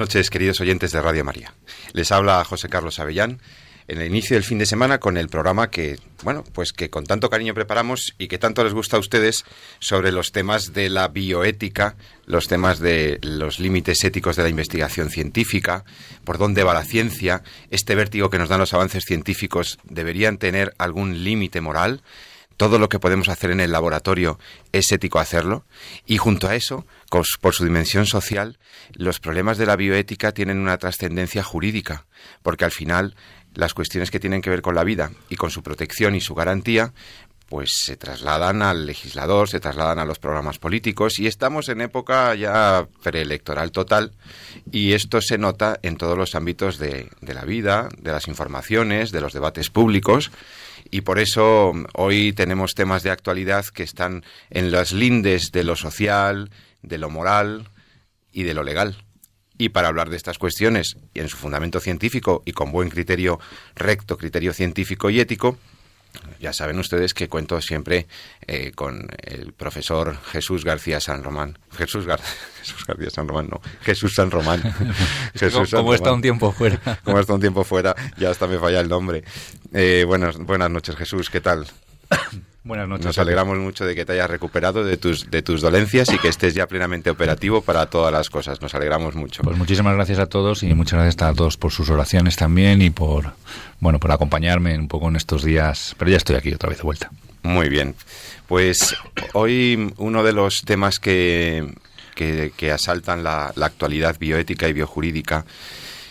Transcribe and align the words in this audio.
Noches, 0.00 0.30
queridos 0.30 0.62
oyentes 0.62 0.92
de 0.92 1.02
Radio 1.02 1.24
María. 1.26 1.52
Les 1.92 2.10
habla 2.10 2.42
José 2.42 2.70
Carlos 2.70 2.98
Avellán 2.98 3.38
en 3.86 4.00
el 4.00 4.06
inicio 4.06 4.34
del 4.34 4.44
fin 4.44 4.56
de 4.56 4.64
semana 4.64 4.98
con 4.98 5.18
el 5.18 5.28
programa 5.28 5.70
que, 5.70 5.98
bueno, 6.22 6.42
pues 6.54 6.72
que 6.72 6.88
con 6.88 7.04
tanto 7.04 7.28
cariño 7.28 7.52
preparamos 7.52 8.14
y 8.16 8.28
que 8.28 8.38
tanto 8.38 8.64
les 8.64 8.72
gusta 8.72 8.96
a 8.96 9.00
ustedes 9.00 9.44
sobre 9.78 10.10
los 10.10 10.32
temas 10.32 10.72
de 10.72 10.88
la 10.88 11.08
bioética, 11.08 11.96
los 12.24 12.48
temas 12.48 12.78
de 12.78 13.18
los 13.22 13.60
límites 13.60 14.02
éticos 14.02 14.36
de 14.36 14.44
la 14.44 14.48
investigación 14.48 15.10
científica, 15.10 15.84
por 16.24 16.38
dónde 16.38 16.64
va 16.64 16.72
la 16.72 16.84
ciencia, 16.84 17.42
este 17.70 17.94
vértigo 17.94 18.30
que 18.30 18.38
nos 18.38 18.48
dan 18.48 18.60
los 18.60 18.72
avances 18.72 19.04
científicos, 19.04 19.78
¿deberían 19.84 20.38
tener 20.38 20.72
algún 20.78 21.24
límite 21.24 21.60
moral? 21.60 22.00
Todo 22.60 22.78
lo 22.78 22.90
que 22.90 22.98
podemos 22.98 23.30
hacer 23.30 23.52
en 23.52 23.60
el 23.60 23.72
laboratorio 23.72 24.38
es 24.70 24.92
ético 24.92 25.18
hacerlo. 25.18 25.64
Y 26.04 26.18
junto 26.18 26.46
a 26.46 26.54
eso, 26.54 26.84
por 27.08 27.54
su 27.54 27.64
dimensión 27.64 28.04
social, 28.04 28.58
los 28.92 29.18
problemas 29.18 29.56
de 29.56 29.64
la 29.64 29.76
bioética 29.76 30.32
tienen 30.32 30.58
una 30.58 30.76
trascendencia 30.76 31.42
jurídica, 31.42 32.04
porque 32.42 32.66
al 32.66 32.70
final 32.70 33.16
las 33.54 33.72
cuestiones 33.72 34.10
que 34.10 34.20
tienen 34.20 34.42
que 34.42 34.50
ver 34.50 34.60
con 34.60 34.74
la 34.74 34.84
vida 34.84 35.10
y 35.30 35.36
con 35.36 35.50
su 35.50 35.62
protección 35.62 36.14
y 36.14 36.20
su 36.20 36.34
garantía 36.34 36.92
pues 37.48 37.70
se 37.82 37.96
trasladan 37.96 38.60
al 38.60 38.84
legislador, 38.84 39.48
se 39.48 39.58
trasladan 39.58 39.98
a 39.98 40.04
los 40.04 40.18
programas 40.18 40.58
políticos 40.58 41.18
y 41.18 41.26
estamos 41.26 41.70
en 41.70 41.80
época 41.80 42.34
ya 42.34 42.86
preelectoral 43.02 43.72
total 43.72 44.12
y 44.70 44.92
esto 44.92 45.22
se 45.22 45.38
nota 45.38 45.80
en 45.82 45.96
todos 45.96 46.16
los 46.16 46.34
ámbitos 46.34 46.78
de, 46.78 47.08
la 47.22 47.44
vida, 47.46 47.88
de 47.96 48.12
las 48.12 48.28
informaciones, 48.28 49.12
de 49.12 49.22
los 49.22 49.32
debates 49.32 49.70
públicos 49.70 50.30
y 50.90 51.02
por 51.02 51.18
eso 51.18 51.72
hoy 51.94 52.32
tenemos 52.32 52.74
temas 52.74 53.02
de 53.02 53.10
actualidad 53.10 53.64
que 53.66 53.82
están 53.82 54.24
en 54.50 54.70
las 54.70 54.92
lindes 54.92 55.50
de 55.52 55.64
lo 55.64 55.76
social, 55.76 56.50
de 56.82 56.98
lo 56.98 57.10
moral 57.10 57.68
y 58.32 58.42
de 58.42 58.54
lo 58.54 58.62
legal. 58.62 59.04
Y 59.56 59.70
para 59.70 59.88
hablar 59.88 60.08
de 60.08 60.16
estas 60.16 60.38
cuestiones, 60.38 60.96
y 61.12 61.20
en 61.20 61.28
su 61.28 61.36
fundamento 61.36 61.80
científico 61.80 62.42
y 62.46 62.52
con 62.52 62.72
buen 62.72 62.88
criterio 62.88 63.38
recto, 63.76 64.16
criterio 64.16 64.52
científico 64.52 65.10
y 65.10 65.20
ético, 65.20 65.58
ya 66.40 66.52
saben 66.52 66.78
ustedes 66.78 67.12
que 67.14 67.28
cuento 67.28 67.60
siempre 67.60 68.06
eh, 68.46 68.72
con 68.72 69.08
el 69.22 69.52
profesor 69.52 70.16
Jesús 70.32 70.64
García 70.64 71.00
San 71.00 71.22
Román. 71.22 71.58
Jesús, 71.72 72.06
Jesús 72.60 72.86
García 72.86 73.10
San 73.10 73.28
Román, 73.28 73.48
no. 73.50 73.60
Jesús 73.82 74.14
San 74.14 74.30
Román. 74.30 74.62
Jesús 75.34 75.70
Como 75.70 75.94
está 75.94 76.12
un 76.12 76.22
tiempo 76.22 76.50
fuera. 76.52 76.80
Como 77.04 77.18
está 77.18 77.34
un 77.34 77.40
tiempo 77.40 77.62
fuera, 77.64 77.94
ya 78.16 78.30
hasta 78.30 78.46
me 78.46 78.58
falla 78.58 78.80
el 78.80 78.88
nombre. 78.88 79.22
Eh, 79.72 80.04
buenas, 80.06 80.38
buenas 80.38 80.70
noches, 80.70 80.96
Jesús. 80.96 81.28
¿Qué 81.28 81.40
tal? 81.40 81.66
Buenas 82.64 82.88
noches. 82.88 83.06
Nos 83.06 83.18
alegramos 83.18 83.58
mucho 83.58 83.86
de 83.86 83.94
que 83.94 84.04
te 84.04 84.12
hayas 84.12 84.28
recuperado 84.28 84.84
de 84.84 84.96
tus, 84.96 85.30
de 85.30 85.42
tus 85.42 85.62
dolencias 85.62 86.12
y 86.12 86.18
que 86.18 86.28
estés 86.28 86.54
ya 86.54 86.66
plenamente 86.66 87.08
operativo 87.08 87.62
para 87.62 87.86
todas 87.86 88.12
las 88.12 88.28
cosas. 88.28 88.60
Nos 88.60 88.74
alegramos 88.74 89.14
mucho. 89.14 89.42
Pues 89.42 89.56
muchísimas 89.56 89.94
gracias 89.94 90.18
a 90.18 90.26
todos 90.26 90.62
y 90.62 90.74
muchas 90.74 91.00
gracias 91.00 91.22
a 91.22 91.34
todos 91.34 91.56
por 91.56 91.72
sus 91.72 91.88
oraciones 91.88 92.36
también 92.36 92.82
y 92.82 92.90
por, 92.90 93.32
bueno, 93.80 93.98
por 93.98 94.12
acompañarme 94.12 94.78
un 94.78 94.88
poco 94.88 95.08
en 95.08 95.16
estos 95.16 95.42
días. 95.42 95.94
Pero 95.98 96.10
ya 96.10 96.18
estoy 96.18 96.36
aquí 96.36 96.52
otra 96.52 96.68
vez 96.68 96.78
de 96.78 96.84
vuelta. 96.84 97.10
Muy 97.42 97.70
bien. 97.70 97.94
Pues 98.46 98.94
hoy 99.32 99.94
uno 99.96 100.22
de 100.22 100.32
los 100.32 100.62
temas 100.62 100.98
que, 100.98 101.66
que, 102.14 102.70
asaltan 102.70 103.24
la, 103.24 103.52
la 103.56 103.66
actualidad 103.66 104.18
bioética 104.18 104.68
y 104.68 104.74
biojurídica 104.74 105.46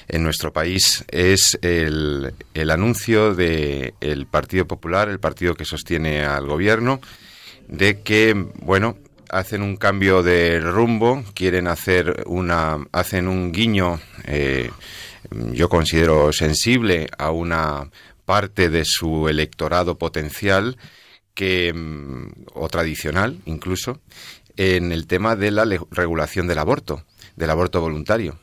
en 0.09 0.23
nuestro 0.23 0.51
país 0.51 1.05
es 1.07 1.57
el, 1.61 2.33
anuncio 2.69 3.35
del 3.35 3.93
el 4.01 4.25
Partido 4.25 4.67
Popular, 4.67 5.07
el 5.07 5.19
partido 5.19 5.53
que 5.53 5.65
sostiene 5.65 6.25
al 6.25 6.47
gobierno, 6.47 6.99
de 7.67 8.01
que, 8.01 8.33
bueno, 8.61 8.97
hacen 9.29 9.61
un 9.61 9.77
cambio 9.77 10.23
de 10.23 10.59
rumbo, 10.59 11.23
quieren 11.33 11.67
hacer 11.67 12.23
una, 12.25 12.79
hacen 12.91 13.27
un 13.27 13.51
guiño, 13.51 13.99
eh, 14.25 14.71
yo 15.31 15.69
considero 15.69 16.33
sensible 16.33 17.07
a 17.17 17.29
una 17.31 17.89
parte 18.25 18.69
de 18.69 18.85
su 18.85 19.29
electorado 19.29 19.97
potencial 19.97 20.77
que 21.35 21.73
o 22.53 22.67
tradicional 22.67 23.37
incluso 23.45 24.01
en 24.57 24.91
el 24.91 25.07
tema 25.07 25.35
de 25.35 25.51
la 25.51 25.65
regulación 25.91 26.47
del 26.47 26.57
aborto, 26.57 27.05
del 27.35 27.49
aborto 27.49 27.79
voluntario. 27.79 28.37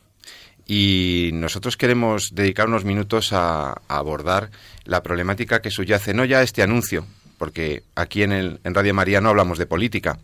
Y 0.66 1.30
nosotros 1.32 1.76
queremos 1.76 2.34
dedicar 2.34 2.66
unos 2.66 2.84
minutos 2.84 3.32
a, 3.32 3.80
abordar 3.88 4.50
la 4.84 5.02
problemática 5.02 5.62
que 5.62 5.70
subyace, 5.70 6.12
no 6.12 6.24
ya 6.24 6.42
este 6.42 6.62
anuncio, 6.62 7.06
porque 7.38 7.84
aquí 7.94 8.22
en, 8.22 8.32
el, 8.32 8.60
en 8.64 8.74
Radio 8.74 8.92
María 8.92 9.20
no 9.20 9.28
hablamos 9.28 9.58
de 9.58 9.66
política, 9.66 10.18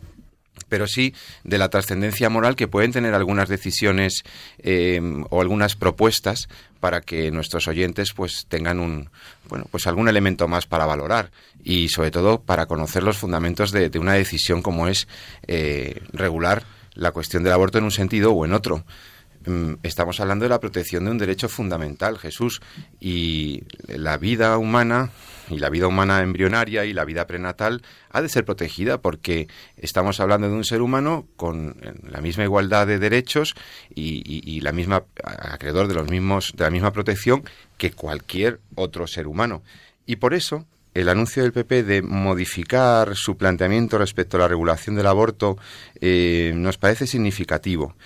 pero 0.69 0.86
sí 0.86 1.14
de 1.44 1.58
la 1.58 1.69
trascendencia 1.69 2.28
moral 2.28 2.56
que 2.56 2.69
pueden 2.69 2.92
tener 2.92 3.14
algunas 3.14 3.48
decisiones 3.48 4.22
em, 4.58 5.25
o 5.30 5.41
algunas 5.41 5.76
propuestas 5.76 6.48
para 6.80 7.00
que 7.00 7.30
nuestros 7.30 7.69
oyentes 7.69 8.12
pues 8.12 8.47
tengan 8.48 8.80
un 8.80 9.10
bueno 9.48 9.66
pues 9.70 9.86
algún 9.86 10.09
elemento 10.09 10.48
más 10.48 10.66
para 10.66 10.86
valorar 10.86 11.30
y 11.62 11.88
sobre 11.88 12.10
todo 12.10 12.41
para 12.41 12.66
conocer 12.66 13.03
los 13.03 13.19
fundamentos 13.19 13.70
de, 13.70 13.91
una 13.98 14.14
decisión 14.14 14.62
como 14.62 14.88
es 14.88 15.09
eh, 15.47 16.00
regular 16.12 16.64
la 16.94 17.12
cuestión 17.12 17.42
del 17.42 17.53
aborto 17.53 17.78
en 17.78 17.84
un 17.84 17.91
sentido 17.91 18.32
o 18.32 18.44
en 18.44 18.53
otro 18.53 18.84
estamos 19.82 20.20
hablando 20.20 20.44
de 20.44 20.48
la 20.48 20.60
protección 20.60 21.04
de 21.04 21.10
un 21.10 21.19
derecho 21.19 21.48
fundamental, 21.48 22.19
Jesús, 22.19 22.60
y 23.00 23.64
la 23.88 24.16
vida 24.16 24.58
humana 24.58 25.10
y 25.48 25.58
la 25.58 25.70
vida 25.70 25.86
humana 25.86 26.22
embrionaria 26.22 26.84
y 26.84 26.92
la 26.92 27.04
vida 27.04 27.26
prenatal 27.26 27.82
ha 28.10 28.22
de 28.22 28.28
ser 28.28 28.44
protegida 28.44 29.00
porque 29.00 29.48
estamos 29.76 30.20
hablando 30.20 30.48
de 30.48 30.54
un 30.54 30.64
ser 30.64 30.82
humano 30.82 31.26
con 31.36 31.76
la 32.08 32.20
misma 32.20 32.44
igualdad 32.44 32.86
de 32.86 32.98
derechos 32.98 33.54
y, 33.94 34.60
la 34.60 34.72
misma 34.72 35.04
acreedor 35.25 35.88
de 35.88 35.94
los 35.94 36.09
mismos 36.09 36.53
de 36.56 36.64
la 36.64 36.70
misma 36.70 36.92
protección 36.92 37.42
que 37.76 37.91
cualquier 37.91 38.60
otro 38.76 39.06
ser 39.06 39.26
humano. 39.26 39.62
Y 40.06 40.16
por 40.16 40.34
eso 40.34 40.66
el 40.94 41.09
anuncio 41.09 41.42
del 41.42 41.53
PP 41.53 41.84
de 41.84 42.03
modificar 42.03 43.16
su 43.16 43.36
planteamiento 43.36 43.98
respecto 43.98 44.36
a 44.36 44.41
la 44.41 44.48
regulación 44.48 44.94
del 44.94 45.06
aborto 45.06 45.56
eh, 46.00 46.53
nos 46.54 46.78
parece 46.78 47.06
significativo 47.06 47.97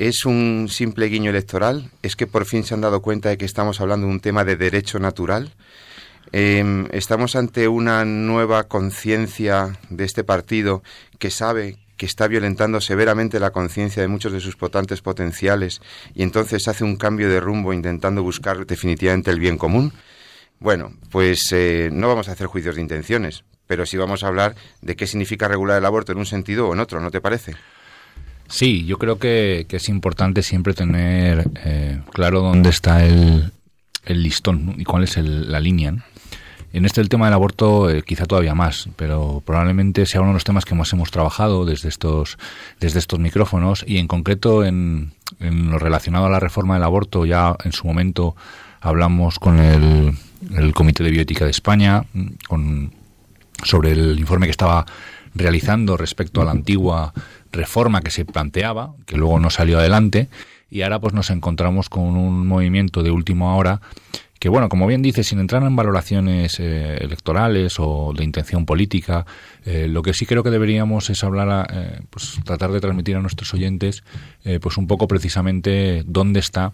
¿Es 0.00 0.24
un 0.24 0.68
simple 0.70 1.08
guiño 1.08 1.28
electoral? 1.28 1.90
¿Es 2.02 2.16
que 2.16 2.26
por 2.26 2.46
fin 2.46 2.64
se 2.64 2.72
han 2.72 2.80
dado 2.80 3.02
cuenta 3.02 3.28
de 3.28 3.36
que 3.36 3.44
estamos 3.44 3.82
hablando 3.82 4.06
de 4.06 4.12
un 4.14 4.20
tema 4.20 4.46
de 4.46 4.56
derecho 4.56 4.98
natural? 4.98 5.52
Em, 6.32 6.86
¿Estamos 6.90 7.36
ante 7.36 7.68
una 7.68 8.06
nueva 8.06 8.64
conciencia 8.64 9.78
de 9.90 10.04
este 10.06 10.24
partido 10.24 10.82
que 11.18 11.28
sabe 11.28 11.76
que 11.98 12.06
está 12.06 12.28
violentando 12.28 12.80
severamente 12.80 13.38
la 13.40 13.50
conciencia 13.50 14.00
de 14.00 14.08
muchos 14.08 14.32
de 14.32 14.40
sus 14.40 14.56
votantes 14.56 15.02
potenciales 15.02 15.82
y 16.14 16.22
entonces 16.22 16.66
hace 16.66 16.82
un 16.82 16.96
cambio 16.96 17.28
de 17.28 17.38
rumbo 17.38 17.74
intentando 17.74 18.22
buscar 18.22 18.64
definitivamente 18.64 19.30
el 19.30 19.38
bien 19.38 19.58
común? 19.58 19.92
Bueno, 20.60 20.94
pues 21.10 21.52
eh, 21.52 21.90
no 21.92 22.08
vamos 22.08 22.30
a 22.30 22.32
hacer 22.32 22.46
juicios 22.46 22.76
de 22.76 22.80
intenciones, 22.80 23.44
pero 23.66 23.84
sí 23.84 23.98
vamos 23.98 24.24
a 24.24 24.28
hablar 24.28 24.54
de 24.80 24.96
qué 24.96 25.06
significa 25.06 25.46
regular 25.46 25.76
el 25.76 25.84
aborto 25.84 26.12
en 26.12 26.18
un 26.18 26.26
sentido 26.26 26.68
o 26.68 26.72
en 26.72 26.80
otro, 26.80 27.02
¿no 27.02 27.10
te 27.10 27.20
parece? 27.20 27.54
Sí, 28.50 28.84
yo 28.84 28.98
creo 28.98 29.18
que, 29.18 29.66
es 29.68 29.88
importante 29.88 30.42
siempre 30.42 30.74
tener 30.74 31.48
eh, 31.64 32.00
claro 32.12 32.40
dónde 32.40 32.70
está 32.70 33.06
el, 33.06 33.52
el 34.04 34.22
listón 34.22 34.74
y 34.76 34.84
cuál 34.84 35.04
es 35.04 35.16
la 35.16 35.60
línea. 35.60 35.94
En 36.72 36.84
este 36.84 37.00
el 37.00 37.08
tema 37.08 37.26
del 37.26 37.34
aborto 37.34 37.90
eh, 37.90 38.02
quizá 38.02 38.26
todavía 38.26 38.54
más, 38.54 38.88
pero 38.96 39.42
probablemente 39.44 40.06
sea 40.06 40.20
uno 40.20 40.30
de 40.30 40.34
los 40.34 40.44
temas 40.44 40.64
que 40.64 40.74
más 40.74 40.92
hemos 40.92 41.10
trabajado 41.10 41.64
desde 41.64 41.88
estos 41.88 42.38
desde 42.78 43.00
estos 43.00 43.18
micrófonos 43.18 43.84
y 43.86 43.98
en 43.98 44.06
concreto 44.06 44.64
en, 44.64 45.12
en 45.40 45.70
lo 45.70 45.78
relacionado 45.78 46.26
a 46.26 46.30
la 46.30 46.38
reforma 46.38 46.74
del 46.74 46.84
aborto 46.84 47.26
ya 47.26 47.56
en 47.64 47.72
su 47.72 47.88
momento 47.88 48.36
hablamos 48.80 49.40
con 49.40 49.58
el, 49.58 50.12
el 50.56 50.72
Comité 50.72 51.02
de 51.02 51.10
Bioética 51.10 51.44
de 51.44 51.50
España 51.50 52.04
con, 52.48 52.92
sobre 53.64 53.90
el 53.90 54.18
informe 54.18 54.46
que 54.46 54.52
estaba 54.52 54.86
realizando 55.34 55.96
respecto 55.96 56.40
a 56.40 56.44
la 56.44 56.52
antigua 56.52 57.12
reforma 57.52 58.00
que 58.00 58.10
se 58.10 58.24
planteaba, 58.24 58.94
que 59.06 59.16
luego 59.16 59.40
no 59.40 59.50
salió 59.50 59.78
adelante, 59.78 60.28
y 60.70 60.82
ahora 60.82 61.00
pues 61.00 61.14
nos 61.14 61.30
encontramos 61.30 61.88
con 61.88 62.16
un 62.16 62.46
movimiento 62.46 63.02
de 63.02 63.10
última 63.10 63.54
hora 63.56 63.80
que 64.40 64.48
bueno, 64.48 64.70
como 64.70 64.86
bien 64.86 65.02
dice, 65.02 65.22
sin 65.22 65.38
entrar 65.38 65.62
en 65.62 65.76
valoraciones 65.76 66.58
eh, 66.60 66.96
electorales 67.02 67.76
o 67.78 68.14
de 68.16 68.24
intención 68.24 68.64
política, 68.64 69.26
eh, 69.66 69.86
lo 69.86 70.00
que 70.00 70.14
sí 70.14 70.24
creo 70.24 70.42
que 70.42 70.48
deberíamos 70.48 71.10
es 71.10 71.22
hablar, 71.22 71.70
eh, 71.70 72.00
pues 72.08 72.40
tratar 72.42 72.72
de 72.72 72.80
transmitir 72.80 73.16
a 73.16 73.20
nuestros 73.20 73.52
oyentes, 73.52 74.02
pues 74.62 74.78
un 74.78 74.86
poco 74.86 75.06
precisamente 75.06 76.02
dónde 76.06 76.40
está 76.40 76.72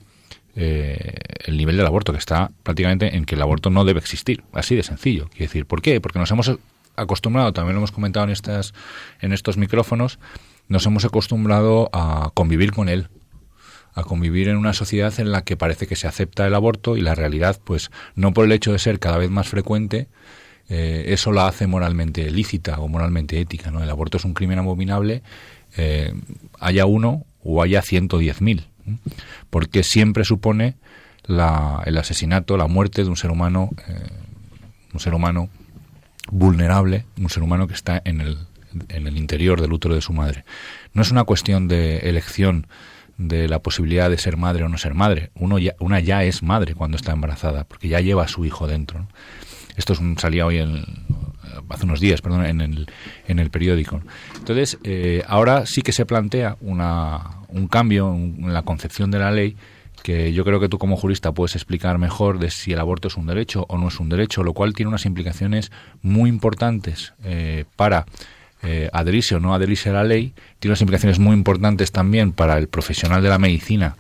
el 0.55 1.56
nivel 1.56 1.76
del 1.76 1.87
aborto, 1.87 2.12
que 2.12 2.19
está 2.19 2.50
prácticamente 2.62 3.17
en 3.17 3.25
que 3.26 3.34
el 3.34 3.43
aborto 3.43 3.69
no 3.69 3.84
debe 3.84 3.99
existir, 3.99 4.44
así 4.52 4.76
de 4.76 4.84
sencillo. 4.84 5.29
Quiero 5.29 5.46
decir, 5.46 5.67
¿por 5.67 5.82
qué? 5.82 6.00
Porque 6.00 6.20
nos 6.20 6.31
hemos 6.31 6.50
acostumbrado, 6.94 7.52
también 7.52 7.75
lo 7.75 7.81
hemos 7.81 7.93
comentado 7.93 8.25
en 8.25 8.31
estas, 8.31 8.72
en 9.20 9.32
estos 9.32 9.56
micrófonos, 9.58 10.19
nos 10.68 10.86
hemos 10.86 11.04
acostumbrado 11.04 11.88
a 11.92 12.30
convivir 12.34 12.72
con 12.72 12.88
él, 12.88 13.08
a 13.94 14.02
convivir 14.02 14.48
en 14.48 14.56
una 14.56 14.74
sociedad 14.74 15.12
en 15.18 15.32
la 15.32 15.42
que 15.42 15.56
parece 15.56 15.86
que 15.86 15.96
se 15.96 16.06
acepta 16.06 16.46
el 16.46 16.54
aborto 16.54 16.96
y 16.96 17.00
la 17.00 17.14
realidad, 17.14 17.58
pues 17.64 17.90
no 18.14 18.32
por 18.32 18.44
el 18.44 18.52
hecho 18.52 18.72
de 18.72 18.78
ser 18.78 18.98
cada 18.98 19.16
vez 19.16 19.30
más 19.30 19.48
frecuente, 19.48 20.08
eh, 20.68 21.04
eso 21.08 21.32
la 21.32 21.46
hace 21.46 21.66
moralmente 21.66 22.30
lícita 22.30 22.78
o 22.80 22.88
moralmente 22.88 23.40
ética. 23.40 23.70
¿no? 23.70 23.82
El 23.82 23.90
aborto 23.90 24.18
es 24.18 24.24
un 24.24 24.34
crimen 24.34 24.58
abominable, 24.58 25.22
eh, 25.76 26.12
haya 26.60 26.86
uno 26.86 27.24
o 27.42 27.62
haya 27.62 27.80
110.000, 27.80 28.66
porque 29.50 29.82
siempre 29.82 30.24
supone 30.24 30.74
la, 31.24 31.82
el 31.86 31.96
asesinato, 31.96 32.56
la 32.56 32.66
muerte 32.66 33.02
de 33.02 33.08
un 33.08 33.16
ser 33.16 33.30
humano, 33.30 33.70
eh, 33.88 34.10
un 34.92 35.00
ser 35.00 35.14
humano 35.14 35.48
vulnerable, 36.30 37.06
un 37.19 37.30
ser 37.30 37.42
humano 37.42 37.66
que 37.69 37.74
está 37.74 38.02
en 38.04 38.20
el, 38.20 38.38
en 38.88 39.06
el 39.06 39.17
interior 39.17 39.61
del 39.61 39.73
útero 39.73 39.94
de 39.94 40.00
su 40.00 40.12
madre. 40.12 40.44
No 40.93 41.02
es 41.02 41.11
una 41.11 41.25
cuestión 41.25 41.69
de 41.69 41.99
elección 41.99 42.67
de 43.19 43.49
la 43.49 43.61
posibilidad 43.61 44.11
de 44.11 44.19
ser 44.19 44.37
madre 44.37 44.64
o 44.64 44.69
no 44.69 44.78
ser 44.78 44.94
madre. 44.94 45.31
Uno 45.34 45.58
ya, 45.58 45.75
una 45.78 46.00
ya 46.00 46.25
es 46.25 46.43
madre 46.43 46.75
cuando 46.75 46.96
está 46.96 47.12
embarazada, 47.12 47.64
porque 47.64 47.88
ya 47.88 48.00
lleva 48.00 48.25
a 48.25 48.28
su 48.28 48.44
hijo 48.44 48.67
dentro. 48.67 49.06
Esto 49.76 49.94
salía 50.19 50.46
hoy 50.46 50.58
en, 50.58 50.84
hace 51.69 51.84
unos 51.84 52.00
días, 52.00 52.20
perdón, 52.20 52.46
en 52.46 52.61
el, 52.61 52.87
en 53.26 53.38
el 53.38 53.50
periódico. 53.50 54.00
Entonces, 54.37 54.79
eh, 54.84 55.22
ahora 55.26 55.67
sí 55.67 55.82
que 55.82 55.93
se 55.93 56.06
plantea 56.06 56.56
una, 56.61 57.43
un 57.49 57.69
cambio 57.69 58.14
en 58.14 58.52
la 58.52 58.62
concepción 58.62 59.11
de 59.11 59.19
la 59.19 59.31
ley 59.31 59.56
que 60.02 60.32
yo 60.32 60.44
creo 60.44 60.61
que 60.61 60.69
tú 60.69 60.79
como 60.79 60.96
jurista 60.96 61.32
puedes 61.32 61.56
explicar 61.56 61.99
mejor 61.99 62.38
de 62.38 62.50
si 62.50 62.72
el 62.72 62.79
aborto 62.79 63.08
es 63.08 63.17
un 63.17 63.26
derecho 63.26 63.67
o 63.69 63.76
no 63.76 63.88
es 63.88 63.99
un 63.99 64.08
derecho, 64.08 64.44
lo 64.44 64.52
cual 64.52 64.72
tiene 64.72 64.88
unas 64.88 65.05
implicaciones 65.05 65.72
muy 66.00 66.31
importantes 66.31 67.12
eh, 67.25 67.64
para 67.75 68.06
eh, 68.62 68.88
adherirse 68.93 69.35
o 69.35 69.41
no 69.41 69.55
adherirse 69.55 69.91
a 69.91 69.94
la 69.94 70.05
ley, 70.05 70.32
tiene 70.58 70.73
unas 70.73 70.81
implicaciones 70.81 71.19
muy 71.19 71.35
importantes 71.35 71.93
también 71.93 72.32
para 72.32 72.58
el 72.58 72.69
profesional 72.69 73.23
de 73.23 73.29
la 73.29 73.38
medicina 73.38 73.97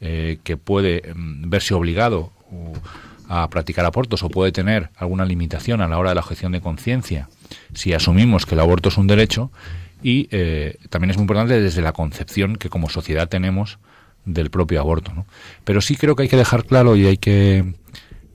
eh, 0.00 0.38
que 0.42 0.56
puede 0.56 1.14
mm, 1.14 1.48
verse 1.48 1.74
obligado 1.74 2.32
a 3.28 3.48
practicar 3.48 3.86
abortos 3.86 4.22
o 4.22 4.28
puede 4.28 4.52
tener 4.52 4.90
alguna 4.96 5.24
limitación 5.24 5.80
a 5.80 5.88
la 5.88 5.98
hora 5.98 6.10
de 6.10 6.16
la 6.16 6.20
objeción 6.20 6.52
de 6.52 6.60
conciencia 6.60 7.28
si 7.72 7.94
asumimos 7.94 8.44
que 8.44 8.54
el 8.54 8.60
aborto 8.60 8.90
es 8.90 8.98
un 8.98 9.06
derecho 9.06 9.50
y 10.02 10.28
eh, 10.30 10.76
también 10.90 11.10
es 11.10 11.16
muy 11.16 11.22
importante 11.22 11.60
desde 11.60 11.80
la 11.82 11.92
concepción 11.92 12.56
que 12.56 12.68
como 12.68 12.90
sociedad 12.90 13.28
tenemos 13.28 13.78
del 14.24 14.50
propio 14.50 14.80
aborto. 14.80 15.12
Pero 15.64 15.80
sí 15.80 15.96
creo 15.96 16.16
que 16.16 16.24
hay 16.24 16.28
que 16.28 16.36
dejar 16.36 16.64
claro 16.64 16.96
y 16.96 17.06
hay 17.06 17.16
que, 17.16 17.74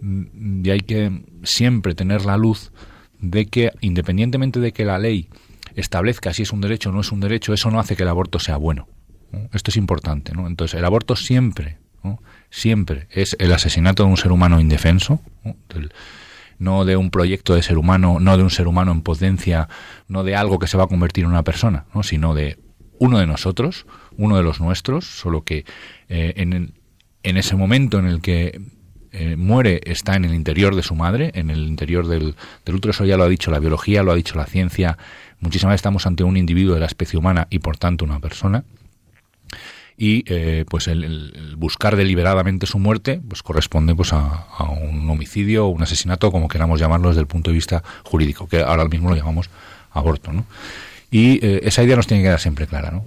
mm, 0.01 0.65
y 0.65 0.69
hay 0.69 0.79
que 0.79 1.21
siempre 1.43 1.93
tener 1.93 2.25
la 2.25 2.37
luz 2.37 2.71
de 3.19 3.47
que 3.47 3.71
independientemente 3.81 4.59
de 4.59 4.71
que 4.71 4.85
la 4.85 4.99
ley 4.99 5.27
establezca 5.77 6.33
si 6.33 6.43
es 6.43 6.51
un 6.51 6.61
derecho 6.61 6.89
o 6.89 6.91
no 6.91 7.01
es 7.01 7.11
un 7.11 7.19
derecho, 7.19 7.53
eso 7.53 7.71
no 7.71 7.79
hace 7.79 7.95
que 7.95 8.03
el 8.03 8.09
aborto 8.09 8.39
sea 8.39 8.57
bueno. 8.57 8.87
Esto 9.53 9.71
es 9.71 9.77
importante. 9.77 10.33
¿no? 10.33 10.47
Entonces, 10.47 10.77
el 10.77 10.85
aborto 10.85 11.15
siempre, 11.15 11.77
siempre 12.49 13.07
es 13.11 13.35
el 13.39 13.53
asesinato 13.53 14.03
de 14.03 14.09
un 14.09 14.17
ser 14.17 14.31
humano 14.31 14.59
indefenso, 14.59 15.21
¿no? 16.57 16.85
de 16.85 16.97
un 16.97 17.11
proyecto 17.11 17.55
de 17.55 17.61
ser 17.61 17.77
humano, 17.77 18.19
no 18.19 18.37
de 18.37 18.43
un 18.43 18.49
ser 18.49 18.67
humano 18.67 18.91
en 18.91 19.01
potencia, 19.01 19.69
no 20.07 20.23
de 20.23 20.35
algo 20.35 20.59
que 20.59 20.67
se 20.67 20.77
va 20.77 20.85
a 20.85 20.87
convertir 20.87 21.25
en 21.25 21.31
una 21.31 21.43
persona, 21.43 21.85
¿no? 21.93 22.03
sino 22.03 22.33
de 22.33 22.57
uno 22.99 23.19
de 23.19 23.27
nosotros, 23.27 23.85
uno 24.17 24.37
de 24.37 24.43
los 24.43 24.59
nuestros, 24.59 25.05
solo 25.05 25.43
que 25.43 25.65
eh, 26.09 26.33
en, 26.37 26.73
en 27.21 27.37
ese 27.37 27.55
momento 27.55 27.99
en 27.99 28.07
el 28.07 28.21
que 28.21 28.59
eh, 29.11 29.35
muere 29.35 29.81
está 29.85 30.15
en 30.15 30.25
el 30.25 30.33
interior 30.33 30.75
de 30.75 30.83
su 30.83 30.93
madre, 30.93 31.31
en 31.33 31.49
el 31.49 31.65
interior 31.65 32.07
del, 32.07 32.35
del 32.65 32.75
útero, 32.75 32.91
eso 32.91 33.05
ya 33.05 33.17
lo 33.17 33.23
ha 33.23 33.29
dicho 33.29 33.51
la 33.51 33.59
biología, 33.59 34.03
lo 34.03 34.11
ha 34.11 34.15
dicho 34.15 34.35
la 34.35 34.45
ciencia, 34.45 34.97
Muchísimas 35.39 35.73
veces 35.73 35.79
estamos 35.79 36.05
ante 36.07 36.23
un 36.23 36.37
individuo 36.37 36.73
de 36.73 36.79
la 36.79 36.87
especie 36.87 37.19
humana 37.19 37.47
y 37.49 37.59
por 37.59 37.77
tanto 37.77 38.05
una 38.05 38.19
persona. 38.19 38.63
Y 39.99 40.23
eh, 40.27 40.65
pues 40.69 40.87
el, 40.87 41.55
buscar 41.57 41.95
deliberadamente 41.95 42.67
su 42.67 42.77
muerte 42.77 43.19
pues 43.27 43.41
corresponde 43.41 43.95
pues 43.95 44.13
a, 44.13 44.45
un 44.69 45.09
homicidio 45.09 45.65
o 45.65 45.69
un 45.69 45.81
asesinato, 45.81 46.31
como 46.31 46.47
queramos 46.47 46.79
llamarlo 46.79 47.09
desde 47.09 47.21
el 47.21 47.27
punto 47.27 47.49
de 47.49 47.55
vista 47.55 47.83
jurídico, 48.03 48.47
que 48.47 48.61
ahora 48.61 48.85
mismo 48.85 49.09
lo 49.09 49.15
llamamos 49.15 49.49
aborto. 49.91 50.31
¿no? 50.31 50.45
Y 51.09 51.43
eh, 51.45 51.61
esa 51.63 51.83
idea 51.83 51.95
nos 51.95 52.05
tiene 52.05 52.21
que 52.21 52.27
quedar 52.27 52.39
siempre 52.39 52.67
clara. 52.67 52.91
¿no? 52.91 53.05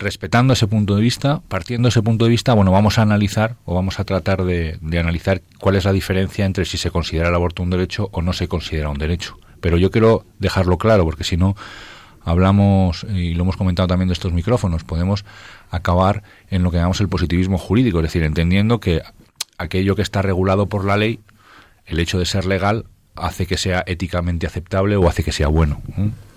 respetando 0.00 0.54
ese 0.54 0.66
punto 0.66 0.96
de 0.96 1.02
vista, 1.02 1.42
partiendo 1.46 1.86
de 1.86 1.90
ese 1.90 2.02
punto 2.02 2.24
de 2.24 2.30
vista, 2.30 2.54
bueno, 2.54 2.72
vamos 2.72 2.98
a 2.98 3.02
analizar 3.02 3.56
o 3.66 3.74
vamos 3.74 4.00
a 4.00 4.04
tratar 4.04 4.44
de, 4.44 4.78
de, 4.80 4.98
analizar 4.98 5.42
cuál 5.60 5.76
es 5.76 5.84
la 5.84 5.92
diferencia 5.92 6.46
entre 6.46 6.64
si 6.64 6.78
se 6.78 6.90
considera 6.90 7.28
el 7.28 7.34
aborto 7.34 7.62
un 7.62 7.68
derecho 7.68 8.08
o 8.10 8.22
no 8.22 8.32
se 8.32 8.48
considera 8.48 8.88
un 8.88 8.96
derecho. 8.98 9.38
Pero 9.60 9.76
yo 9.76 9.90
quiero 9.90 10.24
dejarlo 10.38 10.78
claro, 10.78 11.04
porque 11.04 11.24
si 11.24 11.36
no 11.36 11.56
hablamos, 12.24 13.06
y 13.14 13.34
lo 13.34 13.42
hemos 13.42 13.56
comentado 13.56 13.88
también 13.88 14.08
de 14.08 14.14
estos 14.14 14.32
micrófonos, 14.32 14.84
podemos 14.84 15.24
acabar 15.70 16.22
en 16.48 16.62
lo 16.62 16.70
que 16.70 16.76
llamamos 16.76 17.00
el 17.00 17.08
positivismo 17.08 17.58
jurídico, 17.58 17.98
es 17.98 18.04
decir, 18.04 18.22
entendiendo 18.22 18.80
que 18.80 19.02
aquello 19.58 19.96
que 19.96 20.02
está 20.02 20.22
regulado 20.22 20.68
por 20.68 20.84
la 20.84 20.96
ley, 20.96 21.20
el 21.86 21.98
hecho 21.98 22.18
de 22.18 22.26
ser 22.26 22.46
legal, 22.46 22.86
hace 23.16 23.46
que 23.46 23.56
sea 23.56 23.84
éticamente 23.86 24.46
aceptable 24.46 24.96
o 24.96 25.08
hace 25.08 25.22
que 25.22 25.32
sea 25.32 25.48
bueno. 25.48 25.82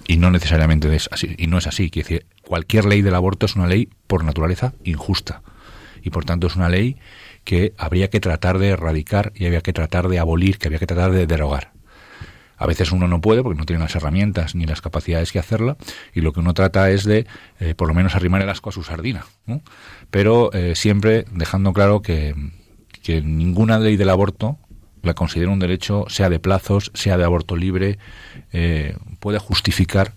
Y 0.08 0.18
no 0.18 0.32
necesariamente 0.32 0.94
es 0.94 1.10
así. 1.12 1.36
Y 1.38 1.48
no 1.48 1.58
es 1.58 1.68
así. 1.68 1.90
Quiere 1.90 2.10
decir, 2.10 2.26
cualquier 2.42 2.86
ley 2.86 3.02
del 3.02 3.16
aborto 3.16 3.46
es 3.46 3.56
una 3.56 3.68
ley 3.68 3.90
por 4.08 4.24
naturaleza 4.24 4.74
injusta. 4.84 5.42
Y 6.02 6.10
por 6.10 6.26
tanto 6.26 6.48
es 6.48 6.56
una 6.56 6.70
ley 6.70 6.98
que 7.44 7.74
habría 7.78 8.10
que 8.10 8.20
tratar 8.20 8.58
de 8.58 8.70
erradicar 8.70 9.32
y 9.36 9.46
había 9.46 9.62
que 9.62 9.74
tratar 9.74 10.10
de 10.10 10.20
abolir, 10.20 10.58
que 10.58 10.68
había 10.68 10.80
que 10.80 10.88
tratar 10.88 11.12
de 11.12 11.26
derogar. 11.28 11.73
A 12.64 12.66
veces 12.66 12.94
uno 12.94 13.10
no 13.10 13.20
puede 13.20 13.44
porque 13.44 13.60
no 13.60 13.66
tiene 13.66 13.82
las 13.84 13.94
herramientas 13.94 14.56
ni 14.56 14.66
las 14.66 14.80
capacidades 14.80 15.34
que 15.34 15.40
hacerla 15.40 15.76
y 16.14 16.22
lo 16.22 16.32
que 16.32 16.40
uno 16.40 16.54
trata 16.54 16.90
es 16.92 17.04
de 17.04 17.28
eh, 17.60 17.76
por 17.76 17.90
lo 17.90 17.94
menos 17.94 18.16
arrimar 18.16 18.42
el 18.42 18.48
asco 18.48 18.70
a 18.70 18.72
su 18.72 18.84
sardina. 18.84 19.26
Pero 20.10 20.50
eh, 20.54 20.74
siempre 20.74 21.26
dejando 21.30 21.74
claro 21.74 22.02
que, 22.02 22.34
que 23.02 23.22
ninguna 23.22 23.80
ley 23.80 23.98
del 23.98 24.10
aborto 24.10 24.60
la 25.02 25.14
considera 25.14 25.52
un 25.52 25.60
derecho, 25.60 26.06
sea 26.08 26.30
de 26.30 26.40
plazos, 26.40 26.90
sea 26.94 27.18
de 27.18 27.26
aborto 27.26 27.58
libre, 27.58 28.00
eh, 28.54 28.96
puede 29.20 29.40
justificar 29.40 30.14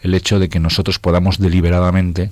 el 0.00 0.14
hecho 0.14 0.38
de 0.38 0.48
que 0.48 0.58
nosotros 0.58 0.98
podamos 0.98 1.38
deliberadamente 1.38 2.30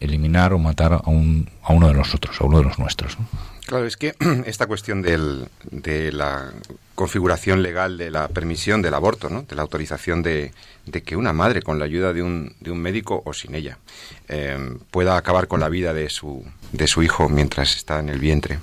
eliminar 0.00 0.54
o 0.54 0.58
matar 0.58 0.94
a, 0.94 1.10
un, 1.10 1.50
a 1.62 1.74
uno 1.74 1.88
de 1.88 1.92
nosotros, 1.92 2.40
a 2.40 2.44
uno 2.44 2.56
de 2.56 2.64
los 2.64 2.78
nuestros. 2.78 3.18
Claro, 3.66 3.86
es 3.86 3.96
que 3.96 4.14
esta 4.46 4.66
cuestión 4.66 5.02
del, 5.02 5.48
de 5.70 6.12
la 6.12 6.52
configuración 6.94 7.62
legal 7.62 7.96
de 7.96 8.10
la 8.10 8.28
permisión 8.28 8.82
del 8.82 8.94
aborto, 8.94 9.30
¿no? 9.30 9.42
de 9.42 9.56
la 9.56 9.62
autorización 9.62 10.22
de, 10.22 10.52
que 11.04 11.16
una 11.16 11.32
madre, 11.32 11.62
con 11.62 11.78
la 11.78 11.84
ayuda 11.84 12.12
de 12.12 12.22
un, 12.22 12.54
de 12.60 12.70
un 12.70 12.78
médico 12.78 13.22
o 13.24 13.32
sin 13.32 13.54
ella, 13.54 13.78
eh, 14.28 14.76
pueda 14.90 15.16
acabar 15.16 15.48
con 15.48 15.60
la 15.60 15.68
vida 15.68 15.94
de 15.94 16.10
su, 16.10 16.44
de 16.72 16.86
su 16.86 17.02
hijo 17.02 17.28
mientras 17.28 17.76
está 17.76 17.98
en 17.98 18.08
el 18.08 18.18
vientre. 18.18 18.58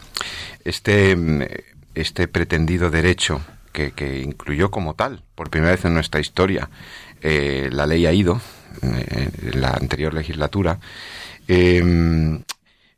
Este, 0.64 1.18
este 1.96 2.28
pretendido 2.28 2.92
derecho 2.92 3.42
que, 3.72 3.92
que 3.92 4.20
incluyó 4.20 4.70
como 4.72 4.96
tal, 4.96 5.24
por 5.36 5.50
primera 5.50 5.72
vez 5.72 5.86
en 5.86 5.94
nuestra 5.94 6.20
historia, 6.20 6.70
eh, 7.22 7.70
la 7.72 7.86
ley 7.86 8.06
ha 8.06 8.14
ido, 8.14 8.42
eh, 8.82 9.30
en 9.52 9.62
la 9.62 9.72
anterior 9.72 10.14
legislatura, 10.14 10.80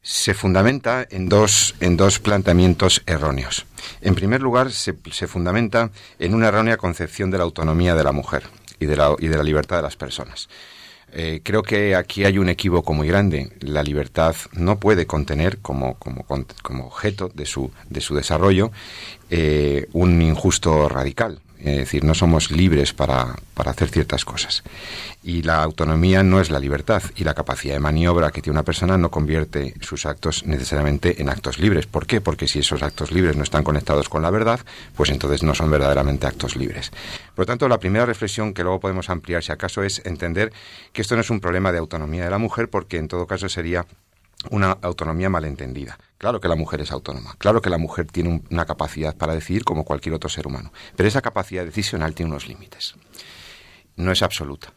se 0.02 0.34
fundamenta 0.34 1.06
en 1.10 1.30
dos, 1.30 1.76
en 1.80 1.96
dos 1.96 2.20
planteamientos 2.20 3.04
erróneos. 3.06 3.66
En 4.02 4.16
primer 4.16 4.42
lugar, 4.42 4.72
se, 4.72 4.94
fundamenta 5.28 5.92
en 6.20 6.34
una 6.34 6.48
errónea 6.48 6.78
concepción 6.78 7.30
de 7.30 7.38
la 7.38 7.44
autonomía 7.44 7.96
de 7.96 8.04
la 8.04 8.12
mujer 8.12 8.44
y 8.80 8.86
de 8.88 8.96
la, 8.96 9.16
libertad 9.44 9.78
de 9.78 9.84
las 9.84 9.96
personas. 9.96 10.50
Eh, 11.14 11.42
creo 11.44 11.62
que 11.62 11.96
aquí 11.96 12.24
hay 12.24 12.38
un 12.38 12.50
equívoco 12.50 12.94
muy 12.94 13.08
grande. 13.08 13.52
La 13.60 13.84
libertad 13.84 14.36
no 14.54 14.80
puede 14.80 15.06
contener 15.06 15.60
como, 15.60 15.98
objeto 16.00 17.30
de 17.34 17.46
su, 17.46 17.72
de 17.90 18.02
su 18.02 18.16
desarrollo 18.16 18.72
eh, 19.30 19.88
un 19.94 20.22
injusto 20.22 20.90
radical. 20.90 21.42
Es 21.64 21.78
decir, 21.78 22.04
no 22.04 22.16
somos 22.16 22.50
libres 22.50 22.92
para, 22.92 23.36
para, 23.54 23.72
hacer 23.72 23.90
ciertas 23.90 24.26
cosas. 24.26 24.64
Y 25.22 25.44
la 25.44 25.62
autonomía 25.62 26.24
no 26.24 26.42
es 26.42 26.50
la 26.50 26.60
libertad 26.60 27.04
y 27.16 27.24
la 27.24 27.36
capacidad 27.36 27.76
de 27.76 27.80
maniobra 27.80 28.32
que 28.32 28.42
tiene 28.42 28.56
una 28.56 28.64
persona 28.64 28.98
no 28.98 29.12
convierte 29.12 29.76
sus 29.82 30.08
actos 30.08 30.44
necesariamente 30.48 31.22
en 31.22 31.30
actos 31.30 31.60
libres. 31.60 31.86
¿Por 31.86 32.08
qué? 32.08 32.20
Porque 32.20 32.48
si 32.48 32.60
esos 32.60 32.82
actos 32.82 33.12
libres 33.12 33.38
no 33.38 33.44
están 33.44 33.64
conectados 33.64 34.10
con 34.10 34.24
la 34.24 34.32
verdad, 34.32 34.60
pues 34.96 35.12
entonces 35.12 35.44
no 35.44 35.54
son 35.54 35.70
verdaderamente 35.70 36.26
actos 36.26 36.56
libres. 36.56 36.90
Por 37.36 37.44
lo 37.44 37.46
tanto, 37.46 37.68
la 37.68 37.80
primera 37.80 38.08
reflexión 38.08 38.56
que 38.56 38.64
luego 38.64 38.80
podemos 38.80 39.12
ampliar, 39.12 39.44
si 39.44 39.52
acaso, 39.52 39.84
es 39.84 40.02
entender 40.04 40.52
que 40.94 41.04
esto 41.04 41.14
no 41.14 41.22
es 41.22 41.30
un 41.30 41.42
problema 41.42 41.72
de 41.72 41.78
autonomía 41.78 42.24
de 42.24 42.32
la 42.32 42.40
mujer, 42.40 42.70
porque 42.70 42.98
en 42.98 43.08
todo 43.08 43.28
caso 43.28 43.50
sería 43.50 43.86
una 44.50 44.72
autonomía 44.82 45.30
malentendida. 45.30 45.98
Claro 46.18 46.40
que 46.40 46.48
la 46.48 46.56
mujer 46.56 46.82
es 46.82 46.92
autónoma, 46.92 47.36
claro 47.38 47.62
que 47.62 47.70
la 47.70 47.78
mujer 47.78 48.08
tiene 48.08 48.42
una 48.50 48.66
capacidad 48.66 49.16
para 49.16 49.34
decidir 49.34 49.64
como 49.64 49.84
cualquier 49.84 50.16
otro 50.16 50.30
ser 50.30 50.48
humano, 50.48 50.72
pero 50.96 51.08
esa 51.08 51.22
capacidad 51.22 51.66
decisional 51.66 52.14
tiene 52.14 52.32
unos 52.32 52.48
límites. 52.48 52.96
No 53.96 54.12
es 54.12 54.22
absoluta. 54.22 54.74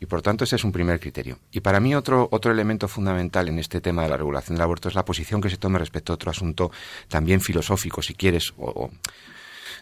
Y 0.00 0.06
por 0.06 0.22
tanto 0.22 0.44
ese 0.44 0.54
es 0.54 0.62
un 0.62 0.70
primer 0.70 1.00
criterio. 1.00 1.40
Y 1.50 1.58
para 1.58 1.80
mí 1.80 1.94
otro, 1.94 2.28
otro 2.30 2.52
elemento 2.52 2.86
fundamental 2.86 3.48
en 3.48 3.58
este 3.58 3.80
tema 3.80 4.04
de 4.04 4.08
la 4.08 4.16
regulación 4.16 4.54
del 4.54 4.62
aborto 4.62 4.88
es 4.88 4.94
la 4.94 5.04
posición 5.04 5.40
que 5.40 5.50
se 5.50 5.56
tome 5.56 5.78
respecto 5.80 6.12
a 6.12 6.14
otro 6.14 6.30
asunto 6.30 6.70
también 7.08 7.40
filosófico, 7.40 8.00
si 8.00 8.14
quieres, 8.14 8.54
o, 8.58 8.90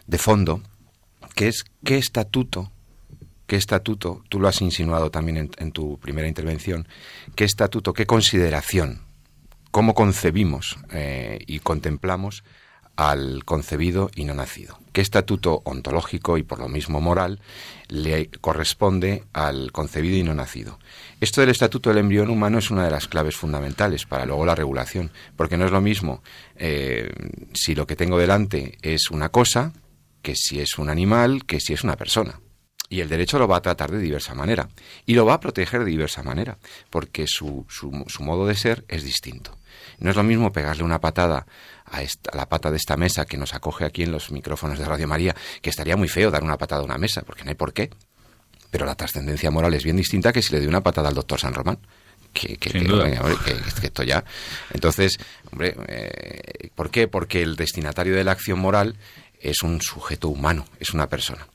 de 0.07 0.17
fondo, 0.17 0.61
que 1.35 1.49
es 1.49 1.65
qué 1.83 1.99
estatuto, 1.99 2.71
qué 3.45 3.57
estatuto, 3.57 4.23
tú 4.27 4.39
lo 4.39 4.47
has 4.47 4.59
insinuado 4.61 5.11
también 5.11 5.51
en 5.55 5.71
tu 5.71 5.99
primera 5.99 6.27
intervención, 6.27 6.87
qué 7.35 7.43
estatuto, 7.43 7.93
qué 7.93 8.07
consideración 8.07 9.06
cómo 9.71 9.93
concebimos 9.93 10.77
eh, 10.91 11.39
y 11.47 11.59
contemplamos 11.59 12.43
al 12.95 13.45
concebido 13.45 14.09
y 14.15 14.25
no 14.25 14.33
nacido. 14.33 14.79
¿Qué 14.91 15.01
estatuto 15.01 15.61
ontológico 15.65 16.37
y 16.37 16.43
por 16.43 16.59
lo 16.59 16.67
mismo 16.67 16.99
moral 16.99 17.39
le 17.89 18.31
corresponde 18.41 19.23
al 19.33 19.71
concebido 19.71 20.17
y 20.17 20.23
no 20.23 20.33
nacido? 20.33 20.79
Esto 21.21 21.41
del 21.41 21.51
estatuto 21.51 21.89
del 21.89 21.99
embrión 21.99 22.29
humano 22.29 22.57
es 22.57 22.71
una 22.71 22.83
de 22.83 22.91
las 22.91 23.07
claves 23.07 23.35
fundamentales 23.35 24.05
para 24.05 24.25
luego 24.25 24.45
la 24.45 24.55
regulación, 24.55 25.11
porque 25.35 25.57
no 25.57 25.65
es 25.65 25.71
lo 25.71 25.81
mismo 25.81 26.23
eh, 26.55 27.11
si 27.53 27.75
lo 27.75 27.85
que 27.85 27.95
tengo 27.95 28.17
delante 28.17 28.77
es 28.81 29.11
una 29.11 29.29
cosa 29.29 29.73
que 30.23 30.35
si 30.35 30.59
es 30.59 30.77
un 30.77 30.89
animal, 30.89 31.45
que 31.45 31.59
si 31.59 31.73
es 31.73 31.83
una 31.83 31.95
persona. 31.95 32.39
Y 32.89 33.01
el 33.01 33.09
derecho 33.09 33.37
lo 33.37 33.47
va 33.47 33.57
a 33.57 33.61
tratar 33.61 33.91
de 33.91 33.99
diversa 33.99 34.33
manera. 34.33 34.69
Y 35.05 35.13
lo 35.13 35.25
va 35.25 35.35
a 35.35 35.39
proteger 35.39 35.83
de 35.83 35.91
diversa 35.91 36.23
manera, 36.23 36.57
porque 36.89 37.27
su, 37.27 37.65
modo 38.19 38.47
de 38.47 38.55
ser 38.55 38.85
es 38.87 39.03
distinto. 39.03 39.56
No 39.99 40.11
es 40.11 40.15
lo 40.15 40.23
mismo 40.23 40.51
pegarle 40.51 40.83
una 40.83 40.99
patada 40.99 41.45
a, 41.85 42.01
la 42.33 42.47
pata 42.47 42.69
de 42.69 42.77
esta 42.77 42.97
mesa 42.97 43.25
que 43.25 43.37
nos 43.37 43.53
acoge 43.53 43.85
aquí 43.85 44.03
en 44.03 44.11
los 44.11 44.31
micrófonos 44.31 44.77
de 44.77 44.85
Radio 44.85 45.07
María, 45.07 45.35
que 45.61 45.69
estaría 45.69 45.97
muy 45.97 46.07
feo 46.07 46.29
dar 46.29 46.43
una 46.43 46.57
patada 46.57 46.81
a 46.81 46.85
una 46.85 46.97
mesa, 46.97 47.21
porque 47.21 47.43
no 47.43 47.49
hay 47.49 47.55
por 47.55 47.73
qué. 47.73 47.89
Pero 48.69 48.85
la 48.85 48.95
trascendencia 48.95 49.49
moral 49.49 49.73
es 49.73 49.83
bien 49.83 49.95
distinta 49.95 50.33
que 50.33 50.41
si 50.41 50.51
le 50.53 50.59
doy 50.59 50.67
una 50.67 50.81
patada 50.81 51.09
al 51.09 51.15
doctor 51.15 51.39
San 51.39 51.53
Román. 51.53 51.79
Que, 52.33 52.57
que, 52.57 52.69
esto 53.81 54.03
ya. 54.03 54.23
Entonces, 54.71 55.17
hombre, 55.51 55.75
eh, 55.87 56.69
¿por 56.75 56.91
qué? 56.91 57.07
Porque 57.07 57.41
el 57.41 57.55
destinatario 57.55 58.15
de 58.15 58.23
la 58.23 58.33
acción 58.33 58.59
moral 58.59 58.95
es 59.39 59.63
un 59.63 59.81
sujeto 59.81 60.29
humano, 60.29 60.65
es 60.79 60.91
una 60.93 61.07
persona. 61.07 61.47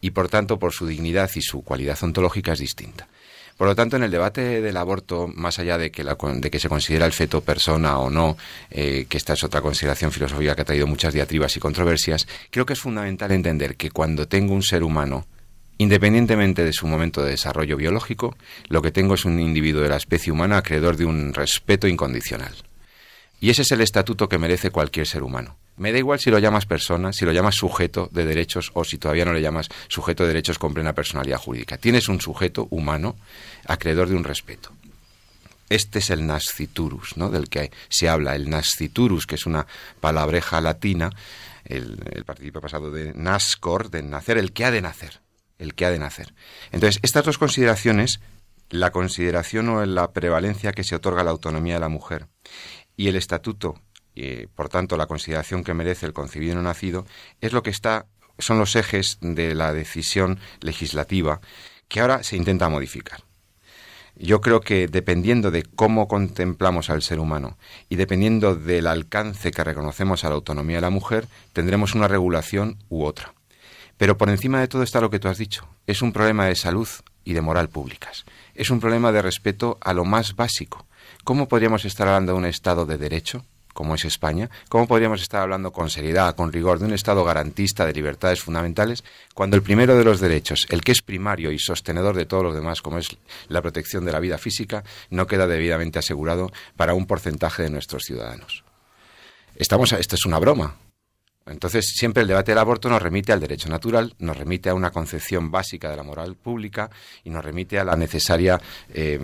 Y 0.00 0.10
por 0.10 0.28
tanto, 0.28 0.58
por 0.58 0.72
su 0.72 0.86
dignidad 0.86 1.30
y 1.34 1.42
su 1.42 1.62
cualidad 1.62 1.98
ontológica 2.02 2.52
es 2.52 2.58
distinta. 2.58 3.08
Por 3.56 3.66
lo 3.66 3.74
tanto, 3.74 3.96
en 3.96 4.02
el 4.02 4.10
debate 4.10 4.60
del 4.60 4.76
aborto, 4.76 5.28
más 5.34 5.58
allá 5.58 5.78
de 5.78 5.90
que, 5.90 6.04
se 6.58 6.68
considera 6.68 7.06
el 7.06 7.12
feto 7.12 7.40
persona 7.40 7.98
o 7.98 8.10
no, 8.10 8.36
eh, 8.70 9.06
que 9.08 9.16
esta 9.16 9.32
es 9.32 9.44
otra 9.44 9.62
consideración 9.62 10.12
filosófica 10.12 10.54
que 10.54 10.62
ha 10.62 10.66
traído 10.66 10.86
muchas 10.86 11.14
diatribas 11.14 11.56
y 11.56 11.60
controversias, 11.60 12.28
creo 12.50 12.66
que 12.66 12.74
es 12.74 12.80
fundamental 12.80 13.32
entender 13.32 13.76
que 13.76 13.90
cuando 13.90 14.28
tengo 14.28 14.52
un 14.52 14.62
ser 14.62 14.82
humano, 14.82 15.26
independientemente 15.78 16.64
de 16.64 16.72
su 16.74 16.86
momento 16.86 17.24
de 17.24 17.30
desarrollo 17.30 17.78
biológico, 17.78 18.36
lo 18.68 18.82
que 18.82 18.92
tengo 18.92 19.14
es 19.14 19.24
un 19.24 19.40
individuo 19.40 19.82
de 19.82 19.88
la 19.88 19.96
especie 19.96 20.32
humana 20.32 20.58
acreedor 20.58 20.98
de 20.98 21.06
un 21.06 21.32
respeto 21.32 21.88
incondicional. 21.88 22.54
Y 23.40 23.50
ese 23.50 23.62
es 23.62 23.70
el 23.72 23.80
estatuto 23.80 24.28
que 24.28 24.38
merece 24.38 24.70
cualquier 24.70 25.06
ser 25.06 25.22
humano. 25.22 25.56
Me 25.76 25.92
da 25.92 25.98
igual 25.98 26.18
si 26.18 26.30
lo 26.30 26.38
llamas 26.38 26.64
persona, 26.64 27.12
si 27.12 27.26
lo 27.26 27.32
llamas 27.32 27.54
sujeto 27.54 28.08
de 28.10 28.24
derechos 28.24 28.70
o 28.72 28.82
si 28.82 28.96
todavía 28.96 29.26
no 29.26 29.34
le 29.34 29.42
llamas 29.42 29.68
sujeto 29.88 30.22
de 30.22 30.28
derechos 30.28 30.58
con 30.58 30.72
plena 30.72 30.94
personalidad 30.94 31.38
jurídica. 31.38 31.76
Tienes 31.76 32.08
un 32.08 32.20
sujeto 32.20 32.66
humano 32.70 33.16
acreedor 33.66 34.08
de 34.08 34.16
un 34.16 34.24
respeto. 34.24 34.72
Este 35.68 35.98
es 35.98 36.10
el 36.10 36.26
nasciturus, 36.26 37.16
¿no? 37.16 37.28
del 37.28 37.48
que 37.48 37.72
se 37.88 38.08
habla. 38.08 38.36
El 38.36 38.48
nasciturus, 38.48 39.26
que 39.26 39.34
es 39.34 39.44
una 39.44 39.66
palabreja 40.00 40.60
latina, 40.60 41.10
el, 41.64 41.98
el 42.12 42.24
participio 42.24 42.60
pasado 42.60 42.90
de 42.90 43.12
nascor, 43.14 43.90
de 43.90 44.02
nacer, 44.02 44.38
el 44.38 44.52
que 44.52 44.64
ha 44.64 44.70
de 44.70 44.80
nacer. 44.80 45.20
El 45.58 45.74
que 45.74 45.84
ha 45.84 45.90
de 45.90 45.98
nacer. 45.98 46.32
Entonces, 46.70 47.00
estas 47.02 47.24
dos 47.24 47.38
consideraciones, 47.38 48.20
la 48.70 48.92
consideración 48.92 49.68
o 49.70 49.84
la 49.84 50.12
prevalencia 50.12 50.72
que 50.72 50.84
se 50.84 50.94
otorga 50.94 51.22
a 51.22 51.24
la 51.24 51.30
autonomía 51.32 51.74
de 51.74 51.80
la 51.80 51.88
mujer 51.88 52.28
y 52.96 53.08
el 53.08 53.16
estatuto 53.16 53.80
y 54.16 54.46
por 54.46 54.70
tanto 54.70 54.96
la 54.96 55.06
consideración 55.06 55.62
que 55.62 55.74
merece 55.74 56.06
el 56.06 56.14
concebido 56.14 56.54
no 56.54 56.62
nacido, 56.62 57.06
es 57.40 57.52
lo 57.52 57.62
que 57.62 57.70
está, 57.70 58.06
son 58.38 58.58
los 58.58 58.74
ejes 58.74 59.18
de 59.20 59.54
la 59.54 59.72
decisión 59.72 60.40
legislativa 60.60 61.40
que 61.88 62.00
ahora 62.00 62.22
se 62.22 62.36
intenta 62.36 62.68
modificar. 62.68 63.20
Yo 64.18 64.40
creo 64.40 64.62
que 64.62 64.88
dependiendo 64.88 65.50
de 65.50 65.62
cómo 65.62 66.08
contemplamos 66.08 66.88
al 66.88 67.02
ser 67.02 67.20
humano 67.20 67.58
y 67.90 67.96
dependiendo 67.96 68.56
del 68.56 68.86
alcance 68.86 69.50
que 69.50 69.62
reconocemos 69.62 70.24
a 70.24 70.30
la 70.30 70.36
autonomía 70.36 70.78
de 70.78 70.82
la 70.82 70.90
mujer, 70.90 71.28
tendremos 71.52 71.94
una 71.94 72.08
regulación 72.08 72.78
u 72.88 73.04
otra. 73.04 73.34
Pero 73.98 74.16
por 74.16 74.30
encima 74.30 74.60
de 74.60 74.68
todo 74.68 74.82
está 74.82 75.02
lo 75.02 75.10
que 75.10 75.18
tú 75.18 75.28
has 75.28 75.36
dicho. 75.36 75.68
Es 75.86 76.00
un 76.00 76.12
problema 76.12 76.46
de 76.46 76.54
salud 76.54 76.88
y 77.24 77.34
de 77.34 77.42
moral 77.42 77.68
públicas. 77.68 78.24
Es 78.54 78.70
un 78.70 78.80
problema 78.80 79.12
de 79.12 79.20
respeto 79.20 79.76
a 79.82 79.92
lo 79.92 80.06
más 80.06 80.34
básico. 80.34 80.86
¿Cómo 81.26 81.48
podríamos 81.48 81.84
estar 81.84 82.06
hablando 82.06 82.34
de 82.34 82.38
un 82.38 82.44
Estado 82.44 82.86
de 82.86 82.98
derecho 82.98 83.44
como 83.74 83.96
es 83.96 84.04
España, 84.04 84.48
¿cómo 84.68 84.86
podríamos 84.86 85.20
estar 85.20 85.42
hablando 85.42 85.72
con 85.72 85.90
seriedad, 85.90 86.36
con 86.36 86.52
rigor, 86.52 86.78
de 86.78 86.84
un 86.84 86.92
Estado 86.92 87.24
garantista 87.24 87.84
de 87.84 87.92
libertades 87.92 88.40
fundamentales, 88.40 89.02
cuando 89.34 89.56
el 89.56 89.62
primero 89.62 89.98
de 89.98 90.04
los 90.04 90.20
derechos, 90.20 90.68
el 90.70 90.82
que 90.82 90.92
es 90.92 91.02
primario 91.02 91.50
y 91.50 91.58
sostenedor 91.58 92.14
de 92.14 92.26
todos 92.26 92.44
los 92.44 92.54
demás, 92.54 92.80
como 92.80 92.98
es 92.98 93.08
la 93.48 93.60
protección 93.60 94.04
de 94.04 94.12
la 94.12 94.20
vida 94.20 94.38
física, 94.38 94.84
no 95.10 95.26
queda 95.26 95.48
debidamente 95.48 95.98
asegurado 95.98 96.52
para 96.76 96.94
un 96.94 97.06
porcentaje 97.06 97.64
de 97.64 97.70
nuestros 97.70 98.04
ciudadanos? 98.04 98.62
Estamos, 99.56 99.92
esto 99.94 100.14
es 100.14 100.26
una 100.26 100.38
broma, 100.38 100.76
entonces, 101.46 101.92
siempre 101.94 102.22
el 102.22 102.28
debate 102.28 102.50
del 102.50 102.58
aborto 102.58 102.88
nos 102.88 103.00
remite 103.00 103.32
al 103.32 103.38
derecho 103.38 103.68
natural, 103.68 104.14
nos 104.18 104.36
remite 104.36 104.68
a 104.68 104.74
una 104.74 104.90
concepción 104.90 105.50
básica 105.52 105.88
de 105.88 105.96
la 105.96 106.02
moral 106.02 106.34
pública 106.34 106.90
y 107.22 107.30
nos 107.30 107.44
remite 107.44 107.78
a 107.78 107.84
la 107.84 107.94
necesaria, 107.94 108.60
eh, 108.92 109.20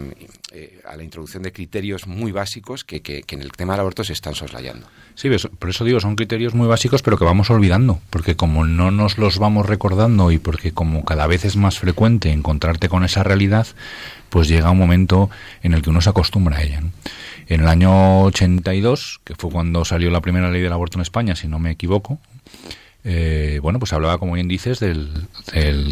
eh, 0.52 0.80
a 0.86 0.96
la 0.96 1.02
introducción 1.02 1.42
de 1.42 1.52
criterios 1.52 2.06
muy 2.06 2.30
básicos 2.30 2.84
que, 2.84 3.02
que, 3.02 3.24
en 3.28 3.42
el 3.42 3.50
tema 3.50 3.72
del 3.72 3.80
aborto 3.80 4.04
se 4.04 4.12
están 4.12 4.36
soslayando. 4.36 4.86
Sí, 5.16 5.28
por 5.58 5.70
eso 5.70 5.84
digo, 5.84 5.98
son 5.98 6.14
criterios 6.14 6.54
muy 6.54 6.68
básicos, 6.68 7.02
pero 7.02 7.18
que 7.18 7.24
vamos 7.24 7.50
olvidando, 7.50 8.00
porque 8.10 8.36
como 8.36 8.64
no 8.64 8.92
nos 8.92 9.18
los 9.18 9.38
vamos 9.38 9.66
recordando 9.66 10.30
y 10.30 10.38
porque 10.38 10.72
como 10.72 11.04
cada 11.04 11.26
vez 11.26 11.44
es 11.44 11.56
más 11.56 11.80
frecuente 11.80 12.30
encontrarte 12.30 12.88
con 12.88 13.04
esa 13.04 13.24
realidad, 13.24 13.66
pues 14.30 14.46
llega 14.46 14.70
un 14.70 14.78
momento 14.78 15.28
en 15.62 15.74
el 15.74 15.82
que 15.82 15.90
uno 15.90 16.00
se 16.00 16.10
acostumbra 16.10 16.58
a 16.58 16.62
ella. 16.62 16.82
En 17.46 17.60
el 17.60 17.68
año 17.68 18.22
82, 18.22 19.20
que 19.24 19.34
fue 19.34 19.50
cuando 19.50 19.84
salió 19.84 20.10
la 20.10 20.20
primera 20.20 20.50
ley 20.50 20.62
del 20.62 20.72
aborto 20.72 20.98
en 20.98 21.02
España, 21.02 21.36
si 21.36 21.48
no 21.48 21.58
me 21.58 21.70
equivoco, 21.70 22.18
eh, 23.04 23.58
bueno, 23.62 23.78
pues 23.78 23.92
hablaba, 23.92 24.18
como 24.18 24.34
bien 24.34 24.48
dices, 24.48 24.78
del, 24.78 25.26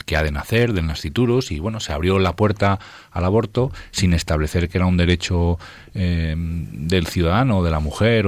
que 0.07 0.17
ha 0.17 0.23
de 0.23 0.31
nacer, 0.31 0.73
del 0.73 0.87
nasciturus, 0.87 1.51
y 1.51 1.59
bueno, 1.59 1.81
se 1.81 1.93
abrió 1.93 2.19
la 2.19 2.37
puerta 2.37 2.79
al 3.11 3.25
aborto 3.25 3.73
sin 3.91 4.15
establecer 4.15 4.69
que 4.69 4.79
era 4.79 4.87
un 4.87 4.97
derecho 4.97 5.59
eh, 5.95 6.35
del 6.37 7.07
ciudadano 7.07 7.63
de 7.65 7.71
la 7.71 7.81
mujer, 7.81 8.27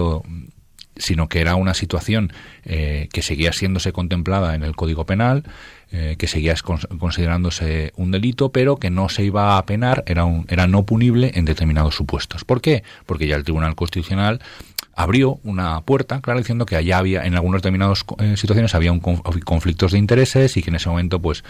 sino 0.96 1.28
que 1.28 1.40
era 1.40 1.54
una 1.54 1.74
situación 1.74 2.32
eh, 2.64 3.08
que 3.12 3.22
seguía 3.22 3.52
siéndose 3.52 3.92
contemplada 3.92 4.54
en 4.54 4.64
el 4.64 4.74
Código 4.74 5.06
Penal, 5.06 5.44
eh, 5.94 6.16
que 6.18 6.26
seguía 6.26 6.54
considerándose 6.98 7.92
un 7.96 8.12
delito, 8.12 8.50
pero 8.50 8.76
que 8.76 8.88
no 8.88 9.10
se 9.10 9.24
iba 9.24 9.58
a 9.58 9.66
penar, 9.66 10.04
era, 10.06 10.24
un, 10.24 10.46
era 10.48 10.66
no 10.66 10.86
punible 10.86 11.32
en 11.34 11.44
determinados 11.44 11.94
supuestos. 11.94 12.46
¿Por 12.46 12.62
qué? 12.62 12.82
Porque 13.04 13.26
ya 13.26 13.36
el 13.36 13.44
Tribunal 13.44 13.74
Constitucional 13.74 14.40
abrió 14.94 15.38
una 15.44 15.82
puerta, 15.82 16.22
claro, 16.22 16.38
diciendo 16.40 16.64
que 16.64 16.76
allá 16.76 16.96
había, 16.96 17.26
en 17.26 17.34
algunas 17.34 17.60
determinadas 17.60 18.06
eh, 18.20 18.38
situaciones, 18.38 18.74
había 18.74 18.90
un 18.90 19.00
conflictos 19.00 19.92
de 19.92 19.98
intereses 19.98 20.56
y 20.56 20.62
que 20.62 20.70
en 20.70 20.76
ese 20.76 20.88
momento, 20.88 21.20
pues, 21.20 21.44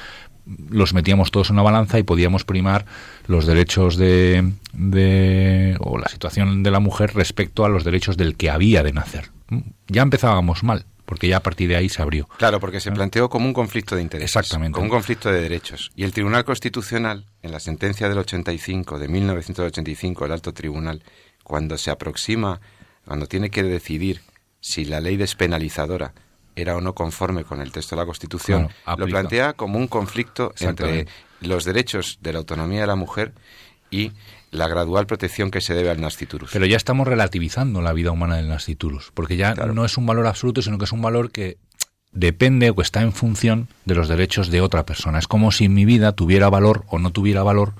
los 0.68 0.92
metíamos 0.92 1.30
todos 1.30 1.50
en 1.50 1.54
una 1.54 1.62
balanza 1.62 2.00
y 2.00 2.02
podíamos 2.02 2.44
primar 2.44 2.84
los 3.28 3.46
derechos 3.46 3.96
de, 3.96 4.52
de 4.72 5.76
o 5.78 5.98
la 5.98 6.08
situación 6.08 6.64
de 6.64 6.70
la 6.72 6.80
mujer 6.80 7.14
respecto 7.14 7.64
a 7.64 7.68
los 7.68 7.84
derechos 7.84 8.16
del 8.16 8.36
que 8.36 8.50
había 8.50 8.82
de 8.82 8.92
nacer. 8.92 9.30
Ya 9.86 10.02
empezábamos 10.02 10.64
mal 10.64 10.86
porque 11.04 11.28
ya 11.28 11.38
a 11.38 11.42
partir 11.42 11.68
de 11.68 11.76
ahí 11.76 11.88
se 11.88 12.02
abrió. 12.02 12.28
Claro, 12.38 12.60
porque 12.60 12.80
se 12.80 12.90
planteó 12.92 13.28
como 13.28 13.46
un 13.46 13.52
conflicto 13.52 13.96
de 13.96 14.02
intereses. 14.02 14.36
Exactamente. 14.36 14.74
Como 14.74 14.84
un 14.84 14.90
conflicto 14.90 15.30
de 15.30 15.40
derechos. 15.40 15.90
Y 15.96 16.04
el 16.04 16.12
Tribunal 16.12 16.44
Constitucional, 16.44 17.26
en 17.42 17.52
la 17.52 17.60
sentencia 17.60 18.08
del 18.08 18.18
85, 18.18 18.98
de 18.98 19.08
1985, 19.08 20.24
el 20.24 20.32
Alto 20.32 20.52
Tribunal, 20.52 21.02
cuando 21.42 21.76
se 21.78 21.90
aproxima, 21.90 22.60
cuando 23.04 23.26
tiene 23.26 23.50
que 23.50 23.62
decidir 23.62 24.22
si 24.60 24.84
la 24.84 25.00
ley 25.00 25.16
despenalizadora 25.16 26.14
era 26.54 26.76
o 26.76 26.80
no 26.80 26.94
conforme 26.94 27.44
con 27.44 27.60
el 27.60 27.72
texto 27.72 27.96
de 27.96 28.02
la 28.02 28.06
Constitución, 28.06 28.68
lo 28.96 29.06
plantea 29.06 29.54
como 29.54 29.78
un 29.78 29.88
conflicto 29.88 30.54
entre 30.60 31.06
los 31.40 31.64
derechos 31.64 32.18
de 32.20 32.32
la 32.32 32.40
autonomía 32.40 32.82
de 32.82 32.86
la 32.86 32.94
mujer 32.94 33.32
y 33.90 34.12
la 34.52 34.68
gradual 34.68 35.06
protección 35.06 35.50
que 35.50 35.60
se 35.60 35.74
debe 35.74 35.90
al 35.90 36.00
nasciturus. 36.00 36.50
Pero 36.52 36.66
ya 36.66 36.76
estamos 36.76 37.08
relativizando 37.08 37.82
la 37.82 37.92
vida 37.92 38.12
humana 38.12 38.36
del 38.36 38.48
nasciturus, 38.48 39.10
porque 39.14 39.36
ya 39.36 39.54
no 39.54 39.84
es 39.84 39.96
un 39.96 40.06
valor 40.06 40.26
absoluto, 40.26 40.62
sino 40.62 40.78
que 40.78 40.84
es 40.84 40.92
un 40.92 41.02
valor 41.02 41.32
que 41.32 41.56
depende 42.12 42.68
o 42.68 42.76
que 42.76 42.82
está 42.82 43.00
en 43.00 43.12
función 43.12 43.68
de 43.86 43.94
los 43.94 44.08
derechos 44.08 44.50
de 44.50 44.60
otra 44.60 44.84
persona. 44.84 45.18
Es 45.18 45.26
como 45.26 45.50
si 45.50 45.68
mi 45.68 45.86
vida 45.86 46.12
tuviera 46.12 46.50
valor 46.50 46.84
o 46.88 46.98
no 46.98 47.10
tuviera 47.10 47.42
valor 47.42 47.72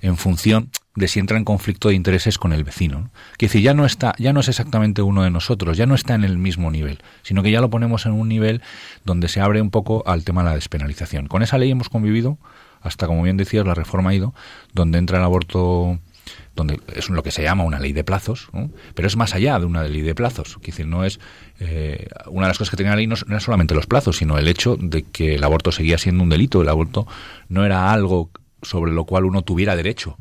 en 0.00 0.16
función 0.16 0.70
de 0.96 1.08
si 1.08 1.20
entra 1.20 1.36
en 1.36 1.44
conflicto 1.44 1.88
de 1.88 1.94
intereses 1.94 2.38
con 2.38 2.54
el 2.54 2.64
vecino. 2.64 3.10
Que 3.36 3.46
decir, 3.46 3.60
ya 3.60 3.74
no 3.74 3.84
está, 3.84 4.14
ya 4.18 4.32
no 4.32 4.40
es 4.40 4.48
exactamente 4.48 5.02
uno 5.02 5.24
de 5.24 5.30
nosotros, 5.30 5.76
ya 5.76 5.84
no 5.84 5.94
está 5.94 6.14
en 6.14 6.24
el 6.24 6.38
mismo 6.38 6.70
nivel, 6.70 7.00
sino 7.22 7.42
que 7.42 7.50
ya 7.50 7.60
lo 7.60 7.68
ponemos 7.68 8.06
en 8.06 8.12
un 8.12 8.28
nivel 8.28 8.62
donde 9.04 9.28
se 9.28 9.40
abre 9.40 9.60
un 9.60 9.70
poco 9.70 10.04
al 10.06 10.24
tema 10.24 10.42
de 10.42 10.50
la 10.50 10.54
despenalización. 10.54 11.26
Con 11.26 11.42
esa 11.42 11.58
ley 11.58 11.70
hemos 11.70 11.90
convivido 11.90 12.38
hasta, 12.80 13.06
como 13.06 13.22
bien 13.22 13.36
decías, 13.36 13.66
la 13.66 13.74
reforma 13.74 14.10
ha 14.10 14.14
ido, 14.14 14.34
donde 14.72 14.98
entra 14.98 15.18
el 15.18 15.24
aborto 15.24 15.98
donde 16.54 16.80
es 16.94 17.08
lo 17.10 17.22
que 17.22 17.30
se 17.30 17.42
llama 17.42 17.64
una 17.64 17.80
ley 17.80 17.92
de 17.92 18.04
plazos, 18.04 18.48
pero 18.94 19.08
es 19.08 19.16
más 19.16 19.34
allá 19.34 19.58
de 19.58 19.66
una 19.66 19.82
ley 19.84 20.02
de 20.02 20.14
plazos. 20.14 20.56
Es 20.60 20.66
decir, 20.66 20.86
no 20.86 21.04
es 21.04 21.18
eh, 21.60 22.08
una 22.26 22.46
de 22.46 22.50
las 22.50 22.58
cosas 22.58 22.70
que 22.70 22.76
tenía 22.76 22.92
la 22.92 22.96
ley 22.96 23.06
no, 23.06 23.16
era 23.28 23.40
solamente 23.40 23.74
los 23.74 23.86
plazos, 23.86 24.16
sino 24.16 24.38
el 24.38 24.48
hecho 24.48 24.76
de 24.80 25.02
que 25.02 25.34
el 25.34 25.44
aborto 25.44 25.72
seguía 25.72 25.98
siendo 25.98 26.22
un 26.22 26.30
delito. 26.30 26.62
El 26.62 26.68
aborto 26.68 27.06
no 27.48 27.64
era 27.64 27.92
algo 27.92 28.30
sobre 28.62 28.92
lo 28.92 29.04
cual 29.04 29.24
uno 29.24 29.42
tuviera 29.42 29.76
derecho. 29.76 30.16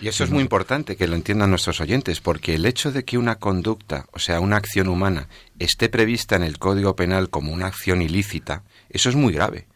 Y 0.00 0.08
eso 0.08 0.22
es 0.22 0.30
muy 0.30 0.42
importante 0.42 0.96
que 0.96 1.08
lo 1.08 1.16
entiendan 1.16 1.50
nuestros 1.50 1.80
oyentes, 1.80 2.20
porque 2.20 2.54
el 2.54 2.66
hecho 2.66 2.92
de 2.92 3.04
que 3.04 3.18
una 3.18 3.36
conducta, 3.36 4.06
o 4.12 4.18
sea, 4.18 4.40
una 4.40 4.56
acción 4.56 4.88
humana, 4.88 5.28
esté 5.58 5.88
prevista 5.88 6.36
en 6.36 6.42
el 6.42 6.58
Código 6.58 6.94
Penal 6.94 7.30
como 7.30 7.52
una 7.52 7.66
acción 7.66 8.02
ilícita, 8.02 8.62
eso 8.90 9.08
es 9.08 9.16
muy 9.16 9.32
grave. 9.32 9.66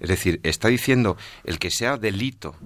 Es 0.00 0.08
decir, 0.08 0.40
está 0.42 0.68
diciendo 0.68 1.16
el 1.44 1.58
que 1.58 1.70
sea 1.70 1.96
delito 1.96 2.56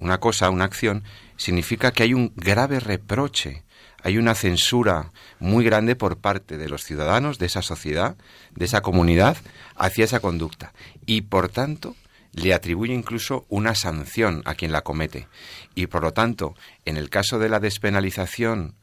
una 0.00 0.18
cosa, 0.18 0.50
una 0.50 0.64
acción, 0.64 1.04
significa 1.40 1.90
que 1.92 2.02
hay 2.02 2.12
un 2.12 2.34
grave 2.36 2.80
reproche, 2.80 3.64
hay 4.02 4.18
una 4.18 4.34
censura 4.34 5.10
muy 5.38 5.64
grande 5.64 5.96
por 5.96 6.18
parte 6.18 6.58
de 6.58 6.68
los 6.68 6.84
ciudadanos 6.84 7.38
de 7.38 7.46
esa 7.46 7.62
sociedad, 7.62 8.16
de 8.54 8.66
esa 8.66 8.82
comunidad, 8.82 9.38
hacia 9.74 10.04
esa 10.04 10.20
conducta. 10.20 10.74
Y 11.06 11.22
por 11.22 11.48
tanto, 11.48 11.96
le 12.34 12.52
atribuye 12.52 12.92
incluso 12.92 13.46
una 13.48 13.74
sanción 13.74 14.42
a 14.44 14.54
quien 14.54 14.70
la 14.70 14.82
comete. 14.82 15.28
Y 15.74 15.86
por 15.86 16.02
lo 16.02 16.12
tanto, 16.12 16.54
en 16.84 16.98
el 16.98 17.08
caso 17.08 17.38
de 17.38 17.48
la 17.48 17.58
despenalización 17.58 18.76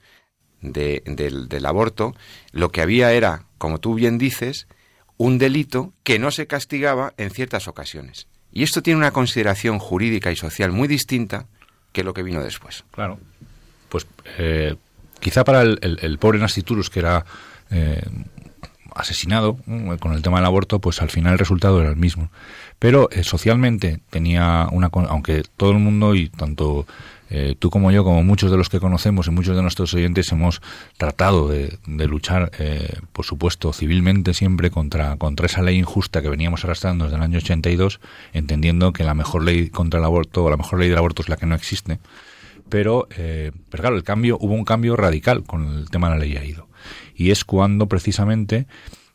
del, 0.60 1.48
del 1.48 1.66
aborto, 1.68 2.16
lo 2.52 2.72
que 2.72 2.82
había 2.82 3.14
era, 3.14 3.46
como 3.60 3.80
tú 3.80 3.94
bien 3.94 4.18
dices, 4.18 4.68
un 5.16 5.38
delito 5.38 5.94
que 6.02 6.18
no 6.18 6.32
se 6.32 6.48
castigaba 6.48 7.14
en 7.18 7.30
ciertas 7.30 7.68
ocasiones. 7.68 8.28
Y 8.52 8.64
esto 8.64 8.82
tiene 8.82 8.98
una 8.98 9.12
consideración 9.12 9.78
jurídica 9.78 10.32
y 10.32 10.36
social 10.36 10.72
muy 10.72 10.88
distinta 10.88 11.48
que 11.98 12.04
lo 12.04 12.14
que 12.14 12.22
vino 12.22 12.44
después. 12.44 12.84
Claro. 12.92 13.18
Pues 13.90 14.06
eh, 14.38 14.76
quizá 15.20 15.44
para 15.44 15.64
el, 15.64 16.18
pobre 16.20 16.38
Nasciturus, 16.38 16.92
que 16.92 17.00
era 17.00 17.26
eh, 17.72 18.04
asesinado 18.94 19.58
con 20.00 20.14
el 20.14 20.22
tema 20.22 20.38
del 20.38 20.46
aborto, 20.46 20.78
pues 20.78 21.02
al 21.02 21.10
final 21.10 21.34
el 21.34 21.40
resultado 21.40 21.82
era 21.82 21.90
el 21.90 21.96
mismo. 21.96 22.30
Pero 22.78 23.10
eh, 23.10 23.24
socialmente 23.24 24.00
tenía 24.12 24.68
una... 24.72 24.92
Aunque 25.10 25.44
todo 25.58 25.72
el 25.72 25.80
mundo 25.80 26.14
y 26.14 26.30
tanto 26.30 26.86
eh, 27.30 27.56
tú 27.58 27.70
como 27.70 27.92
yo, 27.92 28.04
como 28.04 28.24
muchos 28.24 28.52
de 28.52 28.58
los 28.58 28.70
que 28.70 28.80
conocemos 28.80 29.28
y 29.28 29.32
muchos 29.32 29.56
de 29.56 29.62
nuestros 29.62 29.94
oyentes, 29.94 30.32
hemos 30.32 30.62
tratado 30.98 31.50
de, 31.50 31.78
luchar, 31.86 32.52
eh, 32.60 33.00
por 33.12 33.26
supuesto, 33.26 33.74
civilmente 33.74 34.34
siempre 34.34 34.72
contra, 34.72 35.18
contra 35.18 35.48
esa 35.48 35.62
ley 35.62 35.78
injusta 35.78 36.22
que 36.22 36.30
veníamos 36.30 36.64
arrastrando 36.64 37.06
desde 37.06 37.18
el 37.18 37.24
año 37.24 37.38
82, 37.38 38.00
entendiendo 38.34 38.94
que 38.94 39.04
la 39.04 39.14
mejor 39.14 39.44
ley 39.44 39.70
contra 39.70 40.00
el 40.00 40.06
aborto 40.06 40.46
o 40.46 40.50
la 40.50 40.58
mejor 40.58 40.80
ley 40.80 40.90
del 40.90 40.98
aborto 40.98 41.22
es 41.22 41.30
la 41.30 41.38
que 41.38 41.46
no 41.46 41.56
existe. 41.56 42.00
Pero, 42.70 43.08
eh, 43.18 43.52
pero 43.70 43.82
claro, 43.82 43.96
el 43.96 44.04
cambio, 44.04 44.38
hubo 44.40 44.54
un 44.54 44.66
cambio 44.66 44.96
radical 44.96 45.44
con 45.44 45.78
el 45.78 45.90
tema 45.90 46.10
de 46.10 46.16
la 46.16 46.20
ley 46.20 46.38
AIDO. 46.38 46.68
Y 47.16 47.32
es 47.32 47.44
cuando 47.46 47.88
precisamente 47.88 48.68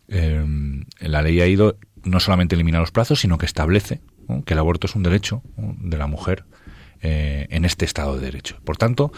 la 0.09 1.23
ley 1.23 1.41
AIDO 1.41 1.79
no 2.05 2.21
solamente 2.21 2.55
elimina 2.55 2.81
los 2.81 2.91
plazos, 2.91 3.21
sino 3.21 3.39
que 3.39 3.47
establece 3.47 4.03
que 4.45 4.53
el 4.53 4.59
aborto 4.59 4.87
es 4.87 4.95
un 4.95 5.03
derecho 5.03 5.43
de 5.57 5.97
la 5.97 6.07
mujer 6.07 6.45
eh, 7.03 7.47
en 7.51 7.65
este 7.65 7.85
Estado 7.85 8.17
de 8.17 8.27
Derecho. 8.27 8.59
Por 8.65 8.77
tanto, 8.77 9.13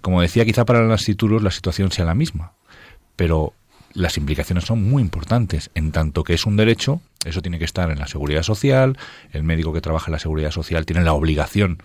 como 0.00 0.22
decía, 0.22 0.44
quizá 0.44 0.64
para 0.64 0.82
las 0.86 1.04
títulos 1.04 1.42
la 1.42 1.50
situación 1.50 1.90
sea 1.90 2.04
la 2.04 2.14
misma, 2.14 2.52
pero 3.16 3.52
las 3.92 4.16
implicaciones 4.16 4.64
son 4.64 4.82
muy 4.88 5.02
importantes. 5.02 5.70
En 5.74 5.92
tanto 5.92 6.24
que 6.24 6.34
es 6.34 6.46
un 6.46 6.56
derecho, 6.56 7.00
eso 7.24 7.42
tiene 7.42 7.58
que 7.58 7.64
estar 7.64 7.90
en 7.90 7.98
la 7.98 8.06
seguridad 8.06 8.42
social, 8.42 8.96
el 9.32 9.42
médico 9.42 9.72
que 9.72 9.80
trabaja 9.80 10.06
en 10.06 10.12
la 10.12 10.18
seguridad 10.18 10.50
social 10.50 10.86
tiene 10.86 11.02
la 11.02 11.12
obligación 11.12 11.82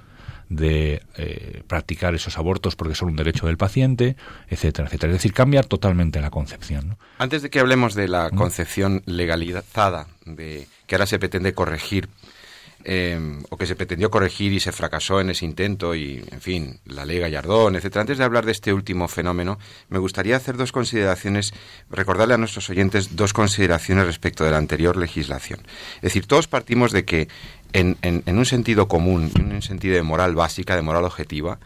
de 0.49 1.01
eh, 1.17 1.63
practicar 1.67 2.13
esos 2.13 2.37
abortos 2.37 2.75
porque 2.75 2.95
son 2.95 3.09
un 3.09 3.15
derecho 3.15 3.47
del 3.47 3.57
paciente, 3.57 4.15
etcétera, 4.47 4.87
etcétera. 4.87 5.11
Es 5.11 5.17
decir, 5.17 5.33
cambia 5.33 5.63
totalmente 5.63 6.21
la 6.21 6.29
concepción. 6.29 6.97
Antes 7.17 7.41
de 7.41 7.49
que 7.49 7.59
hablemos 7.59 7.95
de 7.95 8.07
la 8.07 8.29
concepción 8.29 9.01
legalizada, 9.05 10.07
de 10.25 10.67
que 10.85 10.95
ahora 10.95 11.05
se 11.07 11.17
pretende 11.17 11.53
corregir 11.53 12.09
Em, 12.85 13.41
o 13.49 13.55
que 13.55 13.65
se 13.65 13.77
pretendió 13.77 14.11
corregir 14.11 14.51
y 14.51 14.59
se 14.59 14.73
fracasó 14.73 15.21
en 15.21 15.29
ese 15.29 15.45
intento 15.45 15.95
y, 15.95 16.21
en 16.31 16.41
fin, 16.41 16.79
la 16.85 17.05
ley 17.05 17.17
Gallardón, 17.17 17.77
etcétera. 17.77 18.01
Antes 18.01 18.17
de 18.17 18.25
hablar 18.25 18.45
de 18.45 18.51
este 18.51 18.73
último 18.73 19.07
fenómeno, 19.07 19.57
me 19.87 19.99
gustaría 19.99 20.35
hacer 20.35 20.57
dos 20.57 20.73
consideraciones, 20.73 21.53
recordarle 21.89 22.33
a 22.33 22.37
nuestros 22.37 22.69
oyentes 22.69 23.15
dos 23.15 23.31
consideraciones 23.31 24.05
respecto 24.05 24.43
de 24.43 24.51
la 24.51 24.57
anterior 24.57 24.97
legislación. 24.97 25.61
Es 25.95 26.01
decir, 26.01 26.27
todos 26.27 26.47
partimos 26.47 26.91
de 26.91 27.05
que 27.05 27.29
en, 27.71 27.95
en, 28.01 28.37
un 28.37 28.45
sentido 28.45 28.89
común, 28.89 29.31
en 29.35 29.53
un 29.53 29.61
sentido 29.61 29.95
de 29.95 30.03
moral 30.03 30.35
básica, 30.35 30.75
de 30.75 30.81
moral 30.81 31.05
objetiva, 31.05 31.59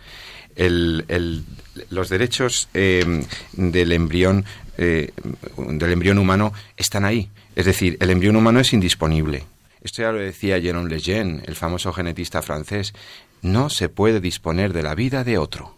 el, 0.55 1.43
los 1.89 2.09
derechos 2.09 2.69
em, 2.75 3.23
del 3.53 3.91
embrión 3.91 4.45
eh, 4.77 5.11
del 5.57 5.91
embrión 5.91 6.19
humano 6.19 6.53
están 6.77 7.05
ahí. 7.05 7.29
Es 7.55 7.65
decir, 7.65 7.97
el 8.01 8.11
embrión 8.11 8.35
humano 8.35 8.59
es 8.59 8.71
indisponible 8.73 9.45
esto 9.81 10.01
ya 10.01 10.11
lo 10.11 10.19
decía 10.19 10.59
Jérôme 10.59 10.89
Lejeune, 10.89 11.43
el 11.45 11.55
famoso 11.55 11.93
genetista 11.93 12.41
francés. 12.41 12.93
No 13.41 13.69
se 13.69 13.89
puede 13.89 14.19
disponer 14.19 14.73
de 14.73 14.83
la 14.83 14.95
vida 14.95 15.23
de 15.23 15.37
otro. 15.37 15.77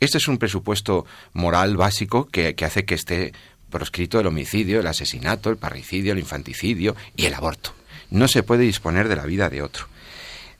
Este 0.00 0.18
es 0.18 0.28
un 0.28 0.38
presupuesto 0.38 1.06
moral 1.32 1.76
básico 1.76 2.26
que, 2.26 2.54
hace 2.64 2.84
que 2.84 2.94
esté 2.94 3.32
proscrito 3.70 4.18
el 4.20 4.26
homicidio, 4.26 4.80
el 4.80 4.86
asesinato, 4.86 5.48
el 5.48 5.56
parricidio, 5.56 6.12
el 6.12 6.18
infanticidio 6.18 6.96
y 7.16 7.26
el 7.26 7.34
aborto. 7.34 7.72
No 8.10 8.28
se 8.28 8.42
puede 8.42 8.64
disponer 8.64 9.08
de 9.08 9.16
la 9.16 9.24
vida 9.24 9.48
de 9.48 9.62
otro. 9.62 9.86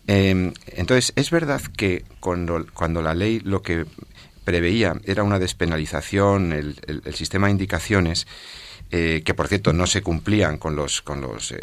Em, 0.06 0.52
entonces, 0.68 1.12
es 1.16 1.30
verdad 1.30 1.60
que 1.76 2.04
cuando, 2.20 2.64
cuando, 2.72 3.02
la 3.02 3.14
ley 3.14 3.40
lo 3.40 3.62
que 3.62 3.84
preveía 4.44 4.94
era 5.04 5.22
una 5.22 5.38
despenalización, 5.38 6.52
el, 6.52 6.76
sistema 7.14 7.48
de 7.48 7.52
indicaciones, 7.52 8.26
eh, 8.90 9.22
que 9.24 9.34
por 9.34 9.48
cierto 9.48 9.72
no 9.72 9.86
se 9.86 10.02
cumplían 10.02 10.56
con 10.56 10.76
los, 10.76 11.02
con 11.02 11.20
los 11.20 11.52
em, 11.52 11.58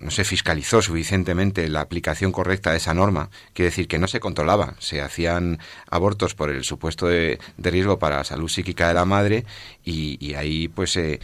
no 0.00 0.10
se 0.10 0.24
fiscalizó 0.24 0.80
suficientemente 0.80 1.68
la 1.68 1.82
aplicación 1.82 2.32
correcta 2.32 2.70
de 2.70 2.78
esa 2.78 2.94
norma, 2.94 3.28
quiere 3.52 3.70
decir 3.70 3.86
que 3.86 3.98
no 3.98 4.08
se 4.08 4.18
controlaba, 4.18 4.74
se 4.78 5.02
hacían 5.02 5.58
abortos 5.90 6.34
por 6.34 6.50
el 6.50 6.64
supuesto 6.64 7.06
de, 7.06 7.38
riesgo 7.58 7.98
para 7.98 8.16
la 8.16 8.24
salud 8.24 8.48
psíquica 8.48 8.88
de 8.88 8.94
la 8.94 9.04
madre 9.04 9.44
y, 9.84 10.34
ahí 10.34 10.68
pues 10.68 10.92
se, 10.92 11.20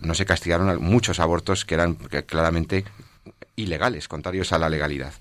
no 0.00 0.14
se 0.14 0.24
castigaron 0.24 0.82
muchos 0.82 1.18
abortos 1.18 1.64
que 1.64 1.74
eran 1.74 1.94
claramente 1.96 2.84
ilegales, 3.56 4.06
contrarios 4.06 4.52
a 4.52 4.58
la 4.58 4.68
legalidad. 4.68 5.12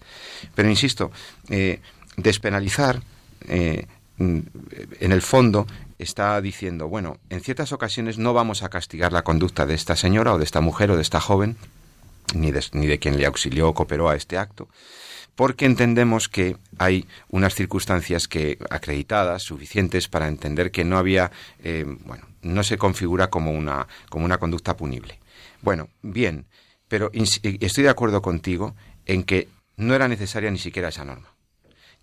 Pero 0.53 0.69
insisto, 0.69 1.11
eh, 1.49 1.79
despenalizar 2.15 3.01
eh, 3.47 3.87
en 4.19 5.11
el 5.11 5.21
fondo 5.21 5.65
está 5.97 6.39
diciendo, 6.41 6.87
bueno, 6.87 7.17
en 7.29 7.41
ciertas 7.41 7.71
ocasiones 7.71 8.17
no 8.17 8.33
vamos 8.33 8.63
a 8.63 8.69
castigar 8.69 9.13
la 9.13 9.23
conducta 9.23 9.65
de 9.65 9.73
esta 9.73 9.95
señora 9.95 10.33
o 10.33 10.37
de 10.37 10.43
esta 10.43 10.61
mujer 10.61 10.91
o 10.91 10.95
de 10.95 11.01
esta 11.01 11.19
joven, 11.19 11.57
ni 12.33 12.51
de, 12.51 12.63
ni 12.73 12.87
de 12.87 12.99
quien 12.99 13.17
le 13.17 13.25
auxilió 13.25 13.69
o 13.69 13.73
cooperó 13.73 14.09
a 14.09 14.15
este 14.15 14.37
acto, 14.37 14.67
porque 15.35 15.65
entendemos 15.65 16.29
que 16.29 16.57
hay 16.77 17.05
unas 17.29 17.53
circunstancias 17.53 18.27
que 18.27 18.57
acreditadas 18.69 19.43
suficientes 19.43 20.07
para 20.07 20.27
entender 20.27 20.71
que 20.71 20.85
no 20.85 20.97
había 20.97 21.31
eh, 21.59 21.85
bueno 22.05 22.25
no 22.41 22.63
se 22.63 22.77
configura 22.77 23.29
como 23.29 23.51
una 23.51 23.87
como 24.09 24.25
una 24.25 24.37
conducta 24.37 24.75
punible. 24.77 25.19
Bueno 25.61 25.89
bien 26.01 26.47
pero 26.87 27.11
estoy 27.13 27.83
de 27.83 27.89
acuerdo 27.89 28.21
contigo 28.21 28.75
en 29.05 29.23
que 29.23 29.49
no 29.75 29.93
era 29.93 30.07
necesaria 30.07 30.51
ni 30.51 30.59
siquiera 30.59 30.89
esa 30.89 31.03
norma. 31.03 31.33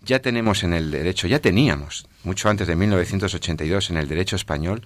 Ya 0.01 0.19
tenemos 0.19 0.63
en 0.63 0.73
el 0.73 0.91
derecho 0.91 1.27
ya 1.27 1.39
teníamos 1.39 2.05
mucho 2.23 2.49
antes 2.49 2.67
de 2.67 2.75
1982 2.75 3.89
en 3.89 3.97
el 3.97 4.07
derecho 4.07 4.35
español 4.35 4.85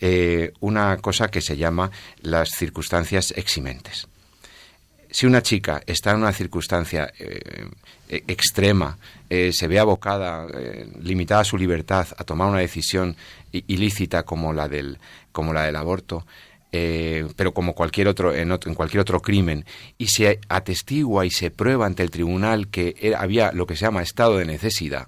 eh, 0.00 0.52
una 0.60 0.96
cosa 0.98 1.28
que 1.28 1.40
se 1.40 1.56
llama 1.56 1.90
las 2.20 2.50
circunstancias 2.50 3.32
eximentes 3.36 4.08
si 5.12 5.26
una 5.26 5.42
chica 5.42 5.82
está 5.86 6.12
en 6.12 6.16
una 6.18 6.32
circunstancia 6.32 7.12
eh, 7.18 7.66
e, 8.08 8.24
extrema, 8.26 8.96
eh, 9.28 9.52
se 9.52 9.68
ve 9.68 9.78
abocada, 9.78 10.46
eh, 10.52 10.88
limitada 11.02 11.44
su 11.44 11.58
libertad 11.58 12.08
a 12.16 12.24
tomar 12.24 12.48
una 12.48 12.60
decisión 12.60 13.14
ilícita 13.52 14.22
como 14.22 14.54
la 14.54 14.68
del, 14.68 14.98
como 15.30 15.52
la 15.52 15.64
del 15.64 15.76
aborto, 15.76 16.26
pero 16.70 17.52
como 17.52 17.74
cualquier 17.74 18.08
otro 18.08 18.34
en, 18.34 18.50
otro 18.50 18.70
en, 18.70 18.74
cualquier 18.74 19.02
otro 19.02 19.20
crimen, 19.20 19.66
y 19.98 20.06
se 20.06 20.40
atestigua 20.48 21.26
y 21.26 21.30
se 21.30 21.50
prueba 21.50 21.84
ante 21.84 22.02
el 22.02 22.10
tribunal 22.10 22.68
que 22.68 23.14
había 23.14 23.52
lo 23.52 23.66
que 23.66 23.76
se 23.76 23.84
llama 23.84 24.00
estado 24.00 24.38
de 24.38 24.46
necesidad, 24.46 25.06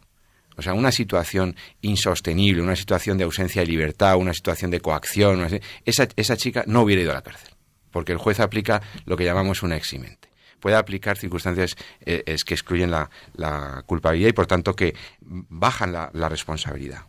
o 0.59 0.61
sea, 0.63 0.75
una 0.75 0.93
situación 0.93 1.57
insostenible, 1.81 2.61
una 2.61 2.77
situación 2.77 3.17
de 3.17 3.25
ausencia 3.25 3.63
de 3.63 3.69
libertad, 3.69 4.17
una 4.17 4.35
situación 4.35 4.71
de 4.71 4.81
coacción, 4.81 5.59
esa, 5.87 6.07
esa 6.17 6.37
chica 6.37 6.65
no 6.67 6.83
hubiera 6.83 7.01
ido 7.01 7.13
a 7.13 7.15
la 7.15 7.23
cárcel 7.23 7.54
porque 7.95 8.11
el 8.11 8.19
juez 8.19 8.41
aplica 8.41 8.83
lo 9.07 9.17
que 9.17 9.25
llamamos 9.25 9.63
una 9.63 9.77
eximente. 9.77 10.29
puede 10.59 10.75
aplicar 10.75 11.17
circunstancias 11.17 11.77
eh, 12.05 12.37
que 12.45 12.55
excluyen 12.55 12.91
la, 12.91 13.09
culpabilidad 13.87 14.31
y 14.31 14.33
por 14.33 14.49
tanto 14.49 14.75
que 14.75 14.97
bajan 15.21 15.93
la, 15.93 16.29
responsabilidad. 16.29 17.03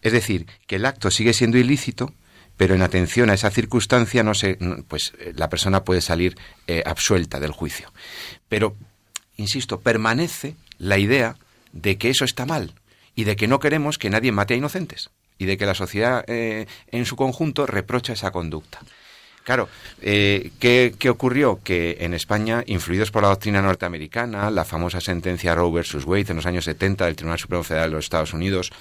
Es 0.00 0.12
decir, 0.12 0.46
que 0.66 0.76
el 0.76 0.86
acto 0.86 1.10
sigue 1.10 1.34
siendo 1.34 1.58
ilícito, 1.58 2.14
pero 2.56 2.74
en 2.74 2.80
atención 2.80 3.28
a 3.28 3.34
esa 3.34 3.50
circunstancia 3.50 4.22
no 4.22 4.32
se, 4.32 4.56
pues 4.88 5.12
eh, 5.18 5.34
la 5.36 5.50
persona 5.50 5.84
puede 5.84 6.00
salir 6.00 6.34
eh, 6.66 6.82
absuelta 6.86 7.38
del 7.38 7.52
juicio. 7.52 7.92
Pero, 8.48 8.74
insisto, 9.36 9.80
permanece 9.80 10.54
la 10.78 10.96
idea 10.96 11.36
de 11.72 11.98
que 11.98 12.08
eso 12.08 12.24
está 12.24 12.46
mal 12.46 12.72
y 13.14 13.24
de 13.24 13.36
que 13.36 13.48
no 13.48 13.60
queremos 13.60 13.98
que 13.98 14.08
nadie 14.08 14.32
mate 14.32 14.54
a 14.54 14.56
inocentes 14.56 15.10
y 15.36 15.44
de 15.44 15.58
que 15.58 15.66
la 15.66 15.74
sociedad 15.74 16.24
en 16.26 17.04
su 17.04 17.16
conjunto 17.16 17.66
reprocha 17.66 18.14
esa 18.14 18.30
conducta. 18.30 18.80
Claro, 19.44 19.68
eh, 20.00 20.52
¿qué, 20.60 21.10
ocurrió? 21.10 21.60
Que 21.62 21.96
en 22.00 22.14
España, 22.14 22.62
influidos 22.66 23.10
por 23.10 23.22
la 23.22 23.28
doctrina 23.28 23.60
norteamericana, 23.60 24.50
la 24.50 24.64
famosa 24.64 25.00
sentencia 25.00 25.54
Roe 25.54 25.72
versus 25.72 26.04
Wade 26.04 26.26
en 26.28 26.36
los 26.36 26.46
años 26.46 26.64
70 26.64 27.06
del 27.06 27.16
Tribunal 27.16 27.40
Supremo 27.40 27.64
Federal 27.64 27.90
de 27.90 27.96
los 27.96 28.04
Estados 28.04 28.34
Unidos, 28.34 28.72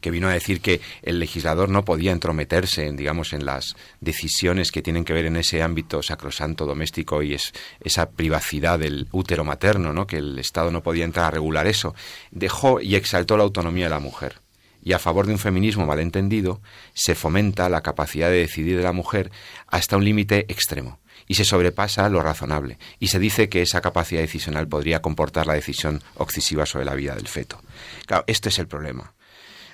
que 0.00 0.10
vino 0.10 0.28
a 0.28 0.32
decir 0.32 0.60
que 0.60 0.80
el 1.02 1.20
legislador 1.20 1.68
no 1.68 1.84
podía 1.84 2.10
entrometerse, 2.10 2.86
en, 2.86 2.96
digamos, 2.96 3.32
en 3.32 3.46
las 3.46 3.76
decisiones 4.00 4.72
que 4.72 4.82
tienen 4.82 5.04
que 5.04 5.12
ver 5.12 5.26
en 5.26 5.36
ese 5.36 5.62
ámbito 5.62 6.02
sacrosanto 6.02 6.66
doméstico 6.66 7.22
y 7.22 7.34
es 7.34 7.52
esa 7.80 8.10
privacidad 8.10 8.78
del 8.78 9.06
útero 9.12 9.44
materno, 9.44 9.92
¿no? 9.92 10.06
que 10.06 10.16
el 10.16 10.38
Estado 10.38 10.70
no 10.72 10.82
podía 10.82 11.04
entrar 11.04 11.26
a 11.26 11.30
regular 11.30 11.66
eso, 11.66 11.94
dejó 12.30 12.80
y 12.80 12.96
exaltó 12.96 13.36
la 13.36 13.44
autonomía 13.44 13.84
de 13.86 13.90
la 13.90 14.00
mujer 14.00 14.39
y 14.82 14.92
a 14.92 14.98
favor 14.98 15.26
de 15.26 15.32
un 15.32 15.38
feminismo 15.38 15.86
malentendido, 15.86 16.60
se 16.94 17.14
fomenta 17.14 17.68
la 17.68 17.82
capacidad 17.82 18.30
de 18.30 18.38
decidir 18.38 18.76
de 18.76 18.82
la 18.82 18.92
mujer 18.92 19.30
hasta 19.66 19.96
un 19.96 20.04
límite 20.04 20.46
extremo 20.48 21.00
y 21.26 21.34
se 21.34 21.44
sobrepasa 21.44 22.08
lo 22.08 22.22
razonable 22.22 22.78
y 22.98 23.08
se 23.08 23.18
dice 23.18 23.48
que 23.48 23.62
esa 23.62 23.80
capacidad 23.80 24.20
decisional 24.20 24.68
podría 24.68 25.02
comportar 25.02 25.46
la 25.46 25.54
decisión 25.54 26.02
excesiva 26.18 26.66
sobre 26.66 26.84
la 26.84 26.94
vida 26.94 27.14
del 27.14 27.28
feto. 27.28 27.60
Claro, 28.06 28.24
este 28.26 28.48
es 28.48 28.58
el 28.58 28.68
problema. 28.68 29.14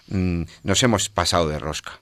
Mm, 0.08 0.42
nos 0.62 0.82
hemos 0.82 1.08
pasado 1.08 1.48
de 1.48 1.58
rosca 1.58 2.00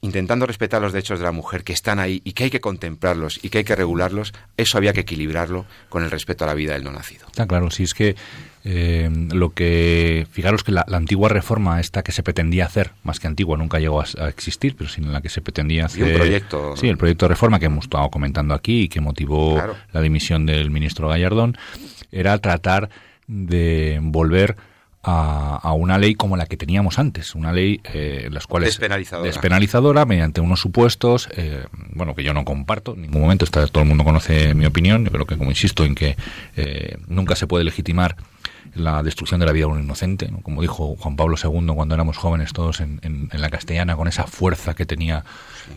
intentando 0.00 0.46
respetar 0.46 0.82
los 0.82 0.92
derechos 0.92 1.18
de 1.18 1.24
la 1.24 1.32
mujer 1.32 1.62
que 1.64 1.72
están 1.72 1.98
ahí 1.98 2.20
y 2.24 2.32
que 2.32 2.44
hay 2.44 2.50
que 2.50 2.60
contemplarlos 2.60 3.38
y 3.42 3.50
que 3.50 3.58
hay 3.58 3.64
que 3.64 3.76
regularlos, 3.76 4.32
eso 4.56 4.78
había 4.78 4.92
que 4.92 5.00
equilibrarlo 5.00 5.64
con 5.88 6.02
el 6.02 6.10
respeto 6.10 6.44
a 6.44 6.48
la 6.48 6.54
vida 6.54 6.74
del 6.74 6.84
no 6.84 6.92
nacido. 6.92 7.26
Está 7.26 7.46
claro, 7.46 7.70
si 7.70 7.84
es 7.84 7.94
que 7.94 8.16
eh, 8.64 9.08
lo 9.32 9.50
que, 9.50 10.26
fijaros 10.30 10.64
que 10.64 10.72
la, 10.72 10.84
antigua 10.90 11.28
reforma 11.28 11.78
esta 11.80 12.02
que 12.02 12.10
se 12.10 12.24
pretendía 12.24 12.66
hacer, 12.66 12.90
más 13.04 13.20
que 13.20 13.28
antigua, 13.28 13.56
nunca 13.56 13.78
llegó 13.78 14.00
a, 14.00 14.28
existir, 14.28 14.74
pero 14.76 14.90
sin 14.90 15.12
la 15.12 15.20
que 15.20 15.28
se 15.28 15.40
pretendía 15.40 15.86
hacer... 15.86 16.04
un 16.04 16.14
proyecto... 16.14 16.76
Sí, 16.76 16.88
el 16.88 16.98
proyecto 16.98 17.26
de 17.26 17.30
reforma 17.30 17.60
que 17.60 17.66
hemos 17.66 17.84
estado 17.84 18.10
comentando 18.10 18.54
aquí 18.54 18.82
y 18.82 18.88
que 18.88 19.00
motivó 19.00 19.62
la 19.92 20.00
dimisión 20.00 20.46
del 20.46 20.70
ministro 20.70 21.08
Gallardón, 21.08 21.56
era 22.10 22.38
tratar 22.38 22.90
de 23.28 24.00
volver 24.02 24.56
a, 25.08 25.72
una 25.72 25.98
ley 25.98 26.14
como 26.16 26.36
la 26.36 26.46
que 26.46 26.56
teníamos 26.56 26.98
antes, 26.98 27.34
una 27.36 27.52
ley 27.52 27.80
eh, 27.84 28.24
en 28.26 28.34
las 28.34 28.46
cuales 28.46 28.78
despenalizadora, 29.22 30.04
mediante 30.04 30.40
unos 30.40 30.60
supuestos, 30.60 31.28
eh, 31.36 31.64
bueno, 31.92 32.14
que 32.16 32.24
yo 32.24 32.34
no 32.34 32.44
comparto 32.44 32.94
en 32.94 33.02
ningún 33.02 33.20
momento, 33.20 33.44
está, 33.44 33.66
todo 33.68 33.82
el 33.82 33.88
mundo 33.88 34.02
conoce 34.02 34.54
mi 34.54 34.66
opinión, 34.66 35.04
yo 35.04 35.12
creo 35.12 35.24
que 35.24 35.36
como 35.36 35.50
insisto 35.50 35.84
en 35.84 35.94
que 35.94 36.16
eh, 36.56 36.98
nunca 37.06 37.36
se 37.36 37.46
puede 37.46 37.62
legitimar 37.62 38.16
la 38.74 39.02
destrucción 39.04 39.38
de 39.38 39.46
la 39.46 39.52
vida 39.52 39.66
de 39.66 39.72
un 39.72 39.82
inocente, 39.82 40.28
como 40.42 40.60
dijo 40.60 40.96
Juan 40.96 41.14
Pablo 41.14 41.36
II 41.42 41.74
cuando 41.74 41.94
éramos 41.94 42.16
jóvenes 42.16 42.52
todos 42.52 42.80
en, 42.80 43.00
en, 43.02 43.28
la 43.32 43.48
castellana, 43.48 43.94
con 43.94 44.08
esa 44.08 44.24
fuerza 44.24 44.74
que 44.74 44.86
tenía 44.86 45.24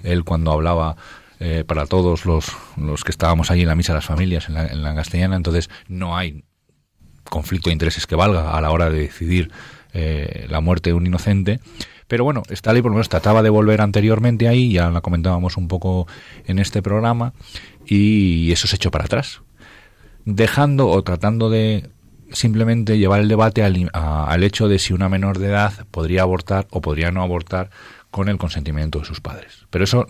él 0.04 0.24
cuando 0.24 0.52
hablaba 0.52 0.98
eh, 1.40 1.64
para 1.66 1.86
todos 1.86 2.26
los, 2.26 2.52
los 2.78 3.04
que 3.04 3.12
estábamos 3.12 3.52
allí 3.52 3.62
en 3.62 3.68
la 3.68 3.76
misa 3.76 3.94
de 3.94 3.98
las 3.98 4.06
familias, 4.06 4.50
en 4.50 4.56
la, 4.56 4.68
en 4.68 4.82
la 4.82 4.96
castellana, 4.96 5.36
entonces 5.36 5.70
no 5.88 6.18
hay 6.18 6.44
conflicto 7.30 7.70
de 7.70 7.74
intereses 7.74 8.08
que 8.08 8.16
valga 8.16 8.52
a 8.52 8.62
la 8.62 8.72
hora 8.72 8.90
de 8.90 9.00
decidir 9.00 9.52
eh, 9.94 10.46
la 10.50 10.62
muerte 10.62 10.90
de 10.92 10.94
un 10.96 11.08
inocente. 11.08 11.60
Pero 12.08 12.24
bueno, 12.24 12.44
esta 12.50 12.74
ley 12.74 12.82
por 12.82 12.92
lo 12.92 12.96
menos 12.96 13.10
trataba 13.10 13.44
de 13.44 13.50
volver 13.50 13.82
anteriormente 13.82 14.48
ahí, 14.48 14.74
ya 14.74 14.90
la 14.90 15.02
comentábamos 15.02 15.58
un 15.58 15.68
poco 15.68 16.08
en 16.46 16.60
este 16.60 16.82
programa, 16.82 17.34
y 17.86 18.52
eso 18.52 18.68
se 18.68 18.76
echó 18.76 18.92
para 18.92 19.06
atrás. 19.06 19.42
Dejando 20.26 20.88
o 20.88 21.04
tratando 21.04 21.50
de 21.50 21.90
simplemente 22.32 22.98
llevar 22.98 23.22
el 23.22 23.28
debate 23.28 23.64
al, 23.64 23.90
al 23.94 24.44
hecho 24.44 24.68
de 24.68 24.80
si 24.80 24.94
una 24.94 25.10
menor 25.10 25.40
de 25.40 25.48
edad 25.48 25.86
podría 25.92 26.24
abortar 26.24 26.68
o 26.72 26.82
podría 26.82 27.12
no 27.12 27.22
abortar 27.22 27.70
con 28.12 28.30
el 28.30 28.38
consentimiento 28.38 29.00
de 29.00 29.06
sus 29.06 29.22
padres. 29.22 29.66
Pero 29.70 29.84
eso 29.84 30.08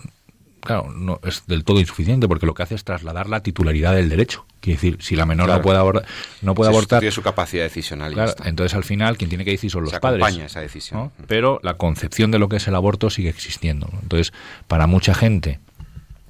claro, 0.60 0.92
no 0.92 1.20
es 1.24 1.44
del 1.46 1.64
todo 1.64 1.80
insuficiente 1.80 2.28
porque 2.28 2.46
lo 2.46 2.54
que 2.54 2.62
hace 2.62 2.74
es 2.74 2.84
trasladar 2.84 3.28
la 3.28 3.42
titularidad 3.42 3.94
del 3.94 4.08
derecho. 4.08 4.46
Quiere 4.60 4.76
decir, 4.76 4.98
si 5.00 5.16
la 5.16 5.26
menor 5.26 5.48
no 5.48 5.62
puede, 5.62 5.78
abortar, 5.78 6.06
no 6.42 6.54
puede 6.54 6.70
abortar. 6.70 7.10
su 7.10 7.22
capacidad 7.22 7.64
decisional. 7.64 8.14
entonces 8.44 8.74
al 8.74 8.84
final 8.84 9.16
quien 9.16 9.30
tiene 9.30 9.44
que 9.44 9.52
decir 9.52 9.70
son 9.70 9.84
los 9.84 9.98
padres. 9.98 10.36
esa 10.38 10.60
decisión. 10.60 11.10
Pero 11.26 11.60
la 11.62 11.74
concepción 11.74 12.30
de 12.30 12.38
lo 12.38 12.48
que 12.48 12.56
es 12.56 12.68
el 12.68 12.74
aborto 12.74 13.10
sigue 13.10 13.30
existiendo. 13.30 13.88
Entonces, 14.02 14.32
para 14.68 14.86
mucha 14.86 15.14
gente, 15.14 15.60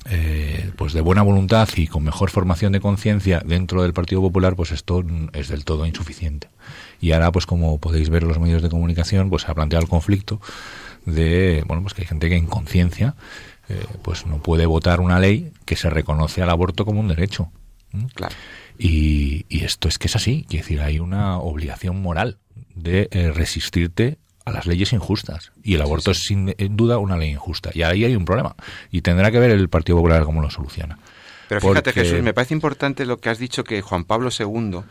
eh, 0.08 0.70
pues 0.76 0.92
de 0.92 1.02
buena 1.02 1.22
voluntad 1.22 1.68
y 1.76 1.86
con 1.86 2.02
mejor 2.02 2.30
formación 2.30 2.72
de 2.72 2.80
conciencia 2.80 3.42
dentro 3.44 3.82
del 3.82 3.92
Partido 3.92 4.22
Popular, 4.22 4.56
pues 4.56 4.72
esto 4.72 5.04
es 5.32 5.48
del 5.48 5.64
todo 5.64 5.84
insuficiente. 5.86 6.48
Y 7.00 7.12
ahora, 7.12 7.32
pues 7.32 7.46
como 7.46 7.78
podéis 7.78 8.10
ver 8.10 8.22
en 8.22 8.28
los 8.28 8.38
medios 8.38 8.62
de 8.62 8.70
comunicación, 8.70 9.28
pues 9.28 9.42
se 9.42 9.50
ha 9.50 9.54
planteado 9.54 9.82
el 9.82 9.90
conflicto 9.90 10.40
de, 11.04 11.64
bueno, 11.66 11.82
pues 11.82 11.94
que 11.94 12.02
hay 12.02 12.08
gente 12.08 12.28
que 12.28 12.36
en 12.36 12.46
conciencia 12.46 13.14
eh, 13.70 13.86
pues 14.02 14.26
no 14.26 14.42
puede 14.42 14.66
votar 14.66 15.00
una 15.00 15.20
ley 15.20 15.52
que 15.64 15.76
se 15.76 15.88
reconoce 15.90 16.42
al 16.42 16.50
aborto 16.50 16.84
como 16.84 16.98
un 16.98 17.08
derecho. 17.08 17.52
Claro. 18.14 18.34
Y, 18.78 19.46
esto 19.64 19.88
es 19.88 19.98
que 19.98 20.08
es 20.08 20.16
así, 20.16 20.44
quiere 20.48 20.64
decir, 20.64 20.80
hay 20.80 20.98
una 20.98 21.38
obligación 21.38 22.02
moral 22.02 22.38
de 22.74 23.08
eh, 23.12 23.30
resistirte 23.30 24.18
a 24.44 24.50
las 24.50 24.66
leyes 24.66 24.92
injustas. 24.92 25.52
Y 25.62 25.74
el 25.74 25.82
aborto 25.82 26.10
es 26.10 26.18
sin 26.24 26.52
duda 26.70 26.98
una 26.98 27.16
ley 27.16 27.30
injusta. 27.30 27.70
Y 27.74 27.82
ahí 27.82 28.04
hay 28.04 28.16
un 28.16 28.24
problema. 28.24 28.56
Y 28.90 29.02
tendrá 29.02 29.30
que 29.30 29.38
ver 29.38 29.50
el 29.50 29.68
Partido 29.68 29.98
Popular 29.98 30.24
cómo 30.24 30.42
lo 30.42 30.50
soluciona. 30.50 30.98
Pero 31.48 31.60
fíjate, 31.60 31.92
Jesús, 31.92 32.22
me 32.22 32.34
parece 32.34 32.54
importante 32.54 33.04
lo 33.04 33.18
que 33.18 33.28
has 33.28 33.38
dicho 33.38 33.64
que 33.64 33.82
Juan 33.82 34.04
Pablo 34.04 34.30
II 34.36 34.82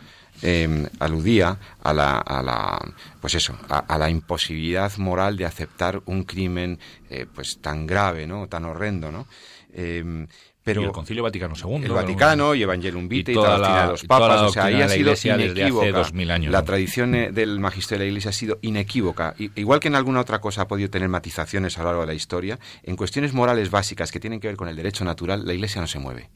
Em, 0.42 0.88
aludía 1.00 1.58
a 1.84 1.94
la, 1.94 2.18
a 2.18 2.42
la 2.42 2.80
pues 3.20 3.36
eso 3.36 3.58
a, 3.68 3.98
la 3.98 4.10
imposibilidad 4.10 4.96
moral 4.98 5.36
de 5.36 5.44
aceptar 5.44 6.02
un 6.06 6.24
crimen 6.24 6.80
eh, 7.10 7.26
pues 7.34 7.60
tan 7.60 7.86
grave 7.86 8.26
no 8.26 8.48
tan 8.48 8.64
horrendo 8.64 9.12
no 9.12 9.28
em, 9.74 10.28
pero 10.64 10.84
el 10.84 10.92
Concilio 10.92 11.24
Vaticano 11.24 11.56
II. 11.56 11.86
El 11.86 11.92
Vaticano 11.92 12.54
y 12.54 12.62
Evangelium 12.62 13.08
Vitae 13.08 13.32
y, 13.32 13.36
toda 13.36 13.50
la 13.50 13.58
doctrina 13.58 13.82
de 13.82 13.92
los 13.92 14.04
papas. 14.04 14.42
O 14.42 14.50
sea, 14.50 14.66
ahí 14.66 14.82
ha 14.82 14.88
sido 14.90 15.36
inequívoca. 15.36 16.34
Años, 16.34 16.52
la 16.52 16.64
tradición 16.64 17.16
eh, 17.16 17.32
del 17.32 17.60
magisterio 17.60 18.00
de 18.00 18.06
la 18.06 18.10
Iglesia 18.10 18.30
ha 18.30 18.34
sido 18.34 18.60
inequívoca. 18.62 19.34
igual 19.38 19.80
que 19.80 19.88
en 19.88 19.96
alguna 19.96 20.20
otra 20.20 20.40
cosa 20.40 20.64
ha 20.64 20.68
podido 20.68 20.90
tener 20.90 21.10
matizaciones 21.10 21.78
a 21.78 21.82
lo 21.82 21.88
largo 21.88 22.02
de 22.02 22.08
la 22.08 22.14
historia, 22.14 22.60
en 22.84 22.96
cuestiones 22.98 23.34
morales 23.34 23.72
básicas 23.72 24.12
que 24.12 24.20
tienen 24.20 24.40
que 24.40 24.48
ver 24.48 24.58
con 24.58 24.68
el 24.68 24.76
derecho 24.76 25.04
natural, 25.04 25.46
la 25.46 25.54
Iglesia 25.54 25.82
no 25.82 25.88
se 25.88 25.98
mueve. 25.98 26.30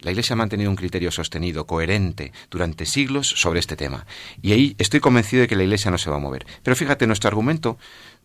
La 0.00 0.10
Iglesia 0.12 0.34
ha 0.34 0.36
mantenido 0.36 0.70
un 0.70 0.76
criterio 0.76 1.10
sostenido, 1.10 1.66
coherente, 1.66 2.32
durante 2.50 2.86
siglos 2.86 3.28
sobre 3.28 3.60
este 3.60 3.76
tema. 3.76 4.06
Y 4.42 4.52
ahí 4.52 4.76
estoy 4.78 5.00
convencido 5.00 5.42
de 5.42 5.48
que 5.48 5.56
la 5.56 5.64
Iglesia 5.64 5.90
no 5.90 5.98
se 5.98 6.10
va 6.10 6.16
a 6.16 6.20
mover. 6.20 6.46
Pero 6.62 6.76
fíjate, 6.76 7.06
nuestro 7.06 7.28
argumento, 7.28 7.78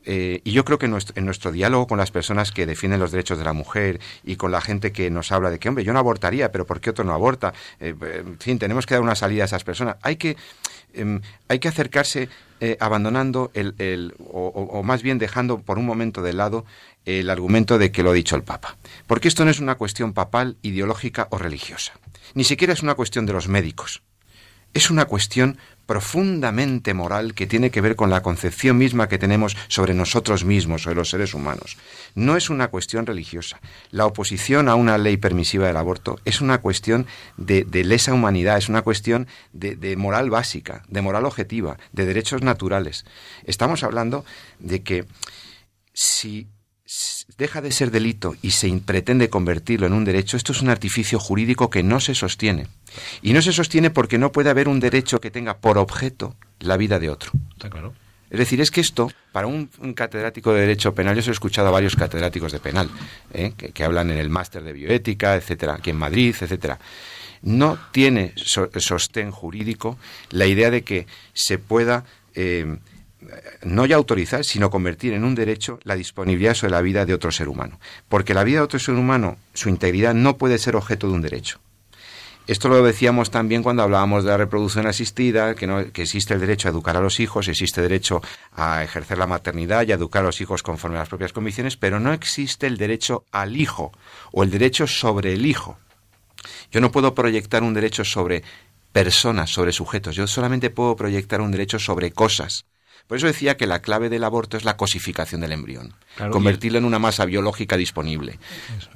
eh, 0.05 0.41
y 0.43 0.51
yo 0.51 0.65
creo 0.65 0.77
que 0.77 0.85
en 0.85 1.25
nuestro, 1.25 1.51
diálogo 1.51 1.87
con 1.87 1.97
las 1.97 2.11
personas 2.11 2.51
que 2.51 2.65
defienden 2.65 2.99
los 2.99 3.11
derechos 3.11 3.37
de 3.37 3.43
la 3.43 3.53
mujer 3.53 3.99
y 4.23 4.35
con 4.35 4.51
la 4.51 4.61
gente 4.61 4.91
que 4.91 5.09
nos 5.09 5.31
habla 5.31 5.49
de 5.49 5.59
que, 5.59 5.69
hombre, 5.69 5.83
yo 5.83 5.93
no 5.93 5.99
abortaría, 5.99 6.51
pero 6.51 6.65
¿por 6.65 6.81
qué 6.81 6.89
otro 6.89 7.05
no 7.05 7.13
aborta? 7.13 7.53
Eh, 7.79 7.95
en 7.99 8.39
fin, 8.39 8.59
tenemos 8.59 8.85
que 8.85 8.95
dar 8.95 9.01
una 9.01 9.15
salida 9.15 9.43
a 9.43 9.45
esas 9.45 9.63
personas. 9.63 9.95
Hay 10.01 10.17
que, 10.17 10.37
em, 10.93 11.21
hay 11.47 11.59
que 11.59 11.67
acercarse 11.67 12.29
eh, 12.59 12.77
abandonando 12.79 13.51
el, 13.53 14.13
o, 14.31 14.83
más 14.83 15.03
bien 15.03 15.17
dejando 15.17 15.59
por 15.59 15.77
un 15.77 15.85
momento 15.85 16.21
de 16.21 16.31
lado 16.31 16.65
el 17.05 17.29
argumento 17.29 17.77
de 17.77 17.91
que 17.91 18.03
lo 18.03 18.11
ha 18.11 18.13
dicho 18.13 18.35
el 18.35 18.43
Papa. 18.43 18.77
Porque 19.05 19.27
esto 19.27 19.43
no 19.43 19.51
es 19.51 19.59
una 19.59 19.75
cuestión 19.75 20.13
papal, 20.13 20.55
ideológica 20.61 21.27
o 21.31 21.37
religiosa. 21.37 21.93
Ni 22.33 22.45
siquiera 22.45 22.71
es 22.71 22.81
una 22.81 22.95
cuestión 22.95 23.25
de 23.25 23.33
los 23.33 23.49
médicos. 23.49 24.01
Es 24.73 24.89
una 24.89 25.05
cuestión 25.05 25.57
profundamente 25.85 26.93
moral 26.93 27.33
que 27.33 27.47
tiene 27.47 27.71
que 27.71 27.81
ver 27.81 27.95
con 27.95 28.09
la 28.09 28.21
concepción 28.21 28.77
misma 28.77 29.07
que 29.07 29.17
tenemos 29.17 29.57
sobre 29.67 29.93
nosotros 29.93 30.45
mismos, 30.45 30.83
sobre 30.83 30.95
los 30.95 31.09
seres 31.09 31.33
humanos. 31.33 31.77
No 32.15 32.37
es 32.37 32.49
una 32.49 32.69
cuestión 32.69 33.05
religiosa. 33.05 33.59
La 33.91 34.05
oposición 34.05 34.69
a 34.69 34.75
una 34.75 34.97
ley 34.97 35.17
permisiva 35.17 35.67
del 35.67 35.77
aborto 35.77 36.19
es 36.25 36.41
una 36.41 36.59
cuestión 36.59 37.07
de, 37.37 37.65
lesa 37.83 38.13
humanidad, 38.13 38.57
es 38.57 38.69
una 38.69 38.81
cuestión 38.81 39.27
de, 39.51 39.75
de 39.75 39.95
moral 39.95 40.29
básica, 40.29 40.83
de 40.87 41.01
moral 41.01 41.25
objetiva, 41.25 41.77
de 41.91 42.05
derechos 42.05 42.41
naturales. 42.41 43.05
Estamos 43.45 43.83
hablando 43.83 44.25
de 44.59 44.83
que 44.83 45.05
si 45.93 46.47
deja 47.37 47.61
de 47.61 47.71
ser 47.71 47.91
delito 47.91 48.35
y 48.41 48.51
se 48.51 48.71
pretende 48.85 49.29
convertirlo 49.29 49.87
en 49.87 49.93
un 49.93 50.05
derecho, 50.05 50.37
esto 50.37 50.51
es 50.51 50.61
un 50.61 50.69
artificio 50.69 51.19
jurídico 51.19 51.69
que 51.69 51.83
no 51.83 51.99
se 51.99 52.15
sostiene. 52.15 52.67
Y 53.21 53.33
no 53.33 53.41
se 53.41 53.53
sostiene 53.53 53.89
porque 53.89 54.17
no 54.17 54.31
puede 54.31 54.49
haber 54.49 54.67
un 54.67 54.79
derecho 54.79 55.19
que 55.19 55.31
tenga 55.31 55.57
por 55.57 55.77
objeto 55.77 56.35
la 56.59 56.77
vida 56.77 56.99
de 56.99 57.09
otro. 57.09 57.31
Está 57.51 57.69
claro. 57.69 57.93
Es 58.29 58.39
decir, 58.39 58.61
es 58.61 58.71
que 58.71 58.81
esto, 58.81 59.11
para 59.31 59.45
un, 59.45 59.67
catedrático 59.95 60.53
de 60.53 60.61
Derecho 60.61 60.95
Penal, 60.95 61.19
yo 61.19 61.29
he 61.29 61.33
escuchado 61.33 61.67
a 61.67 61.71
varios 61.71 61.95
catedráticos 61.95 62.51
de 62.51 62.59
penal, 62.59 62.89
¿eh? 63.31 63.53
que, 63.55 63.83
hablan 63.83 64.09
en 64.09 64.17
el 64.17 64.31
máster 64.31 64.63
de 64.63 64.73
bioética, 64.73 65.35
etcétera, 65.35 65.75
aquí 65.75 65.91
en 65.91 65.97
Madrid, 65.97 66.35
etcétera. 66.41 66.79
No 67.43 67.77
tiene 67.91 68.33
sostén 68.35 69.29
jurídico 69.29 69.99
la 70.31 70.47
idea 70.47 70.71
de 70.71 70.81
que 70.83 71.05
se 71.33 71.59
pueda 71.59 72.05
eh, 72.33 72.77
no 73.63 73.85
ya 73.85 73.95
autorizar, 73.95 74.43
sino 74.45 74.69
convertir 74.69 75.13
en 75.13 75.23
un 75.23 75.35
derecho 75.35 75.79
la 75.83 75.95
disponibilidad 75.95 76.53
sobre 76.53 76.71
la 76.71 76.81
vida 76.81 77.05
de 77.05 77.13
otro 77.13 77.31
ser 77.31 77.49
humano. 77.49 77.79
Porque 78.09 78.33
la 78.33 78.43
vida 78.43 78.59
de 78.59 78.65
otro 78.65 78.79
ser 78.79 78.95
humano, 78.95 79.37
su 79.53 79.69
integridad, 79.69 80.13
no 80.13 80.37
puede 80.37 80.57
ser 80.57 80.75
objeto 80.75 81.07
de 81.07 81.13
un 81.13 81.21
derecho. 81.21 81.59
Esto 82.45 82.67
lo 82.67 82.83
decíamos 82.83 83.31
también 83.31 83.63
cuando 83.63 83.83
hablábamos 83.83 84.25
de 84.25 84.31
la 84.31 84.37
reproducción 84.37 84.85
asistida, 84.85 85.55
que, 85.55 85.65
no, 85.65 85.79
existe 85.79 86.33
el 86.33 86.41
derecho 86.41 86.67
a 86.67 86.71
educar 86.71 86.97
a 86.97 87.01
los 87.01 87.21
hijos, 87.21 87.47
existe 87.47 87.81
derecho 87.81 88.21
a 88.51 88.83
ejercer 88.83 89.17
la 89.17 89.27
maternidad 89.27 89.87
y 89.87 89.93
a 89.93 89.95
educar 89.95 90.23
a 90.23 90.25
los 90.25 90.41
hijos 90.41 90.61
conforme 90.61 90.97
a 90.97 90.99
las 90.99 91.09
propias 91.09 91.31
condiciones, 91.31 91.77
pero 91.77 92.01
no 92.01 92.11
existe 92.11 92.67
el 92.67 92.75
derecho 92.75 93.23
al 93.31 93.55
hijo 93.55 93.93
o 94.33 94.43
el 94.43 94.51
derecho 94.51 94.87
sobre 94.87 95.31
el 95.31 95.45
hijo. 95.45 95.77
Yo 96.69 96.81
no 96.81 96.91
puedo 96.91 97.15
proyectar 97.15 97.63
un 97.63 97.73
derecho 97.73 98.03
sobre 98.03 98.43
personas, 98.91 99.49
sobre 99.49 99.71
sujetos, 99.71 100.13
yo 100.13 100.27
solamente 100.27 100.69
puedo 100.69 100.97
proyectar 100.97 101.39
un 101.39 101.51
derecho 101.51 101.79
sobre 101.79 102.11
cosas. 102.11 102.65
Por 103.07 103.17
eso 103.17 103.27
decía 103.27 103.57
que 103.57 103.67
la 103.67 103.81
clave 103.81 104.09
del 104.09 104.23
aborto 104.23 104.57
es 104.57 104.63
la 104.63 104.77
cosificación 104.77 105.41
del 105.41 105.51
embrión, 105.51 105.93
convertirlo 106.31 106.77
en 106.77 106.85
una 106.85 106.99
masa 106.99 107.25
biológica 107.25 107.77
disponible. 107.77 108.39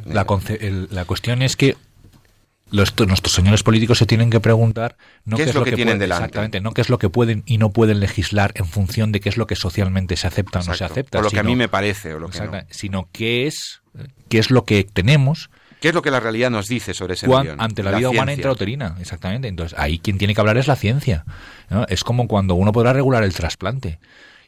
La, 0.05 0.25
la 0.89 1.05
cuestión 1.05 1.41
es 1.41 1.55
que 1.55 1.75
nuestros 2.71 3.33
señores 3.33 3.63
políticos 3.63 3.97
se 3.97 4.05
tienen 4.05 4.29
que 4.29 4.39
preguntar 4.39 4.97
no 5.25 5.37
qué, 5.37 5.43
es 5.43 5.55
lo 5.55 5.63
que, 5.63 5.71
tienen 5.71 5.99
delante. 5.99 6.23
Exactamente, 6.23 6.61
no 6.61 6.73
qué 6.73 6.81
es 6.81 6.89
lo 6.89 6.97
que 6.99 7.09
pueden 7.09 7.43
y 7.45 7.57
no 7.57 7.71
pueden 7.71 7.99
legislar 7.99 8.51
en 8.55 8.65
función 8.65 9.11
de 9.11 9.19
qué 9.19 9.29
es 9.29 9.37
lo 9.37 9.47
que 9.47 9.55
socialmente 9.55 10.17
se 10.17 10.27
acepta 10.27 10.59
o 10.59 10.63
no 10.63 10.73
se 10.73 10.83
acepta. 10.83 11.19
O 11.19 11.21
lo 11.21 11.29
que 11.29 11.39
a 11.39 11.43
mí 11.43 11.55
me 11.55 11.69
parece 11.69 12.13
o 12.13 12.19
lo 12.19 12.29
que 12.29 12.65
Sino 12.69 13.09
qué 13.11 13.47
es, 13.47 13.81
qué 14.29 14.39
es 14.39 14.51
lo 14.51 14.65
que 14.65 14.83
tenemos. 14.83 15.49
¿Qué 15.79 15.89
es 15.89 15.93
lo 15.93 16.01
que 16.01 16.09
la 16.09 16.19
realidad 16.19 16.49
nos 16.49 16.67
dice 16.67 16.93
sobre 16.93 17.13
ese 17.13 17.27
embrión? 17.27 17.61
Ante 17.61 17.83
la, 17.83 17.95
vida 17.95 18.09
humana 18.09 18.33
intrauterina, 18.33 18.95
exactamente. 18.99 19.47
Entonces, 19.47 19.77
ahí 19.77 19.99
quien 19.99 20.17
tiene 20.17 20.33
que 20.33 20.41
hablar 20.41 20.57
es 20.57 20.67
la 20.67 20.75
ciencia. 20.75 21.25
Es 21.87 22.03
como 22.03 22.27
cuando 22.27 22.55
uno 22.55 22.71
podrá 22.71 22.93
regular 22.93 23.23
el 23.23 23.33
trasplante. 23.33 23.99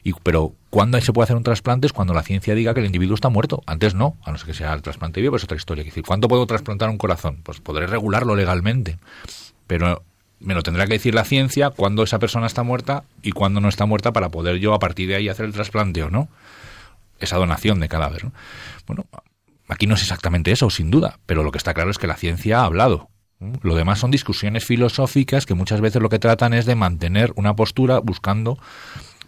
Y, 0.04 0.14
pero 0.14 0.54
¿cuándo 0.70 1.00
se 1.02 1.12
puede 1.12 1.26
hacer 1.26 1.36
un 1.36 1.44
trasplante? 1.44 1.86
Es 1.86 1.94
cuando 1.94 2.14
la 2.14 2.24
ciencia 2.24 2.56
diga 2.56 2.74
que 2.74 2.80
el 2.80 2.86
individuo 2.86 3.16
está 3.16 3.30
muerto. 3.30 3.62
Antes 3.68 3.94
no, 3.94 4.18
a 4.24 4.32
no 4.32 4.38
ser 4.38 4.48
que 4.48 4.54
sea 4.54 4.74
el 4.74 4.82
trasplante 4.82 5.22
vivo, 5.22 5.36
es 5.36 5.44
otra 5.44 5.58
historia. 5.58 5.82
Es 5.82 5.88
decir, 5.88 6.04
¿cuándo 6.04 6.28
puedo 6.28 6.46
trasplantar 6.48 6.90
un 6.90 6.98
corazón? 6.98 7.42
Pues 7.44 7.60
podré 7.60 7.86
regularlo 7.86 8.36
legalmente. 8.36 8.98
Pero 9.68 10.04
me 10.40 10.54
lo 10.54 10.64
tendrá 10.64 10.88
que 10.88 10.94
decir 10.94 11.14
la 11.14 11.26
ciencia 11.26 11.70
cuándo 11.70 12.04
esa 12.04 12.18
persona 12.18 12.48
está 12.48 12.64
muerta 12.64 13.04
y 13.22 13.34
cuándo 13.34 13.60
no 13.60 13.68
está 13.68 13.86
muerta 13.86 14.14
para 14.14 14.30
poder 14.30 14.58
yo 14.58 14.74
a 14.74 14.80
partir 14.80 15.10
de 15.10 15.16
ahí 15.16 15.30
hacer 15.30 15.46
el 15.46 15.54
trasplante 15.54 16.02
o 16.02 16.10
no. 16.10 16.30
Esa 17.20 17.36
donación 17.36 17.82
de 17.82 17.90
cadáver. 17.90 18.26
Bueno, 18.88 19.06
aquí 19.70 19.88
no 19.88 19.96
es 19.96 20.02
exactamente 20.02 20.52
eso, 20.52 20.70
sin 20.70 20.92
duda, 20.92 21.20
pero 21.26 21.44
lo 21.44 21.52
que 21.52 21.58
está 21.58 21.74
claro 21.74 21.92
es 21.92 21.98
que 21.98 22.08
la 22.08 22.18
ciencia 22.18 22.60
ha 22.60 22.66
hablado. 22.66 23.10
Lo 23.62 23.76
demás 23.76 24.00
son 24.00 24.12
discusiones 24.12 24.66
filosóficas 24.66 25.46
que 25.46 25.54
muchas 25.54 25.80
veces 25.80 26.02
lo 26.02 26.10
que 26.10 26.20
tratan 26.20 26.54
es 26.54 26.66
de 26.66 26.76
mantener 26.76 27.32
una 27.36 27.56
postura 27.56 28.00
buscando 28.00 28.60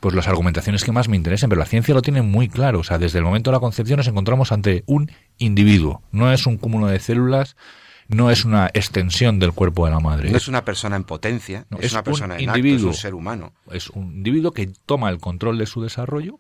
pues 0.02 0.16
las 0.16 0.28
argumentaciones 0.28 0.84
que 0.84 0.92
más 0.92 1.08
me 1.08 1.16
interesen, 1.16 1.48
pero 1.48 1.60
la 1.60 1.66
ciencia 1.66 1.94
lo 1.94 2.02
tiene 2.02 2.22
muy 2.22 2.50
claro. 2.50 2.80
O 2.80 2.84
sea, 2.84 2.98
desde 2.98 3.20
el 3.20 3.24
momento 3.24 3.52
de 3.52 3.56
la 3.56 3.62
concepción 3.62 3.98
nos 3.98 4.08
encontramos 4.08 4.52
ante 4.52 4.84
un 4.88 5.12
individuo. 5.38 6.02
No 6.12 6.34
es 6.34 6.48
un 6.48 6.58
cúmulo 6.58 6.88
de 6.88 7.00
células, 7.00 7.56
no 8.08 8.32
es 8.32 8.44
una 8.44 8.70
extensión 8.74 9.40
del 9.40 9.54
cuerpo 9.54 9.86
de 9.86 9.92
la 9.92 10.00
madre. 10.00 10.32
No 10.32 10.38
es 10.38 10.48
una 10.48 10.66
persona 10.66 10.96
en 10.96 11.04
potencia, 11.04 11.68
es, 11.80 11.94
una 11.94 12.04
persona 12.04 12.36
en 12.36 12.42
individuo, 12.42 12.90
es 12.90 12.98
un 12.98 13.02
ser 13.02 13.14
humano. 13.14 13.54
Es 13.72 13.90
un 13.92 14.16
individuo 14.16 14.52
que 14.52 14.72
toma 14.86 15.10
el 15.10 15.20
control 15.20 15.58
de 15.58 15.68
su 15.68 15.82
desarrollo, 15.82 16.40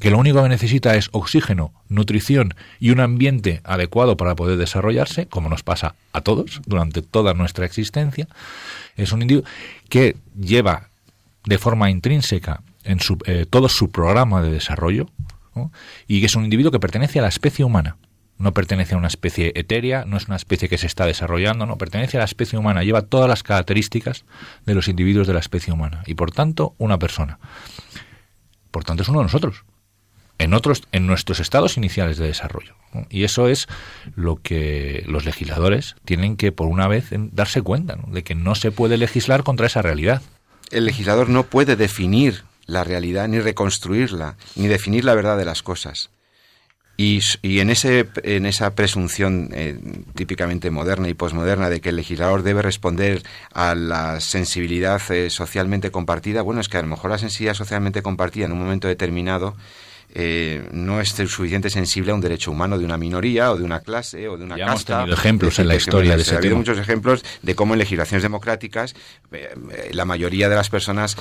que 0.00 0.10
lo 0.10 0.18
único 0.18 0.42
que 0.42 0.48
necesita 0.48 0.94
es 0.94 1.08
oxígeno, 1.12 1.72
nutrición 1.88 2.54
y 2.80 2.90
un 2.90 3.00
ambiente 3.00 3.60
adecuado 3.64 4.16
para 4.16 4.36
poder 4.36 4.58
desarrollarse, 4.58 5.26
como 5.26 5.48
nos 5.48 5.62
pasa 5.62 5.94
a 6.12 6.20
todos 6.20 6.60
durante 6.66 7.02
toda 7.02 7.34
nuestra 7.34 7.64
existencia. 7.64 8.28
Es 8.96 9.12
un 9.12 9.22
individuo 9.22 9.48
que 9.88 10.16
lleva 10.38 10.88
de 11.44 11.58
forma 11.58 11.90
intrínseca 11.90 12.62
en 12.84 13.00
su, 13.00 13.18
eh, 13.24 13.46
todo 13.48 13.68
su 13.68 13.90
programa 13.90 14.42
de 14.42 14.50
desarrollo 14.50 15.08
y 16.06 16.20
que 16.20 16.26
es 16.26 16.36
un 16.36 16.44
individuo 16.44 16.70
que 16.70 16.80
pertenece 16.80 17.18
a 17.18 17.22
la 17.22 17.28
especie 17.28 17.64
humana. 17.64 17.96
No 18.38 18.52
pertenece 18.52 18.94
a 18.94 18.98
una 18.98 19.06
especie 19.06 19.52
etérea, 19.54 20.04
no 20.04 20.18
es 20.18 20.26
una 20.26 20.36
especie 20.36 20.68
que 20.68 20.76
se 20.76 20.86
está 20.86 21.06
desarrollando, 21.06 21.64
no, 21.64 21.78
pertenece 21.78 22.18
a 22.18 22.20
la 22.20 22.26
especie 22.26 22.58
humana, 22.58 22.82
lleva 22.82 23.00
todas 23.00 23.30
las 23.30 23.42
características 23.42 24.26
de 24.66 24.74
los 24.74 24.88
individuos 24.88 25.26
de 25.26 25.32
la 25.32 25.40
especie 25.40 25.72
humana 25.72 26.02
y 26.06 26.14
por 26.14 26.32
tanto 26.32 26.74
una 26.76 26.98
persona. 26.98 27.38
Por 28.70 28.84
tanto 28.84 29.02
es 29.02 29.08
uno 29.08 29.20
de 29.20 29.24
nosotros, 29.24 29.64
en 30.38 30.54
otros, 30.54 30.82
en 30.92 31.06
nuestros 31.06 31.40
estados 31.40 31.76
iniciales 31.76 32.18
de 32.18 32.26
desarrollo. 32.26 32.74
Y 33.10 33.24
eso 33.24 33.48
es 33.48 33.66
lo 34.14 34.36
que 34.36 35.04
los 35.06 35.24
legisladores 35.24 35.96
tienen 36.04 36.36
que 36.36 36.52
por 36.52 36.68
una 36.68 36.88
vez 36.88 37.08
darse 37.10 37.62
cuenta, 37.62 37.98
de 38.06 38.22
que 38.22 38.34
no 38.34 38.54
se 38.54 38.70
puede 38.70 38.96
legislar 38.96 39.42
contra 39.42 39.66
esa 39.66 39.82
realidad. 39.82 40.22
El 40.70 40.84
legislador 40.84 41.28
no 41.28 41.44
puede 41.44 41.76
definir 41.76 42.44
la 42.66 42.84
realidad, 42.84 43.28
ni 43.28 43.38
reconstruirla, 43.38 44.36
ni 44.56 44.66
definir 44.66 45.04
la 45.04 45.14
verdad 45.14 45.38
de 45.38 45.44
las 45.44 45.62
cosas. 45.62 46.10
Y, 46.98 47.20
en, 47.42 47.68
ese, 47.68 48.08
en 48.22 48.46
esa 48.46 48.74
presunción 48.74 49.50
eh, 49.52 49.78
típicamente 50.14 50.70
moderna 50.70 51.08
y 51.08 51.14
posmoderna 51.14 51.68
de 51.68 51.82
que 51.82 51.90
el 51.90 51.96
legislador 51.96 52.42
debe 52.42 52.62
responder 52.62 53.22
a 53.52 53.74
la 53.74 54.18
sensibilidad 54.20 55.02
eh, 55.10 55.28
socialmente 55.28 55.90
compartida, 55.90 56.40
bueno, 56.40 56.62
es 56.62 56.70
que 56.70 56.78
a 56.78 56.82
lo 56.82 56.88
mejor 56.88 57.10
la 57.10 57.18
sensibilidad 57.18 57.52
socialmente 57.52 58.00
compartida 58.00 58.46
en 58.46 58.52
un 58.52 58.60
momento 58.60 58.88
determinado 58.88 59.56
eh, 60.14 60.66
no 60.72 61.00
es 61.00 61.10
suficiente 61.10 61.68
sensible 61.68 62.12
a 62.12 62.14
un 62.14 62.20
derecho 62.20 62.50
humano 62.50 62.78
de 62.78 62.84
una 62.84 62.96
minoría 62.96 63.50
o 63.50 63.56
de 63.56 63.64
una 63.64 63.80
clase 63.80 64.28
o 64.28 64.36
de 64.36 64.44
una 64.44 64.56
ya 64.56 64.66
Hemos 64.66 64.84
tenido 64.84 65.14
ejemplos 65.14 65.58
en 65.58 65.68
la 65.68 65.74
historia 65.74 66.16
de 66.16 66.22
ese 66.22 66.34
Ha 66.34 66.38
habido 66.38 66.56
muchos 66.56 66.78
ejemplos 66.78 67.24
de 67.42 67.54
cómo 67.54 67.74
en 67.74 67.80
legislaciones 67.80 68.22
democráticas 68.22 68.94
eh, 69.32 69.54
eh, 69.72 69.90
la 69.92 70.04
mayoría 70.04 70.48
de 70.48 70.56
las 70.56 70.70
personas 70.70 71.16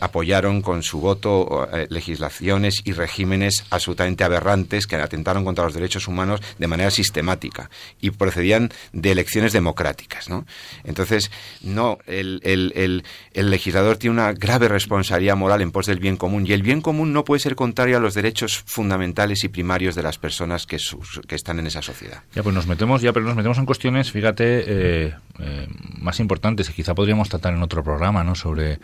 apoyaron 0.00 0.62
con 0.62 0.82
su 0.82 1.00
voto 1.00 1.68
legislaciones 1.88 2.82
y 2.84 2.92
regímenes 2.92 3.64
absolutamente 3.70 4.24
aberrantes 4.24 4.86
que 4.86 4.96
atentaron 4.96 5.44
contra 5.44 5.64
los 5.64 5.74
derechos 5.74 6.08
humanos 6.08 6.40
de 6.58 6.66
manera 6.66 6.90
sistemática 6.90 7.70
y 8.00 8.10
procedían 8.10 8.70
de 8.92 9.12
elecciones 9.12 9.52
democráticas. 9.52 10.28
¿no? 10.28 10.46
Entonces, 10.84 11.30
no, 11.62 11.98
el, 12.06 12.40
el, 12.44 13.04
el 13.32 13.50
legislador 13.50 13.96
tiene 13.96 14.14
una 14.14 14.32
grave 14.32 14.68
responsabilidad 14.68 15.36
moral 15.36 15.62
en 15.62 15.72
pos 15.72 15.86
del 15.86 15.98
bien 15.98 16.16
común 16.16 16.46
y 16.46 16.52
el 16.52 16.62
bien 16.62 16.80
común 16.80 17.12
no 17.12 17.24
puede 17.24 17.40
ser 17.40 17.54
contrario 17.54 17.96
a 17.96 18.00
los 18.00 18.14
derechos 18.14 18.29
fundamentales 18.66 19.44
y 19.44 19.48
primarios 19.48 19.94
de 19.94 20.02
las 20.02 20.18
personas 20.18 20.66
que, 20.66 20.78
que 21.26 21.34
están 21.34 21.58
en 21.58 21.66
esa 21.66 21.82
sociedad. 21.82 22.22
Ya, 22.34 22.42
pues 22.42 22.54
nos 22.54 22.66
metemos, 22.66 23.02
ya, 23.02 23.12
pero 23.12 23.26
nos 23.26 23.36
metemos 23.36 23.58
en 23.58 23.66
cuestiones, 23.66 24.10
fíjate, 24.10 24.64
eh, 24.66 25.14
eh, 25.38 25.68
más 25.98 26.20
importantes 26.20 26.68
que 26.68 26.74
quizá 26.74 26.94
podríamos 26.94 27.28
tratar 27.28 27.54
en 27.54 27.62
otro 27.62 27.82
programa, 27.82 28.24
¿no? 28.24 28.34
Sobre 28.34 28.78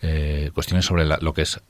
eh, 0.00 0.50
cuestiones 0.54 0.84
sobre 0.84 1.04
lo 1.04 1.34
que 1.34 1.42
es 1.42 1.60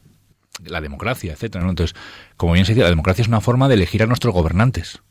la 0.65 0.81
democracia, 0.81 1.33
etcétera. 1.33 1.69
Entonces, 1.69 1.97
como 2.37 2.53
bien 2.53 2.67
se 2.67 2.73
dice, 2.73 2.83
la 2.83 2.91
democracia 2.91 3.23
es 3.23 3.29
una 3.29 3.41
forma 3.41 3.69
de 3.69 3.75
elegir 3.75 4.03
a 4.03 4.07
nuestros 4.07 4.35
gobernantes, 4.35 5.03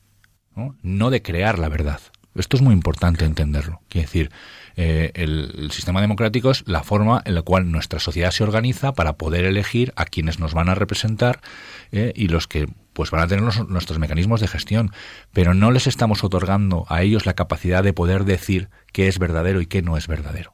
no, 0.55 0.75
no 0.81 1.09
de 1.09 1.21
crear 1.21 1.59
la 1.59 1.69
verdad. 1.69 1.99
Esto 2.35 2.55
es 2.55 2.63
muy 2.63 2.73
importante 2.73 3.25
entenderlo. 3.25 3.81
Quiere 3.89 4.05
decir, 4.05 4.31
eh, 4.75 5.11
el, 5.15 5.71
sistema 5.71 6.01
democrático 6.01 6.51
es 6.51 6.63
la 6.67 6.83
forma 6.83 7.21
en 7.25 7.35
la 7.35 7.41
cual 7.41 7.71
nuestra 7.71 7.99
sociedad 7.99 8.31
se 8.31 8.43
organiza 8.43 8.93
para 8.93 9.13
poder 9.13 9.45
elegir 9.45 9.93
a 9.95 10.05
quienes 10.05 10.39
nos 10.39 10.53
van 10.53 10.69
a 10.69 10.75
representar 10.75 11.39
eh, 11.91 12.13
y 12.15 12.27
los 12.27 12.47
que 12.47 12.67
pues 12.93 13.09
van 13.09 13.21
a 13.21 13.27
tener 13.27 13.43
nuestros 13.69 13.99
mecanismos 13.99 14.41
de 14.41 14.47
gestión, 14.47 14.91
pero 15.31 15.53
no 15.53 15.71
les 15.71 15.87
estamos 15.87 16.23
otorgando 16.23 16.85
a 16.89 17.01
ellos 17.03 17.25
la 17.25 17.33
capacidad 17.33 17.83
de 17.83 17.93
poder 17.93 18.25
decir 18.25 18.69
qué 18.91 19.07
es 19.07 19.17
verdadero 19.17 19.61
y 19.61 19.65
qué 19.65 19.81
no 19.81 19.95
es 19.97 20.07
verdadero. 20.07 20.53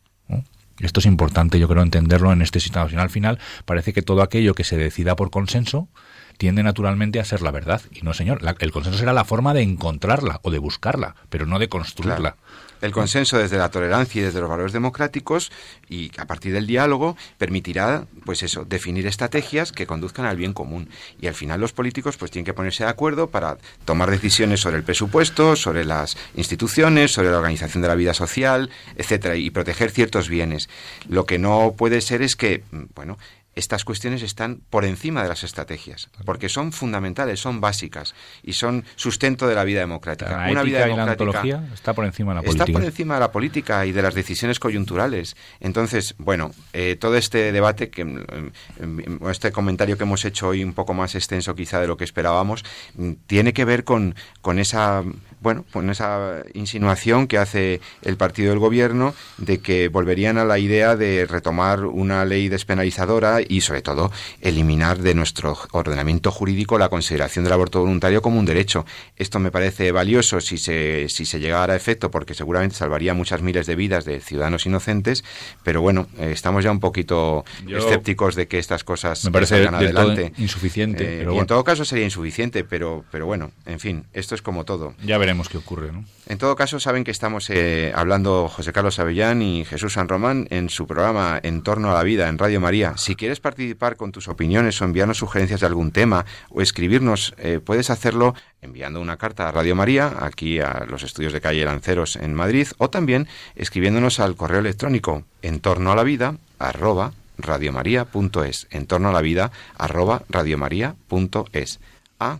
Esto 0.79 0.99
es 0.99 1.07
importante, 1.07 1.59
yo 1.59 1.67
creo, 1.67 1.81
entenderlo 1.81 2.31
en 2.31 2.43
este 2.43 2.59
sistema. 2.59 2.85
Al 2.85 3.09
final 3.09 3.39
parece 3.65 3.93
que 3.93 4.03
todo 4.03 4.21
aquello 4.21 4.53
que 4.53 4.63
se 4.63 4.77
decida 4.77 5.15
por 5.15 5.31
consenso 5.31 5.89
tiende 6.37 6.61
naturalmente 6.61 7.19
a 7.19 7.25
ser 7.25 7.41
la 7.41 7.49
verdad. 7.49 7.81
Y 7.91 8.01
no, 8.01 8.13
señor, 8.13 8.41
el 8.59 8.71
consenso 8.71 8.99
será 8.99 9.13
la 9.13 9.25
forma 9.25 9.55
de 9.55 9.63
encontrarla 9.63 10.39
o 10.43 10.51
de 10.51 10.59
buscarla, 10.59 11.15
pero 11.29 11.47
no 11.47 11.57
de 11.57 11.67
construirla. 11.67 12.37
El 12.81 12.91
consenso 12.91 13.37
desde 13.37 13.57
la 13.57 13.69
tolerancia 13.69 14.21
y 14.21 14.25
desde 14.25 14.39
los 14.39 14.49
valores 14.49 14.73
democráticos 14.73 15.51
y 15.89 16.11
a 16.17 16.25
partir 16.25 16.53
del 16.53 16.67
diálogo 16.67 17.17
permitirá, 17.37 18.05
pues 18.25 18.43
eso, 18.43 18.65
definir 18.65 19.07
estrategias 19.07 19.71
que 19.71 19.87
conduzcan 19.87 20.25
al 20.25 20.37
bien 20.37 20.53
común. 20.53 20.89
Y 21.19 21.27
al 21.27 21.33
final 21.33 21.59
los 21.59 21.73
políticos 21.73 22.17
pues 22.17 22.31
tienen 22.31 22.45
que 22.45 22.53
ponerse 22.53 22.83
de 22.83 22.89
acuerdo 22.89 23.29
para 23.29 23.57
tomar 23.85 24.11
decisiones 24.11 24.59
sobre 24.59 24.77
el 24.77 24.83
presupuesto, 24.83 25.55
sobre 25.55 25.85
las 25.85 26.17
instituciones, 26.35 27.11
sobre 27.11 27.31
la 27.31 27.37
organización 27.37 27.81
de 27.81 27.87
la 27.87 27.95
vida 27.95 28.13
social, 28.13 28.69
etcétera, 28.95 29.35
y 29.35 29.49
proteger 29.49 29.91
ciertos 29.91 30.29
bienes. 30.29 30.69
Lo 31.07 31.25
que 31.25 31.39
no 31.39 31.73
puede 31.77 32.01
ser 32.01 32.21
es 32.21 32.35
que, 32.35 32.63
bueno, 32.95 33.17
estas 33.57 33.83
cuestiones 33.83 34.21
están 34.21 34.61
por 34.69 34.85
encima 34.85 35.23
de 35.23 35.29
las 35.29 35.43
estrategias, 35.43 36.09
porque 36.25 36.47
son 36.47 36.71
fundamentales, 36.71 37.39
son 37.39 37.59
básicas 37.59 38.13
y 38.43 38.53
son 38.53 38.85
sustento 38.95 39.47
de 39.47 39.55
la 39.55 39.63
vida 39.63 39.79
democrática. 39.79 40.45
La 40.45 40.51
Una 40.51 40.63
vida 40.63 40.85
democrática 40.85 41.63
está 41.73 41.93
por 41.93 42.05
encima 42.05 42.31
de 42.31 42.35
la 42.35 42.41
política. 42.41 42.63
Está 42.63 42.73
por 42.73 42.83
encima 42.83 43.13
de 43.15 43.19
la 43.19 43.31
política 43.31 43.85
y 43.85 43.91
de 43.91 44.01
las 44.01 44.13
decisiones 44.13 44.59
coyunturales. 44.59 45.35
Entonces, 45.59 46.15
bueno, 46.17 46.51
eh, 46.73 46.97
todo 46.99 47.17
este 47.17 47.51
debate, 47.51 47.89
que 47.89 48.05
mm, 48.05 48.51
mm, 48.79 49.29
este 49.29 49.51
comentario 49.51 49.97
que 49.97 50.03
hemos 50.03 50.23
hecho 50.23 50.49
hoy 50.49 50.63
un 50.63 50.73
poco 50.73 50.93
más 50.93 51.15
extenso 51.15 51.55
quizá 51.55 51.81
de 51.81 51.87
lo 51.87 51.97
que 51.97 52.03
esperábamos, 52.03 52.63
mm, 52.95 53.13
tiene 53.25 53.53
que 53.53 53.65
ver 53.65 53.83
con, 53.83 54.15
con 54.41 54.59
esa 54.59 55.03
bueno, 55.39 55.65
con 55.71 55.89
esa 55.89 56.43
insinuación 56.53 57.27
que 57.27 57.37
hace 57.37 57.79
el 58.01 58.17
partido 58.17 58.49
del 58.49 58.59
gobierno 58.59 59.13
de 59.37 59.59
que 59.59 59.87
volverían 59.87 60.37
a 60.37 60.45
la 60.45 60.59
idea 60.59 60.95
de 60.95 61.25
retomar 61.27 61.85
una 61.85 62.25
ley 62.25 62.49
despenalizadora 62.49 63.39
y, 63.47 63.61
sobre 63.61 63.81
todo, 63.81 64.11
eliminar 64.41 64.99
de 64.99 65.13
nuestro 65.13 65.57
ordenamiento 65.71 66.31
jurídico 66.31 66.77
la 66.77 66.89
consideración 66.89 67.43
del 67.43 67.53
aborto 67.53 67.81
voluntario 67.81 68.21
como 68.21 68.39
un 68.39 68.45
derecho. 68.45 68.85
Esto 69.15 69.39
me 69.39 69.51
parece 69.51 69.91
valioso 69.91 70.41
si 70.41 70.57
se, 70.57 71.07
si 71.09 71.25
se 71.25 71.39
llegara 71.39 71.73
a 71.73 71.75
efecto, 71.77 72.09
porque 72.09 72.33
seguramente 72.33 72.75
salvaría 72.75 73.13
muchas 73.13 73.41
miles 73.41 73.67
de 73.67 73.75
vidas 73.75 74.05
de 74.05 74.19
ciudadanos 74.19 74.65
inocentes, 74.65 75.23
pero 75.63 75.81
bueno, 75.81 76.07
eh, 76.17 76.31
estamos 76.33 76.63
ya 76.63 76.71
un 76.71 76.79
poquito 76.79 77.45
escépticos 77.67 78.35
de 78.35 78.47
que 78.47 78.59
estas 78.59 78.83
cosas 78.83 79.23
me 79.23 79.31
parece 79.31 79.55
salgan 79.55 79.75
adelante. 79.75 80.33
insuficiente. 80.37 81.21
Eh, 81.21 81.27
y 81.31 81.37
en 81.37 81.45
todo 81.45 81.63
caso 81.63 81.85
sería 81.85 82.05
insuficiente, 82.05 82.63
pero, 82.63 83.05
pero 83.11 83.25
bueno, 83.25 83.51
en 83.65 83.79
fin, 83.79 84.05
esto 84.13 84.33
es 84.33 84.41
como 84.41 84.65
todo. 84.65 84.95
Ya 85.03 85.17
veremos 85.17 85.26
qué 85.49 85.57
ocurre. 85.57 85.91
En 86.27 86.37
todo 86.37 86.55
caso, 86.55 86.79
saben 86.79 87.03
que 87.03 87.11
estamos 87.11 87.49
eh, 87.49 87.91
hablando 87.93 88.47
José 88.47 88.71
Carlos 88.71 88.97
Avellán 88.99 89.41
y 89.41 89.65
Jesús 89.65 89.93
San 89.93 90.07
Román 90.07 90.47
en 90.51 90.69
su 90.69 90.87
programa 90.87 91.39
En 91.43 91.63
torno 91.63 91.91
a 91.91 91.93
la 91.93 92.03
vida 92.03 92.29
en 92.29 92.37
Radio 92.37 92.61
María. 92.61 92.95
Si 92.97 93.15
quieres 93.15 93.41
participar 93.41 93.97
con 93.97 94.13
tus 94.13 94.29
opiniones 94.29 94.81
o 94.81 94.85
enviarnos 94.85 95.17
sugerencias 95.17 95.59
de 95.59 95.65
algún 95.65 95.91
tema 95.91 96.25
o 96.49 96.61
escribirnos, 96.61 97.33
eh, 97.39 97.59
puedes 97.63 97.89
hacerlo 97.89 98.35
enviando 98.61 99.01
una 99.01 99.17
carta 99.17 99.49
a 99.49 99.51
Radio 99.51 99.75
María, 99.75 100.13
aquí 100.21 100.59
a 100.59 100.85
los 100.87 101.03
estudios 101.03 101.33
de 101.33 101.41
calle 101.41 101.65
Lanceros 101.65 102.15
en 102.15 102.33
Madrid, 102.33 102.67
o 102.77 102.89
también 102.89 103.27
escribiéndonos 103.55 104.21
al 104.21 104.37
correo 104.37 104.59
electrónico 104.59 105.25
en 105.41 105.59
torno 105.59 105.91
a 105.91 105.95
la 105.95 106.03
vida 106.03 106.37
arroba 106.57 107.11
radiomaria.es, 107.37 108.67
en 108.71 108.87
torno 108.87 109.09
a 109.09 109.13
la 109.13 109.21
vida 109.21 109.51
arroba 109.77 110.23
radiomaria.es. 110.29 111.79
Ah, 112.17 112.39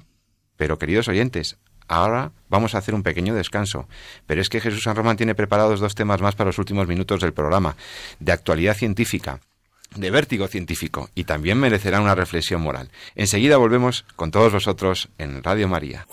pero 0.56 0.80
queridos 0.80 1.08
oyentes, 1.08 1.58
Ahora 1.88 2.32
vamos 2.50 2.76
a 2.76 2.80
hacer 2.80 2.94
un 2.94 3.04
pequeño 3.04 3.34
descanso, 3.34 3.88
pero 4.26 4.42
es 4.42 4.50
que 4.50 4.62
Jesús 4.62 4.84
San 4.84 4.96
Román 4.96 5.18
tiene 5.18 5.36
preparados 5.36 5.80
dos 5.80 5.96
temas 5.96 6.22
más 6.22 6.36
para 6.36 6.50
los 6.50 6.60
últimos 6.60 6.88
minutos 6.88 7.22
del 7.22 7.34
programa, 7.34 7.76
de 8.20 8.32
actualidad 8.32 8.76
científica, 8.76 9.40
de 9.96 10.12
vértigo 10.12 10.48
científico, 10.48 11.10
y 11.16 11.24
también 11.24 11.60
merecerá 11.60 12.02
una 12.02 12.16
reflexión 12.16 12.62
moral. 12.62 12.90
Enseguida 13.16 13.58
volvemos 13.58 14.06
con 14.16 14.32
todos 14.32 14.52
vosotros 14.54 15.10
en 15.18 15.44
Radio 15.44 15.68
María. 15.68 16.06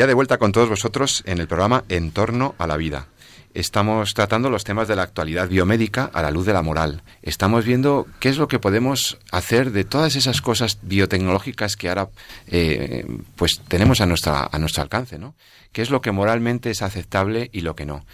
Ya 0.00 0.06
de 0.06 0.14
vuelta 0.14 0.38
con 0.38 0.50
todos 0.50 0.70
vosotros 0.70 1.22
en 1.26 1.40
el 1.40 1.46
programa 1.46 1.84
En 1.90 2.10
torno 2.10 2.54
a 2.56 2.66
la 2.66 2.78
vida. 2.78 3.08
Estamos 3.52 4.14
tratando 4.14 4.48
los 4.48 4.64
temas 4.64 4.88
de 4.88 4.96
la 4.96 5.02
actualidad 5.02 5.46
biomédica 5.46 6.10
a 6.14 6.22
la 6.22 6.30
luz 6.30 6.46
de 6.46 6.54
la 6.54 6.62
moral. 6.62 7.02
Estamos 7.20 7.66
viendo 7.66 8.06
qué 8.18 8.30
es 8.30 8.38
lo 8.38 8.48
que 8.48 8.58
podemos 8.58 9.18
hacer 9.30 9.72
de 9.72 9.84
todas 9.84 10.16
esas 10.16 10.40
cosas 10.40 10.78
biotecnológicas 10.80 11.76
que 11.76 11.90
ahora 11.90 12.08
eh, 12.46 13.04
pues 13.36 13.60
tenemos 13.68 14.00
a, 14.00 14.06
nuestra, 14.06 14.48
a 14.50 14.58
nuestro 14.58 14.82
alcance, 14.82 15.18
¿no? 15.18 15.34
¿Qué 15.70 15.82
es 15.82 15.90
lo 15.90 16.00
que 16.00 16.12
moralmente 16.12 16.70
es 16.70 16.80
aceptable 16.80 17.50
y 17.52 17.60
lo 17.60 17.76
que 17.76 17.84
no? 17.84 18.06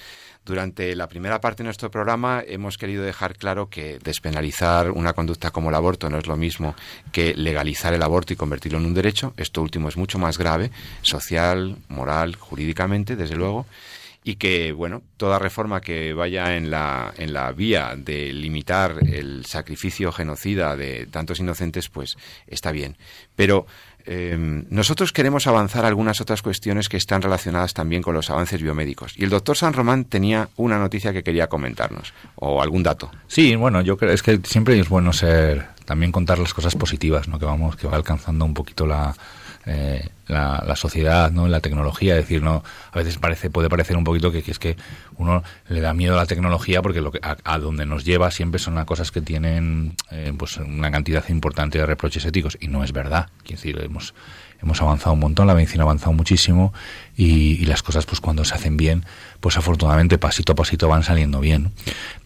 Durante 0.47 0.95
la 0.95 1.09
primera 1.09 1.41
parte 1.41 1.65
de 1.65 1.65
nuestro 1.65 1.91
programa 1.91 2.41
hemos 2.47 2.79
querido 2.79 3.03
dejar 3.03 3.35
claro 3.37 3.69
que 3.69 3.99
despenalizar 3.99 4.93
una 4.93 5.13
conducta 5.13 5.51
como 5.51 5.71
el 5.71 5.75
aborto 5.75 6.09
no 6.09 6.19
es 6.19 6.29
lo 6.29 6.37
mismo 6.37 6.77
que 7.11 7.35
legalizar 7.35 7.93
el 7.95 8.03
aborto 8.05 8.33
y 8.33 8.37
convertirlo 8.37 8.79
en 8.79 8.87
un 8.87 8.95
derecho. 8.95 9.35
Esto 9.37 9.61
último 9.61 9.89
es 9.89 9.97
mucho 9.97 10.21
más 10.21 10.39
grave, 10.39 10.71
social, 11.03 11.79
moral, 11.89 12.37
jurídicamente, 12.37 13.17
desde 13.17 13.35
luego 13.35 13.67
y 14.23 14.37
que 14.37 14.71
bueno 14.71 15.03
toda 15.17 15.41
reforma 15.41 15.81
que 15.81 16.13
vaya 16.13 16.57
en 16.57 16.71
la 16.71 17.13
en 17.17 17.33
la 17.33 17.51
vía 17.51 17.95
de 17.97 18.33
limitar 18.33 18.99
el 19.09 19.47
sacrificio 19.47 20.11
genocida 20.11 20.77
de 20.77 21.07
tantos 21.07 21.39
inocentes 21.39 21.89
pues 21.89 22.17
está 22.49 22.73
bien 22.73 22.97
pero 23.37 23.67
Em, 24.07 24.65
nosotros 24.71 25.13
queremos 25.13 25.49
avanzar 25.49 25.85
algunas 25.85 26.21
otras 26.21 26.41
cuestiones 26.41 26.89
que 26.89 26.97
están 26.97 27.23
relacionadas 27.23 27.75
también 27.75 28.03
con 28.03 28.15
los 28.15 28.31
avances 28.31 28.63
biomédicos. 28.63 29.19
Y 29.19 29.25
el 29.25 29.31
doctor 29.31 29.57
San 29.57 29.73
Román 29.73 30.05
tenía 30.05 30.49
una 30.57 30.79
noticia 30.79 31.13
que 31.13 31.25
quería 31.25 31.49
comentarnos, 31.49 32.15
o 32.37 32.63
algún 32.63 32.85
dato. 32.85 33.11
Sí, 33.27 33.57
bueno, 33.57 33.81
yo 33.81 33.97
creo 33.97 34.13
es 34.13 34.23
que 34.23 34.39
siempre 34.45 34.79
es 34.79 34.89
bueno 34.89 35.13
ser, 35.13 35.67
también 35.85 36.13
contar 36.13 36.39
las 36.39 36.55
cosas 36.55 36.77
positivas, 36.77 37.27
¿no? 37.27 37.39
Que 37.41 37.47
vamos, 37.47 37.75
que 37.75 37.89
va 37.89 37.97
alcanzando 37.97 38.45
un 38.45 38.55
poquito 38.55 38.87
la, 38.87 39.13
eh, 39.67 40.09
la, 40.29 40.77
sociedad, 40.77 41.31
¿no? 41.33 41.49
La 41.49 41.61
tecnología, 41.61 42.15
decir, 42.15 42.43
no, 42.43 42.63
a 42.93 42.99
veces 42.99 43.19
parece, 43.19 43.51
puede 43.51 43.69
parecer 43.69 43.97
un 43.97 44.05
poquito 44.05 44.31
que, 44.31 44.39
es 44.39 44.59
que 44.59 44.77
uno 45.17 45.43
le 45.69 45.81
da 45.81 45.93
miedo 45.93 46.15
a 46.15 46.19
la 46.19 46.27
tecnología 46.27 46.83
porque 46.83 47.01
lo 47.01 47.11
que, 47.11 47.21
a, 47.23 47.59
donde 47.59 47.85
nos 47.85 48.05
lleva 48.05 48.31
siempre 48.31 48.59
son 48.61 48.83
cosas 48.85 49.11
que 49.11 49.21
tienen 49.21 49.95
eh, 50.11 50.33
pues 50.37 50.57
una 50.59 50.91
cantidad 50.91 51.29
importante 51.29 51.79
de 51.79 51.87
reproches 51.87 52.25
éticos 52.25 52.57
y 52.61 52.69
no 52.69 52.85
es 52.85 52.93
verdad. 52.93 53.29
Quiero 53.43 53.61
decir, 53.61 53.81
hemos 53.83 54.15
hemos 54.63 54.81
avanzado 54.81 55.13
un 55.13 55.21
montón, 55.21 55.47
la 55.47 55.55
medicina 55.55 55.83
ha 55.83 55.87
avanzado 55.87 56.13
muchísimo 56.13 56.73
y, 57.17 57.65
las 57.67 57.83
cosas 57.83 58.07
pues 58.07 58.21
cuando 58.21 58.45
se 58.45 58.55
hacen 58.55 58.77
bien, 58.77 59.05
pues 59.41 59.57
afortunadamente 59.57 60.19
pasito 60.19 60.53
a 60.53 60.55
pasito 60.55 60.89
van 60.89 61.03
saliendo 61.03 61.41
bien. 61.41 61.73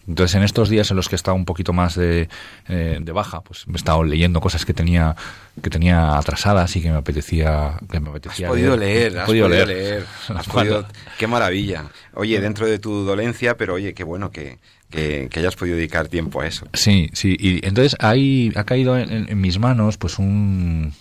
Entonces 0.07 0.35
en 0.35 0.43
estos 0.43 0.69
días 0.69 0.91
en 0.91 0.97
los 0.97 1.09
que 1.09 1.15
he 1.15 1.17
estado 1.17 1.35
un 1.35 1.45
poquito 1.45 1.73
más 1.73 1.95
de, 1.95 2.29
eh, 2.67 2.99
de 3.01 3.11
baja, 3.11 3.41
pues 3.41 3.65
he 3.71 3.75
estado 3.75 4.03
leyendo 4.03 4.41
cosas 4.41 4.65
que 4.65 4.73
tenía 4.73 5.15
que 5.61 5.69
tenía 5.69 6.17
atrasadas 6.17 6.75
y 6.75 6.81
que 6.81 6.91
me 6.91 6.97
apetecía 6.97 7.77
que 7.89 7.99
me 7.99 8.09
apetecía 8.09 8.47
has 8.47 8.51
podido 8.51 8.77
leer, 8.77 9.19
has 9.19 9.25
podido 9.25 9.49
leer, 9.49 10.05
qué 11.17 11.27
maravilla. 11.27 11.85
Oye, 12.13 12.39
dentro 12.39 12.67
de 12.67 12.79
tu 12.79 13.03
dolencia, 13.03 13.57
pero 13.57 13.75
oye, 13.75 13.93
qué 13.93 14.03
bueno 14.03 14.31
que 14.31 14.59
que, 14.91 15.29
hayas 15.35 15.55
podido 15.55 15.77
dedicar 15.77 16.07
tiempo 16.07 16.41
a 16.41 16.47
eso. 16.47 16.67
Sí, 16.73 17.09
sí. 17.13 17.35
Y 17.39 17.65
entonces 17.65 17.95
ahí 17.99 18.51
ha 18.55 18.63
caído 18.65 18.97
en, 18.97 19.39
mis 19.39 19.57
manos 19.57 19.97
pues 19.97 20.19
un, 20.19 20.93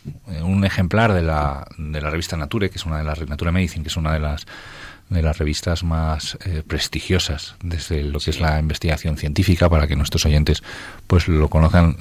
un, 0.42 0.64
ejemplar 0.64 1.12
de 1.12 1.22
la, 1.22 1.66
de 1.76 2.00
la 2.00 2.08
revista 2.08 2.36
Nature, 2.36 2.70
que 2.70 2.76
es 2.76 2.86
una 2.86 2.98
de 2.98 3.04
las 3.04 3.20
Nature 3.20 3.52
Medicine, 3.52 3.82
que 3.82 3.88
es 3.88 3.96
una 3.96 4.12
de 4.12 4.20
las 4.20 4.46
de 5.10 5.22
las 5.22 5.38
revistas 5.38 5.82
más 5.82 6.38
eh, 6.44 6.62
prestigiosas 6.64 7.56
desde 7.62 8.04
lo 8.04 8.20
que 8.20 8.30
es 8.30 8.40
la 8.40 8.60
investigación 8.60 9.16
científica 9.16 9.68
para 9.68 9.88
que 9.88 9.96
nuestros 9.96 10.24
oyentes 10.24 10.62
pues 11.08 11.26
lo 11.26 11.48
conozcan 11.48 11.96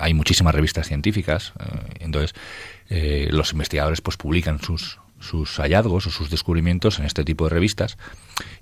hay 0.00 0.14
muchísimas 0.14 0.54
revistas 0.54 0.88
científicas 0.88 1.52
eh, 1.60 1.96
entonces 2.00 2.34
eh, 2.88 3.28
los 3.30 3.52
investigadores 3.52 4.00
pues 4.00 4.16
publican 4.16 4.58
sus 4.58 4.98
sus 5.24 5.56
hallazgos 5.56 6.06
o 6.06 6.10
sus 6.10 6.30
descubrimientos 6.30 6.98
en 6.98 7.06
este 7.06 7.24
tipo 7.24 7.44
de 7.44 7.50
revistas. 7.50 7.98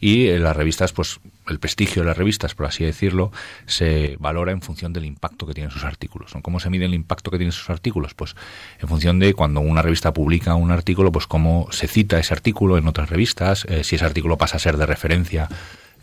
Y 0.00 0.28
en 0.28 0.42
las 0.42 0.56
revistas 0.56 0.92
pues 0.92 1.20
el 1.48 1.58
prestigio 1.58 2.02
de 2.02 2.08
las 2.08 2.16
revistas 2.16 2.54
por 2.54 2.66
así 2.66 2.84
decirlo 2.84 3.32
se 3.66 4.16
valora 4.20 4.52
en 4.52 4.62
función 4.62 4.92
del 4.92 5.04
impacto 5.04 5.46
que 5.46 5.54
tienen 5.54 5.70
sus 5.70 5.82
artículos 5.84 6.32
cómo 6.42 6.60
se 6.60 6.70
mide 6.70 6.84
el 6.84 6.94
impacto 6.94 7.30
que 7.30 7.38
tienen 7.38 7.52
sus 7.52 7.68
artículos 7.68 8.14
pues 8.14 8.36
en 8.78 8.88
función 8.88 9.18
de 9.18 9.34
cuando 9.34 9.60
una 9.60 9.82
revista 9.82 10.12
publica 10.12 10.54
un 10.54 10.70
artículo 10.70 11.10
pues 11.10 11.26
cómo 11.26 11.66
se 11.72 11.88
cita 11.88 12.20
ese 12.20 12.32
artículo 12.32 12.78
en 12.78 12.86
otras 12.86 13.10
revistas 13.10 13.64
eh, 13.64 13.82
si 13.82 13.96
ese 13.96 14.04
artículo 14.04 14.38
pasa 14.38 14.58
a 14.58 14.60
ser 14.60 14.76
de 14.76 14.86
referencia 14.86 15.48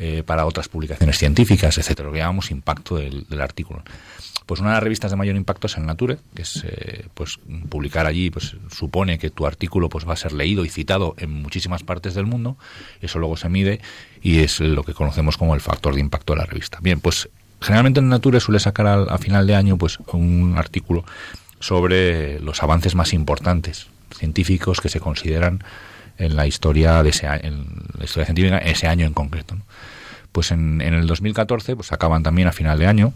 eh, 0.02 0.24
para 0.26 0.46
otras 0.46 0.70
publicaciones 0.70 1.18
científicas, 1.18 1.78
etcétera, 1.78 2.08
lo 2.08 2.14
que 2.14 2.20
llamamos 2.20 2.52
impacto 2.52 2.96
del, 2.96 3.42
artículo. 3.42 3.84
Pues 4.50 4.62
una 4.62 4.72
de 4.72 4.76
las 4.78 4.84
revistas 4.84 5.12
de 5.12 5.16
mayor 5.16 5.36
impacto 5.36 5.68
es 5.68 5.78
el 5.78 5.86
Nature, 5.86 6.18
que 6.34 6.42
es 6.42 6.66
eh, 6.68 7.06
pues 7.14 7.38
publicar 7.70 8.08
allí, 8.08 8.32
pues 8.32 8.56
supone 8.72 9.20
que 9.20 9.30
tu 9.30 9.46
artículo 9.46 9.90
pues 9.90 10.10
va 10.10 10.14
a 10.14 10.16
ser 10.16 10.32
leído 10.32 10.66
y 10.66 10.70
citado 10.70 11.14
en 11.20 11.30
muchísimas 11.30 11.84
partes 11.84 12.16
del 12.16 12.26
mundo, 12.26 12.58
eso 13.00 13.20
luego 13.20 13.38
se 13.38 13.48
mide 13.48 13.80
y 14.24 14.40
es 14.40 14.60
lo 14.60 14.82
que 14.82 14.96
conocemos 14.96 15.38
como 15.38 15.54
el 15.54 15.62
factor 15.62 15.94
de 15.94 16.00
impacto 16.00 16.34
de 16.34 16.40
la 16.40 16.48
revista. 16.48 16.80
Bien, 16.82 17.00
pues 17.00 17.30
generalmente 17.62 18.00
el 18.00 18.08
Nature 18.08 18.40
suele 18.40 18.60
sacar 18.60 18.88
al, 18.88 19.10
a 19.10 19.20
final 19.20 19.46
de 19.46 19.54
año 19.54 19.78
pues 19.78 20.00
un 20.14 20.56
artículo 20.58 21.06
sobre 21.60 22.40
los 22.40 22.64
avances 22.64 22.96
más 22.96 23.14
importantes 23.14 23.86
científicos 24.16 24.82
que 24.82 24.90
se 24.90 25.00
consideran 25.00 25.64
en 26.18 26.36
la 26.36 26.48
historia 26.48 27.04
de 27.04 27.12
ese 27.12 27.28
en 27.28 27.84
la 27.96 28.06
historia 28.06 28.26
científica 28.26 28.58
ese 28.58 28.88
año 28.88 29.06
en 29.06 29.14
concreto. 29.14 29.58
Pues 30.32 30.50
en, 30.50 30.82
en, 30.82 30.96
el 30.96 31.06
2014 31.06 31.76
pues 31.76 31.92
acaban 31.92 32.24
también 32.24 32.48
a 32.48 32.52
final 32.52 32.80
de 32.80 32.88
año, 32.88 33.14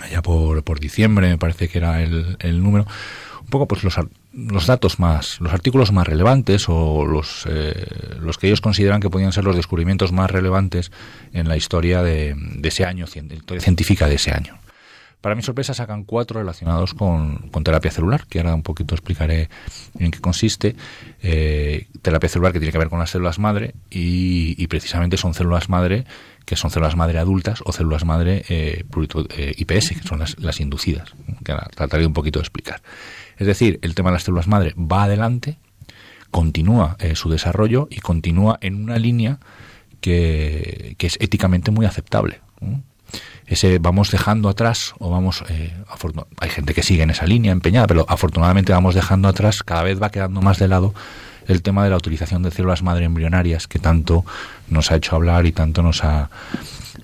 allá 0.00 0.22
por, 0.22 0.62
por 0.64 0.80
diciembre 0.80 1.28
me 1.28 1.38
parece 1.38 1.68
que 1.68 1.78
era 1.78 2.02
el, 2.02 2.36
el 2.40 2.62
número, 2.62 2.86
un 3.40 3.48
poco 3.48 3.66
pues 3.66 3.84
los, 3.84 3.94
los 4.32 4.66
datos 4.66 4.98
más, 4.98 5.40
los 5.40 5.52
artículos 5.52 5.92
más 5.92 6.06
relevantes 6.06 6.66
o 6.68 7.04
los, 7.04 7.46
eh, 7.48 7.86
los 8.20 8.38
que 8.38 8.46
ellos 8.46 8.60
consideran 8.60 9.00
que 9.00 9.10
podían 9.10 9.32
ser 9.32 9.44
los 9.44 9.56
descubrimientos 9.56 10.12
más 10.12 10.30
relevantes 10.30 10.90
en 11.32 11.48
la 11.48 11.56
historia 11.56 12.02
de, 12.02 12.34
de 12.36 12.68
ese 12.68 12.84
año, 12.84 13.04
historia 13.04 13.60
científica 13.60 14.08
de 14.08 14.14
ese 14.14 14.32
año. 14.32 14.58
Para 15.22 15.36
mi 15.36 15.42
sorpresa 15.42 15.72
sacan 15.72 16.02
cuatro 16.02 16.40
relacionados 16.40 16.94
con, 16.94 17.48
terapia 17.62 17.92
celular, 17.92 18.26
que 18.28 18.40
ahora 18.40 18.56
un 18.56 18.64
poquito 18.64 18.96
explicaré 18.96 19.48
en 20.00 20.10
qué 20.10 20.20
consiste. 20.20 20.74
Eh, 21.22 21.86
terapia 22.02 22.28
celular 22.28 22.52
que 22.52 22.58
tiene 22.58 22.72
que 22.72 22.78
ver 22.78 22.88
con 22.88 22.98
las 22.98 23.10
células 23.10 23.38
madre 23.38 23.74
y, 23.88 24.66
precisamente 24.66 25.16
son 25.16 25.32
células 25.32 25.68
madre 25.68 26.06
que 26.44 26.56
son 26.56 26.70
células 26.70 26.96
madre 26.96 27.18
adultas 27.18 27.62
o 27.64 27.72
células 27.72 28.04
madre 28.04 28.44
eh, 28.48 28.84
eh 29.36 29.54
IPS, 29.56 29.88
que 29.90 30.06
son 30.06 30.20
las, 30.20 30.60
inducidas, 30.60 31.14
que 31.44 31.54
trataré 31.74 32.06
un 32.06 32.12
poquito 32.12 32.38
de 32.38 32.42
explicar. 32.42 32.82
Es 33.36 33.46
decir, 33.46 33.78
el 33.82 33.94
tema 33.94 34.10
de 34.10 34.14
las 34.14 34.24
células 34.24 34.48
madre 34.48 34.74
va 34.76 35.04
adelante, 35.04 35.58
continúa 36.30 36.96
eh, 36.98 37.14
su 37.14 37.30
desarrollo 37.30 37.88
y 37.90 38.00
continúa 38.00 38.58
en 38.60 38.82
una 38.82 38.98
línea 38.98 39.38
que, 40.00 40.94
que 40.98 41.06
es 41.06 41.16
éticamente 41.20 41.70
muy 41.70 41.86
aceptable 41.86 42.40
ese 43.46 43.78
vamos 43.78 44.10
dejando 44.10 44.48
atrás 44.48 44.94
o 44.98 45.10
vamos 45.10 45.44
eh, 45.48 45.74
hay 46.40 46.50
gente 46.50 46.74
que 46.74 46.82
sigue 46.82 47.02
en 47.02 47.10
esa 47.10 47.26
línea 47.26 47.52
empeñada 47.52 47.86
pero 47.86 48.06
afortunadamente 48.08 48.72
vamos 48.72 48.94
dejando 48.94 49.28
atrás 49.28 49.62
cada 49.62 49.82
vez 49.82 50.00
va 50.02 50.10
quedando 50.10 50.40
más 50.40 50.58
de 50.58 50.68
lado 50.68 50.94
el 51.46 51.62
tema 51.62 51.84
de 51.84 51.90
la 51.90 51.96
utilización 51.96 52.42
de 52.42 52.50
células 52.50 52.82
madre 52.82 53.04
embrionarias 53.04 53.68
que 53.68 53.78
tanto 53.78 54.24
nos 54.68 54.90
ha 54.90 54.96
hecho 54.96 55.16
hablar 55.16 55.46
y 55.46 55.52
tanto 55.52 55.82
nos 55.82 56.04
ha 56.04 56.30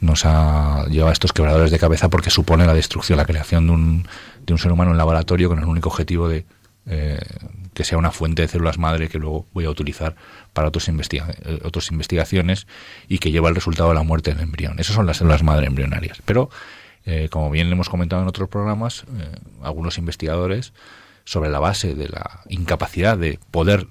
nos 0.01 0.25
ha 0.25 0.85
llevado 0.87 1.11
a 1.11 1.13
estos 1.13 1.33
quebradores 1.33 1.71
de 1.71 1.79
cabeza 1.79 2.09
porque 2.09 2.31
supone 2.31 2.67
la 2.67 2.75
destrucción 2.75 3.17
la 3.17 3.25
creación 3.25 3.67
de 3.67 3.73
un, 3.73 4.09
de 4.47 4.53
un 4.53 4.59
ser 4.59 4.71
humano 4.71 4.93
en 4.93 4.99
laboratorio 4.99 5.49
con 5.49 5.59
el 5.59 5.65
único 5.65 5.89
objetivo 5.89 6.29
de 6.29 6.45
eh, 6.91 7.19
que 7.75 7.85
sea 7.85 7.99
una 7.99 8.11
fuente 8.11 8.43
de 8.43 8.49
células 8.49 8.79
madre 8.79 9.09
que 9.09 9.19
luego 9.19 9.47
voy 9.53 9.67
a 9.67 9.71
utilizar 9.71 10.17
para 10.53 10.69
otros 10.69 10.89
eh, 10.89 11.23
otras 11.63 11.91
investigaciones 11.91 12.67
y 13.09 13.19
que 13.19 13.31
lleva 13.31 13.51
el 13.51 13.55
resultado 13.55 13.91
de 13.91 13.95
la 13.95 14.03
muerte 14.03 14.33
del 14.33 14.43
embrión. 14.43 14.81
Esas 14.81 14.97
son 14.97 15.07
las 15.07 15.19
células 15.19 15.43
madre 15.43 15.67
embrionarias. 15.67 16.19
Pero, 16.25 16.51
eh, 17.05 17.29
como 17.31 17.51
bien 17.51 17.71
hemos 17.71 17.89
comentado 17.89 18.23
en 18.23 18.29
otros 18.29 18.49
programas, 18.49 19.05
algunos 19.63 19.99
investigadores, 19.99 20.73
sobre 21.25 21.51
la 21.51 21.61
base 21.61 21.95
de 21.95 22.09
la 22.09 22.41
incapacidad 22.49 23.19
de 23.19 23.39
poder 23.51 23.87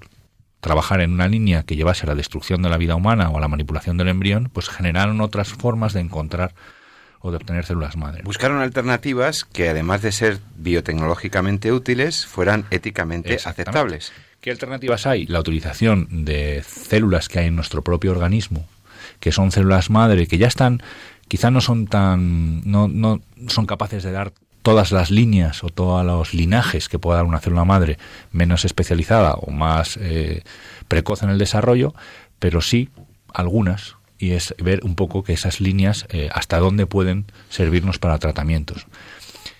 trabajar 0.60 1.00
en 1.00 1.12
una 1.12 1.28
línea 1.28 1.62
que 1.62 1.76
llevase 1.76 2.04
a 2.04 2.08
la 2.08 2.14
destrucción 2.14 2.62
de 2.62 2.68
la 2.68 2.76
vida 2.76 2.94
humana 2.94 3.30
o 3.30 3.38
a 3.38 3.40
la 3.40 3.48
manipulación 3.48 3.96
del 3.96 4.08
embrión, 4.08 4.50
pues 4.52 4.68
generaron 4.68 5.20
otras 5.20 5.48
formas 5.48 5.92
de 5.92 6.00
encontrar 6.00 6.54
o 7.20 7.30
de 7.30 7.36
obtener 7.36 7.64
células 7.64 7.96
madre. 7.96 8.22
Buscaron 8.24 8.60
alternativas 8.60 9.44
que, 9.44 9.68
además 9.68 10.02
de 10.02 10.12
ser 10.12 10.38
biotecnológicamente 10.56 11.72
útiles, 11.72 12.26
fueran 12.26 12.64
éticamente 12.70 13.34
aceptables. 13.44 14.12
¿Qué 14.40 14.50
alternativas 14.50 15.06
hay? 15.06 15.26
La 15.26 15.40
utilización 15.40 16.24
de 16.24 16.62
células 16.64 17.28
que 17.28 17.40
hay 17.40 17.46
en 17.46 17.56
nuestro 17.56 17.82
propio 17.82 18.12
organismo, 18.12 18.66
que 19.18 19.32
son 19.32 19.50
células 19.50 19.90
madre, 19.90 20.28
que 20.28 20.38
ya 20.38 20.46
están, 20.46 20.80
quizá 21.26 21.50
no 21.50 21.60
son 21.60 21.86
tan, 21.86 22.62
no, 22.70 22.86
no 22.86 23.20
son 23.48 23.66
capaces 23.66 24.04
de 24.04 24.12
dar 24.12 24.32
todas 24.68 24.92
las 24.92 25.10
líneas 25.10 25.64
o 25.64 25.70
todos 25.70 26.04
los 26.04 26.34
linajes 26.34 26.90
que 26.90 26.98
pueda 26.98 27.16
dar 27.16 27.24
una 27.24 27.40
célula 27.40 27.64
madre 27.64 27.96
menos 28.32 28.66
especializada 28.66 29.32
o 29.32 29.50
más 29.50 29.96
eh, 29.96 30.42
precoz 30.88 31.22
en 31.22 31.30
el 31.30 31.38
desarrollo, 31.38 31.94
pero 32.38 32.60
sí 32.60 32.90
algunas 33.32 33.96
y 34.18 34.32
es 34.32 34.54
ver 34.58 34.80
un 34.84 34.94
poco 34.94 35.24
que 35.24 35.32
esas 35.32 35.62
líneas 35.62 36.04
eh, 36.10 36.28
hasta 36.34 36.58
dónde 36.58 36.84
pueden 36.84 37.24
servirnos 37.48 37.98
para 37.98 38.18
tratamientos. 38.18 38.86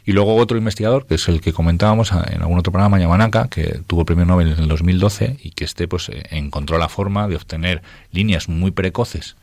Y 0.05 0.13
luego 0.13 0.37
otro 0.37 0.59
investigador, 0.59 1.07
que 1.07 1.15
es 1.15 1.27
el 1.29 1.41
que 1.41 1.55
comentábamos 1.55 2.13
en 2.13 2.43
algún 2.43 2.59
otro 2.59 2.71
programa, 2.71 3.01
Yamanaka, 3.01 3.49
que 3.49 3.81
tuvo 3.87 4.01
el 4.01 4.07
premio 4.07 4.27
Nobel 4.27 4.53
en 4.53 4.59
el 4.59 4.69
2012 4.69 5.39
y 5.43 5.53
que 5.53 5.65
este 5.65 5.89
pues 5.89 6.11
eh, 6.11 6.23
encontró 6.33 6.77
la 6.77 6.91
forma 6.91 7.29
de 7.29 7.37
obtener 7.37 7.81
líneas 8.13 8.51
muy 8.51 8.73
precoces 8.73 9.37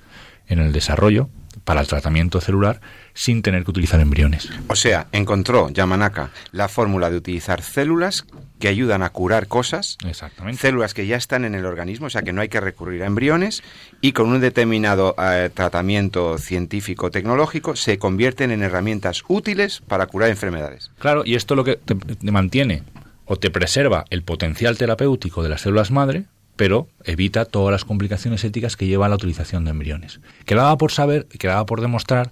en 0.47 0.59
el 0.59 0.71
desarrollo 0.73 1.27
para 1.65 1.81
el 1.81 1.87
tratamiento 1.87 2.39
celular 2.39 2.79
sin 3.13 3.41
tener 3.41 3.63
que 3.63 3.71
utilizar 3.71 3.99
embriones. 3.99 4.49
O 4.67 4.75
sea, 4.75 5.07
encontró 5.11 5.69
Yamanaka 5.69 6.29
la 6.51 6.67
fórmula 6.67 7.09
de 7.09 7.17
utilizar 7.17 7.61
células 7.61 8.25
que 8.59 8.67
ayudan 8.67 9.03
a 9.03 9.09
curar 9.09 9.47
cosas, 9.47 9.97
Exactamente. 10.07 10.61
células 10.61 10.93
que 10.93 11.07
ya 11.07 11.17
están 11.17 11.43
en 11.43 11.55
el 11.55 11.65
organismo, 11.65 12.07
o 12.07 12.09
sea 12.09 12.21
que 12.21 12.31
no 12.33 12.41
hay 12.41 12.49
que 12.49 12.61
recurrir 12.61 13.03
a 13.03 13.07
embriones, 13.07 13.63
y 13.99 14.13
con 14.13 14.29
un 14.29 14.39
determinado 14.39 15.15
eh, 15.21 15.49
tratamiento 15.53 16.37
científico 16.37 17.11
tecnológico 17.11 17.75
se 17.75 17.97
convierten 17.97 18.51
en 18.51 18.63
herramientas 18.63 19.23
útiles 19.27 19.81
para 19.87 20.07
curar 20.07 20.29
enfermedades. 20.29 20.91
Claro, 20.99 21.23
y 21.25 21.35
esto 21.35 21.55
lo 21.55 21.63
que 21.63 21.75
te, 21.75 21.95
mantiene 22.31 22.83
o 23.25 23.37
te 23.37 23.49
preserva 23.49 24.05
el 24.09 24.23
potencial 24.23 24.77
terapéutico 24.77 25.43
de 25.43 25.49
las 25.49 25.61
células 25.61 25.91
madre, 25.91 26.25
pero 26.55 26.87
evita 27.03 27.45
todas 27.45 27.71
las 27.71 27.85
complicaciones 27.85 28.43
éticas 28.43 28.75
que 28.77 28.87
lleva 28.87 29.09
la 29.09 29.15
utilización 29.15 29.65
de 29.65 29.71
embriones. 29.71 30.19
Quedaba 30.45 30.77
por 30.77 30.91
saber, 30.91 31.25
quedaba 31.25 31.65
por 31.65 31.81
demostrar 31.81 32.31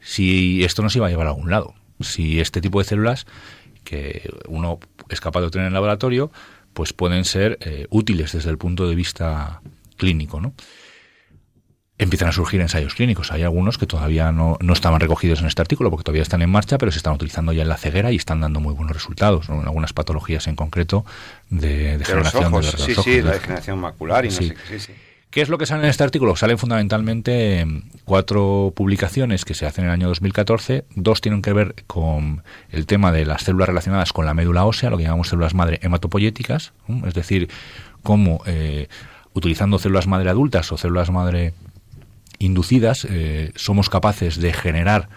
si 0.00 0.64
esto 0.64 0.82
nos 0.82 0.94
iba 0.96 1.06
a 1.06 1.10
llevar 1.10 1.26
a 1.26 1.30
algún 1.30 1.50
lado, 1.50 1.74
si 2.00 2.40
este 2.40 2.60
tipo 2.60 2.78
de 2.78 2.84
células 2.84 3.26
que 3.84 4.30
uno 4.48 4.80
es 5.08 5.20
capaz 5.20 5.40
de 5.40 5.46
obtener 5.46 5.66
en 5.66 5.68
el 5.68 5.74
laboratorio, 5.74 6.30
pues 6.72 6.92
pueden 6.92 7.24
ser 7.24 7.58
eh, 7.60 7.86
útiles 7.90 8.32
desde 8.32 8.50
el 8.50 8.58
punto 8.58 8.88
de 8.88 8.94
vista 8.94 9.60
clínico, 9.96 10.40
¿no? 10.40 10.54
Empiezan 11.98 12.28
a 12.28 12.32
surgir 12.32 12.60
ensayos 12.60 12.94
clínicos. 12.94 13.30
Hay 13.30 13.42
algunos 13.42 13.78
que 13.78 13.86
todavía 13.86 14.32
no, 14.32 14.56
no, 14.60 14.72
estaban 14.72 15.00
recogidos 15.00 15.40
en 15.40 15.46
este 15.46 15.62
artículo 15.62 15.90
porque 15.90 16.04
todavía 16.04 16.22
están 16.22 16.42
en 16.42 16.50
marcha, 16.50 16.78
pero 16.78 16.90
se 16.90 16.98
están 16.98 17.14
utilizando 17.14 17.52
ya 17.52 17.62
en 17.62 17.68
la 17.68 17.76
ceguera 17.76 18.10
y 18.10 18.16
están 18.16 18.40
dando 18.40 18.60
muy 18.60 18.74
buenos 18.74 18.94
resultados, 18.94 19.48
en 19.48 19.60
algunas 19.60 19.92
patologías 19.92 20.46
en 20.48 20.56
concreto 20.56 21.04
de 21.50 21.98
degeneración 21.98 22.44
de, 22.44 22.50
los 22.50 22.70
sí, 22.72 22.94
sí, 22.94 23.22
la 23.22 23.32
degeneración 23.32 23.78
macular 23.78 24.24
y 24.24 24.28
no 24.28 24.34
sé 24.34 24.48
qué. 24.48 24.56
Sí, 24.68 24.80
sí. 24.80 24.92
¿Qué 25.34 25.42
es 25.42 25.48
lo 25.48 25.58
que 25.58 25.66
sale 25.66 25.82
en 25.82 25.90
este 25.90 26.04
artículo? 26.04 26.36
Salen 26.36 26.58
fundamentalmente 26.58 27.66
cuatro 28.04 28.72
publicaciones 28.76 29.44
que 29.44 29.54
se 29.54 29.66
hacen 29.66 29.82
en 29.82 29.90
el 29.90 29.94
año 29.94 30.06
2014. 30.06 30.84
Dos 30.94 31.20
tienen 31.20 31.42
que 31.42 31.52
ver 31.52 31.74
con 31.88 32.44
el 32.70 32.86
tema 32.86 33.10
de 33.10 33.26
las 33.26 33.42
células 33.42 33.68
relacionadas 33.68 34.12
con 34.12 34.26
la 34.26 34.34
médula 34.34 34.64
ósea, 34.64 34.90
lo 34.90 34.96
que 34.96 35.02
llamamos 35.02 35.30
células 35.30 35.52
madre 35.52 35.80
hematopoyéticas, 35.82 36.72
es 37.04 37.14
decir, 37.14 37.48
cómo 38.04 38.42
eh, 38.46 38.86
utilizando 39.32 39.80
células 39.80 40.06
madre 40.06 40.30
adultas 40.30 40.70
o 40.70 40.76
células 40.76 41.10
madre 41.10 41.52
inducidas 42.38 43.06
eh, 43.08 43.52
somos 43.56 43.90
capaces 43.90 44.40
de 44.40 44.52
generar 44.52 45.08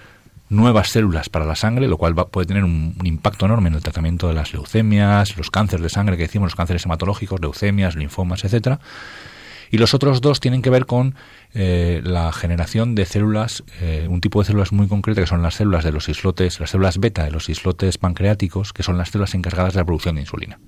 nuevas 0.50 0.90
células 0.90 1.30
para 1.30 1.46
la 1.46 1.56
sangre, 1.56 1.88
lo 1.88 1.98
cual 1.98 2.16
puede 2.16 2.48
tener 2.48 2.64
un, 2.64 2.96
impacto 3.04 3.46
enorme 3.46 3.70
en 3.70 3.76
el 3.76 3.84
tratamiento 3.84 4.28
de 4.28 4.34
las 4.34 4.54
leucemias, 4.54 5.38
los 5.38 5.52
cánceres 5.52 5.84
de 5.84 5.90
sangre 5.90 6.16
que 6.16 6.24
decimos, 6.24 6.48
los 6.48 6.56
cánceres 6.56 6.86
hematológicos, 6.86 7.42
leucemias, 7.42 7.96
linfomas, 7.96 8.44
etcétera. 8.46 8.80
Y 9.70 9.80
los 9.80 9.94
otros 9.94 10.22
dos 10.22 10.40
tienen 10.40 10.62
que 10.62 10.70
ver 10.70 10.86
con 10.86 11.16
eh, 11.54 12.02
la 12.04 12.32
generación 12.32 12.96
de 12.96 13.06
células, 13.06 13.66
eh, 13.82 14.08
un 14.10 14.22
tipo 14.22 14.40
de 14.40 14.46
células 14.46 14.72
muy 14.72 14.88
concreto 14.88 15.20
que 15.20 15.28
son 15.28 15.42
las 15.42 15.56
células 15.56 15.84
de 15.84 15.92
los 15.92 16.08
islotes, 16.08 16.62
las 16.62 16.70
células 16.70 17.00
beta 17.00 17.26
de 17.26 17.32
los 17.32 17.50
islotes 17.50 17.98
pancreáticos, 17.98 18.72
que 18.72 18.84
son 18.84 18.98
las 18.98 19.10
células 19.10 19.36
encargadas 19.36 19.74
de 19.74 19.82
la 19.82 19.86
producción 19.86 20.16
de 20.16 20.22
insulina. 20.22 20.60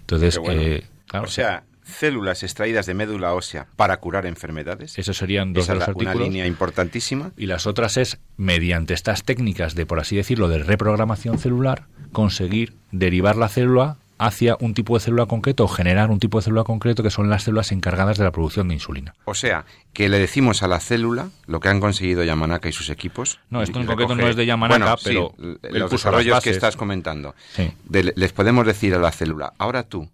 Entonces, 0.00 0.40
eh, 0.48 0.84
o 1.12 1.26
sea, 1.26 1.64
células 1.92 2.42
extraídas 2.42 2.86
de 2.86 2.94
médula 2.94 3.34
ósea 3.34 3.66
para 3.76 3.98
curar 3.98 4.26
enfermedades. 4.26 4.98
Eso 4.98 5.12
serían 5.12 5.52
dos 5.52 5.66
de 5.66 5.74
los 5.74 5.82
artículos. 5.84 6.16
Una 6.16 6.24
línea 6.24 6.46
importantísima. 6.46 7.32
Y 7.36 7.46
las 7.46 7.66
otras 7.66 7.96
es, 7.96 8.18
mediante 8.36 8.94
estas 8.94 9.22
técnicas 9.24 9.74
de, 9.74 9.86
por 9.86 10.00
así 10.00 10.16
decirlo, 10.16 10.48
de 10.48 10.58
reprogramación 10.58 11.38
celular, 11.38 11.86
conseguir 12.12 12.74
derivar 12.90 13.36
la 13.36 13.48
célula 13.48 13.98
hacia 14.18 14.56
un 14.60 14.74
tipo 14.74 14.94
de 14.94 15.00
célula 15.00 15.26
concreto 15.26 15.64
o 15.64 15.68
generar 15.68 16.10
un 16.10 16.20
tipo 16.20 16.38
de 16.38 16.44
célula 16.44 16.64
concreto 16.64 17.02
que 17.02 17.10
son 17.10 17.28
las 17.28 17.42
células 17.42 17.72
encargadas 17.72 18.18
de 18.18 18.24
la 18.24 18.30
producción 18.30 18.68
de 18.68 18.74
insulina. 18.74 19.14
O 19.24 19.34
sea, 19.34 19.64
que 19.92 20.08
le 20.08 20.18
decimos 20.18 20.62
a 20.62 20.68
la 20.68 20.80
célula 20.80 21.30
lo 21.46 21.60
que 21.60 21.68
han 21.68 21.80
conseguido 21.80 22.22
Yamanaka 22.22 22.68
y 22.68 22.72
sus 22.72 22.90
equipos. 22.90 23.40
No, 23.50 23.62
esto 23.62 23.80
en 23.80 23.86
concreto 23.86 24.14
no 24.14 24.28
es 24.28 24.36
de 24.36 24.46
Yamanaka, 24.46 24.96
pero 25.02 25.34
los 25.38 25.90
desarrollos 25.90 26.40
que 26.42 26.50
estás 26.50 26.76
comentando. 26.76 27.34
les 27.88 28.32
podemos 28.32 28.66
decir 28.66 28.94
a 28.94 28.98
la 28.98 29.10
célula, 29.10 29.52
ahora 29.58 29.82
tú 29.82 30.08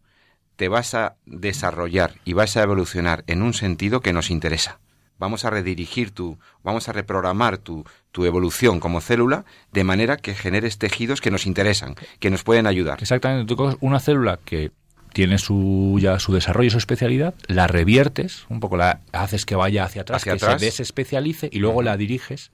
te 0.58 0.68
vas 0.68 0.92
a 0.94 1.14
desarrollar 1.24 2.16
y 2.24 2.32
vas 2.34 2.56
a 2.56 2.62
evolucionar 2.64 3.22
en 3.28 3.42
un 3.42 3.54
sentido 3.54 4.00
que 4.00 4.12
nos 4.12 4.28
interesa 4.28 4.80
vamos 5.18 5.44
a 5.44 5.50
redirigir 5.50 6.12
tu, 6.12 6.38
vamos 6.62 6.88
a 6.88 6.92
reprogramar 6.92 7.58
tu, 7.58 7.84
tu 8.12 8.24
evolución 8.24 8.80
como 8.80 9.00
célula 9.00 9.44
de 9.72 9.84
manera 9.84 10.16
que 10.16 10.34
generes 10.34 10.78
tejidos 10.78 11.20
que 11.20 11.30
nos 11.30 11.46
interesan, 11.46 11.96
que 12.20 12.30
nos 12.30 12.44
pueden 12.44 12.66
ayudar. 12.66 12.98
Exactamente, 13.00 13.52
tú 13.52 13.76
una 13.80 14.00
célula 14.00 14.38
que 14.44 14.70
tiene 15.12 15.38
su 15.38 15.98
ya 16.00 16.18
su 16.20 16.32
desarrollo, 16.32 16.70
su 16.70 16.78
especialidad, 16.78 17.34
la 17.48 17.66
reviertes, 17.66 18.46
un 18.48 18.60
poco 18.60 18.76
la 18.76 19.00
haces 19.12 19.44
que 19.44 19.56
vaya 19.56 19.84
hacia 19.84 20.02
atrás, 20.02 20.22
que 20.22 20.38
se 20.38 20.56
desespecialice 20.56 21.48
y 21.50 21.58
luego 21.58 21.82
la 21.82 21.96
diriges 21.96 22.52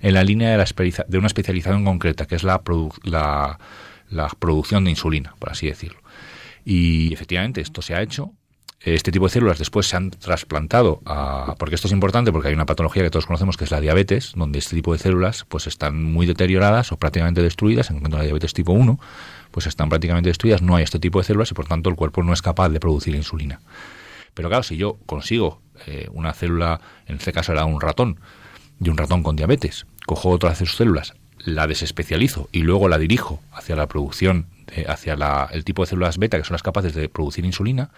en 0.00 0.14
la 0.14 0.24
línea 0.24 0.50
de, 0.50 0.58
la 0.58 0.66
de 1.08 1.18
una 1.18 1.28
especialización 1.28 1.84
concreta, 1.84 2.26
que 2.26 2.34
es 2.34 2.42
la, 2.42 2.60
la, 3.04 3.58
la 4.10 4.28
producción 4.38 4.84
de 4.84 4.90
insulina, 4.90 5.34
por 5.38 5.50
así 5.50 5.68
decirlo. 5.68 6.01
Y 6.64 7.12
efectivamente 7.12 7.60
esto 7.60 7.82
se 7.82 7.94
ha 7.94 8.02
hecho. 8.02 8.32
Este 8.80 9.12
tipo 9.12 9.26
de 9.26 9.30
células 9.30 9.58
después 9.58 9.86
se 9.86 9.96
han 9.96 10.10
trasplantado 10.10 11.02
a, 11.04 11.54
porque 11.56 11.76
esto 11.76 11.86
es 11.86 11.92
importante 11.92 12.32
porque 12.32 12.48
hay 12.48 12.54
una 12.54 12.66
patología 12.66 13.04
que 13.04 13.10
todos 13.10 13.26
conocemos 13.26 13.56
que 13.56 13.62
es 13.62 13.70
la 13.70 13.80
diabetes, 13.80 14.32
donde 14.34 14.58
este 14.58 14.74
tipo 14.74 14.92
de 14.92 14.98
células 14.98 15.44
pues 15.48 15.68
están 15.68 16.02
muy 16.02 16.26
deterioradas 16.26 16.90
o 16.90 16.96
prácticamente 16.96 17.42
destruidas, 17.42 17.90
en 17.90 17.96
concreto 17.96 18.16
la 18.18 18.24
diabetes 18.24 18.54
tipo 18.54 18.72
1, 18.72 18.98
pues 19.52 19.68
están 19.68 19.88
prácticamente 19.88 20.30
destruidas, 20.30 20.62
no 20.62 20.74
hay 20.74 20.82
este 20.82 20.98
tipo 20.98 21.20
de 21.20 21.24
células 21.24 21.52
y 21.52 21.54
por 21.54 21.66
tanto 21.66 21.90
el 21.90 21.96
cuerpo 21.96 22.24
no 22.24 22.32
es 22.32 22.42
capaz 22.42 22.70
de 22.70 22.80
producir 22.80 23.14
insulina. 23.14 23.60
Pero 24.34 24.48
claro, 24.48 24.64
si 24.64 24.76
yo 24.76 24.98
consigo 25.06 25.60
eh, 25.86 26.08
una 26.12 26.32
célula, 26.32 26.80
en 27.06 27.16
este 27.16 27.32
caso 27.32 27.52
era 27.52 27.64
un 27.64 27.80
ratón, 27.80 28.18
de 28.80 28.90
un 28.90 28.96
ratón 28.96 29.22
con 29.22 29.36
diabetes, 29.36 29.86
cojo 30.06 30.30
otra 30.30 30.50
de 30.50 30.56
sus 30.56 30.76
células, 30.76 31.14
la 31.44 31.66
desespecializo 31.66 32.48
y 32.52 32.62
luego 32.62 32.88
la 32.88 32.98
dirijo 32.98 33.40
hacia 33.52 33.76
la 33.76 33.86
producción, 33.86 34.46
hacia 34.88 35.14
el 35.52 35.64
tipo 35.64 35.82
de 35.82 35.88
células 35.88 36.18
beta 36.18 36.38
que 36.38 36.44
son 36.44 36.54
las 36.54 36.62
capaces 36.62 36.94
de 36.94 37.08
producir 37.08 37.44
insulina, 37.44 37.90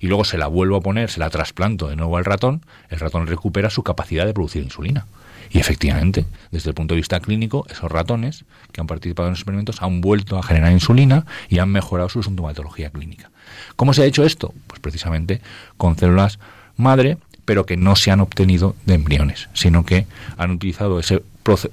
y 0.00 0.06
luego 0.06 0.24
se 0.24 0.38
la 0.38 0.46
vuelvo 0.46 0.76
a 0.76 0.80
poner, 0.80 1.10
se 1.10 1.20
la 1.20 1.30
trasplanto 1.30 1.88
de 1.88 1.96
nuevo 1.96 2.16
al 2.16 2.24
ratón, 2.24 2.62
el 2.88 3.00
ratón 3.00 3.26
recupera 3.26 3.70
su 3.70 3.82
capacidad 3.82 4.26
de 4.26 4.34
producir 4.34 4.62
insulina. 4.62 5.06
Y 5.50 5.58
efectivamente, 5.58 6.26
desde 6.50 6.70
el 6.70 6.74
punto 6.74 6.94
de 6.94 7.00
vista 7.00 7.20
clínico, 7.20 7.66
esos 7.70 7.90
ratones 7.90 8.44
que 8.70 8.80
han 8.80 8.86
participado 8.86 9.28
en 9.28 9.32
los 9.32 9.40
experimentos 9.40 9.82
han 9.82 10.00
vuelto 10.00 10.38
a 10.38 10.42
generar 10.42 10.72
insulina 10.72 11.24
y 11.48 11.58
han 11.58 11.70
mejorado 11.70 12.08
su 12.08 12.22
sintomatología 12.22 12.90
clínica. 12.90 13.30
¿Cómo 13.74 13.94
se 13.94 14.02
ha 14.02 14.06
hecho 14.06 14.24
esto? 14.24 14.52
Pues 14.66 14.80
precisamente 14.80 15.40
con 15.76 15.96
células 15.96 16.38
madre, 16.76 17.16
pero 17.44 17.64
que 17.64 17.78
no 17.78 17.96
se 17.96 18.10
han 18.10 18.20
obtenido 18.20 18.76
de 18.84 18.94
embriones, 18.94 19.48
sino 19.54 19.86
que 19.86 20.06
han 20.36 20.50
utilizado 20.50 21.00
ese 21.00 21.22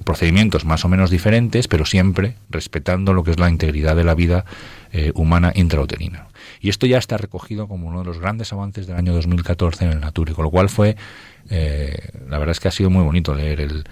procedimientos 0.04 0.64
más 0.64 0.84
o 0.84 0.88
menos 0.88 1.10
diferentes, 1.10 1.68
pero 1.68 1.84
siempre 1.84 2.36
respetando 2.50 3.12
lo 3.12 3.24
que 3.24 3.32
es 3.32 3.38
la 3.38 3.50
integridad 3.50 3.96
de 3.96 4.04
la 4.04 4.14
vida 4.14 4.44
eh, 4.92 5.12
humana 5.14 5.52
intrauterina. 5.54 6.28
Y 6.60 6.68
esto 6.68 6.86
ya 6.86 6.98
está 6.98 7.16
recogido 7.16 7.68
como 7.68 7.88
uno 7.88 8.00
de 8.00 8.06
los 8.06 8.18
grandes 8.18 8.52
avances 8.52 8.86
del 8.86 8.96
año 8.96 9.12
2014 9.12 9.84
en 9.84 9.92
el 9.92 10.00
Nature, 10.00 10.34
con 10.34 10.44
lo 10.44 10.50
cual 10.50 10.68
fue, 10.68 10.96
eh, 11.50 11.96
la 12.28 12.38
verdad 12.38 12.52
es 12.52 12.60
que 12.60 12.68
ha 12.68 12.72
sido 12.72 12.90
muy 12.90 13.02
bonito 13.02 13.34
leer 13.34 13.60
el, 13.60 13.84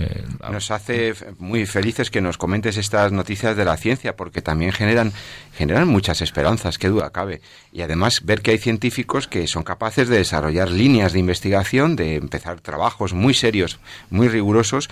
eh, 0.00 0.24
nos 0.52 0.70
hace 0.70 1.12
muy 1.38 1.66
felices 1.66 2.08
que 2.08 2.20
nos 2.20 2.38
comentes 2.38 2.76
estas 2.76 3.10
noticias 3.10 3.56
de 3.56 3.64
la 3.64 3.76
ciencia, 3.76 4.14
porque 4.14 4.40
también 4.40 4.70
generan, 4.70 5.12
generan 5.56 5.88
muchas 5.88 6.22
esperanzas, 6.22 6.78
qué 6.78 6.88
duda 6.88 7.10
cabe. 7.10 7.40
Y 7.72 7.82
además 7.82 8.24
ver 8.24 8.40
que 8.40 8.52
hay 8.52 8.58
científicos 8.58 9.26
que 9.26 9.48
son 9.48 9.64
capaces 9.64 10.08
de 10.08 10.18
desarrollar 10.18 10.70
líneas 10.70 11.12
de 11.12 11.18
investigación, 11.18 11.96
de 11.96 12.14
empezar 12.14 12.60
trabajos 12.60 13.12
muy 13.12 13.34
serios, 13.34 13.80
muy 14.08 14.28
rigurosos, 14.28 14.88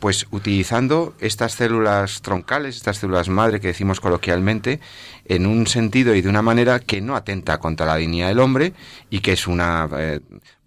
pues 0.00 0.26
utilizando 0.30 1.14
estas 1.20 1.52
células 1.52 2.22
troncales, 2.22 2.76
estas 2.76 2.96
células 2.98 3.28
madre 3.28 3.60
que 3.60 3.68
decimos 3.68 4.00
coloquialmente, 4.00 4.80
en 5.26 5.46
un 5.46 5.66
sentido 5.66 6.14
y 6.14 6.22
de 6.22 6.28
una 6.28 6.42
manera 6.42 6.80
que 6.80 7.00
no 7.00 7.14
atenta 7.14 7.58
contra 7.58 7.86
la 7.86 7.96
dignidad 7.96 8.28
del 8.28 8.40
hombre 8.40 8.72
y 9.10 9.20
que 9.20 9.32
es 9.32 9.46
una 9.46 9.88
eh, 9.96 10.20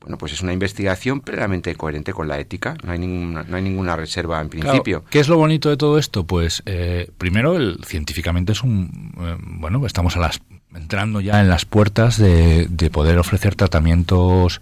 bueno, 0.04 0.18
pues 0.18 0.34
es 0.34 0.42
una 0.42 0.52
investigación 0.52 1.22
plenamente 1.22 1.74
coherente 1.76 2.12
con 2.12 2.28
la 2.28 2.38
ética. 2.38 2.76
No 2.84 2.92
hay 2.92 3.00
ninguna, 3.00 3.44
no 3.44 3.56
hay 3.56 3.64
ninguna 3.64 3.96
reserva 3.96 4.42
en 4.42 4.50
principio. 4.50 5.06
¿Qué 5.10 5.20
es 5.20 5.30
lo 5.30 5.38
bonito 5.38 5.70
de 5.70 5.78
todo 5.78 5.98
esto? 5.98 6.26
Pues 6.26 6.62
eh, 6.66 7.10
primero, 7.18 7.56
el, 7.56 7.80
científicamente 7.86 8.52
es 8.52 8.64
un 8.64 9.14
eh, 9.18 9.38
bueno, 9.40 9.86
estamos 9.86 10.18
a 10.18 10.20
las 10.20 10.42
entrando 10.76 11.22
ya 11.22 11.40
en 11.40 11.50
las 11.50 11.66
puertas 11.66 12.18
de, 12.18 12.68
de 12.70 12.90
poder 12.90 13.18
ofrecer 13.18 13.56
tratamientos 13.56 14.60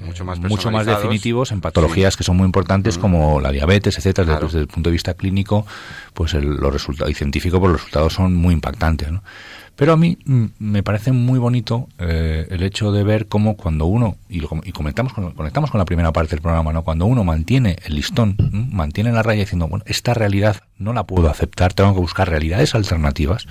mucho 0.00 0.24
más, 0.24 0.40
mucho 0.40 0.70
más 0.70 0.86
definitivos 0.86 1.52
en 1.52 1.60
patologías 1.60 2.16
que 2.16 2.24
son 2.24 2.36
muy 2.36 2.46
importantes 2.46 2.98
mm. 2.98 3.00
como 3.00 3.40
la 3.40 3.50
diabetes, 3.50 3.98
etcétera. 3.98 4.40
Desde 4.40 4.60
el 4.60 4.68
punto 4.68 4.90
de 4.90 4.92
vista 4.92 5.14
clínico, 5.14 5.66
pues 6.14 6.34
los 6.34 6.72
resultados 6.72 7.10
y 7.10 7.14
científico, 7.14 7.60
pues 7.60 7.72
los 7.72 7.80
resultados 7.80 8.14
son 8.14 8.34
muy 8.34 8.54
impactantes. 8.54 9.10
¿no? 9.10 9.22
Pero 9.80 9.94
a 9.94 9.96
mí 9.96 10.18
mm, 10.26 10.44
me 10.58 10.82
parece 10.82 11.10
muy 11.10 11.38
bonito 11.38 11.88
eh, 11.98 12.46
el 12.50 12.62
hecho 12.62 12.92
de 12.92 13.02
ver 13.02 13.28
cómo 13.28 13.56
cuando 13.56 13.86
uno, 13.86 14.16
y, 14.28 14.40
lo, 14.40 14.50
y 14.62 14.72
conectamos, 14.72 15.14
con, 15.14 15.32
conectamos 15.32 15.70
con 15.70 15.78
la 15.78 15.86
primera 15.86 16.12
parte 16.12 16.32
del 16.32 16.42
programa, 16.42 16.70
¿no? 16.72 16.82
cuando 16.82 17.06
uno 17.06 17.24
mantiene 17.24 17.76
el 17.86 17.94
listón, 17.94 18.36
mantiene 18.52 19.10
la 19.10 19.22
raya 19.22 19.40
diciendo, 19.40 19.68
bueno, 19.68 19.82
esta 19.86 20.12
realidad 20.12 20.64
no 20.76 20.92
la 20.92 21.04
puedo 21.04 21.30
aceptar, 21.30 21.72
tengo 21.72 21.94
que 21.94 22.00
buscar 22.00 22.28
realidades 22.28 22.74
alternativas. 22.74 23.46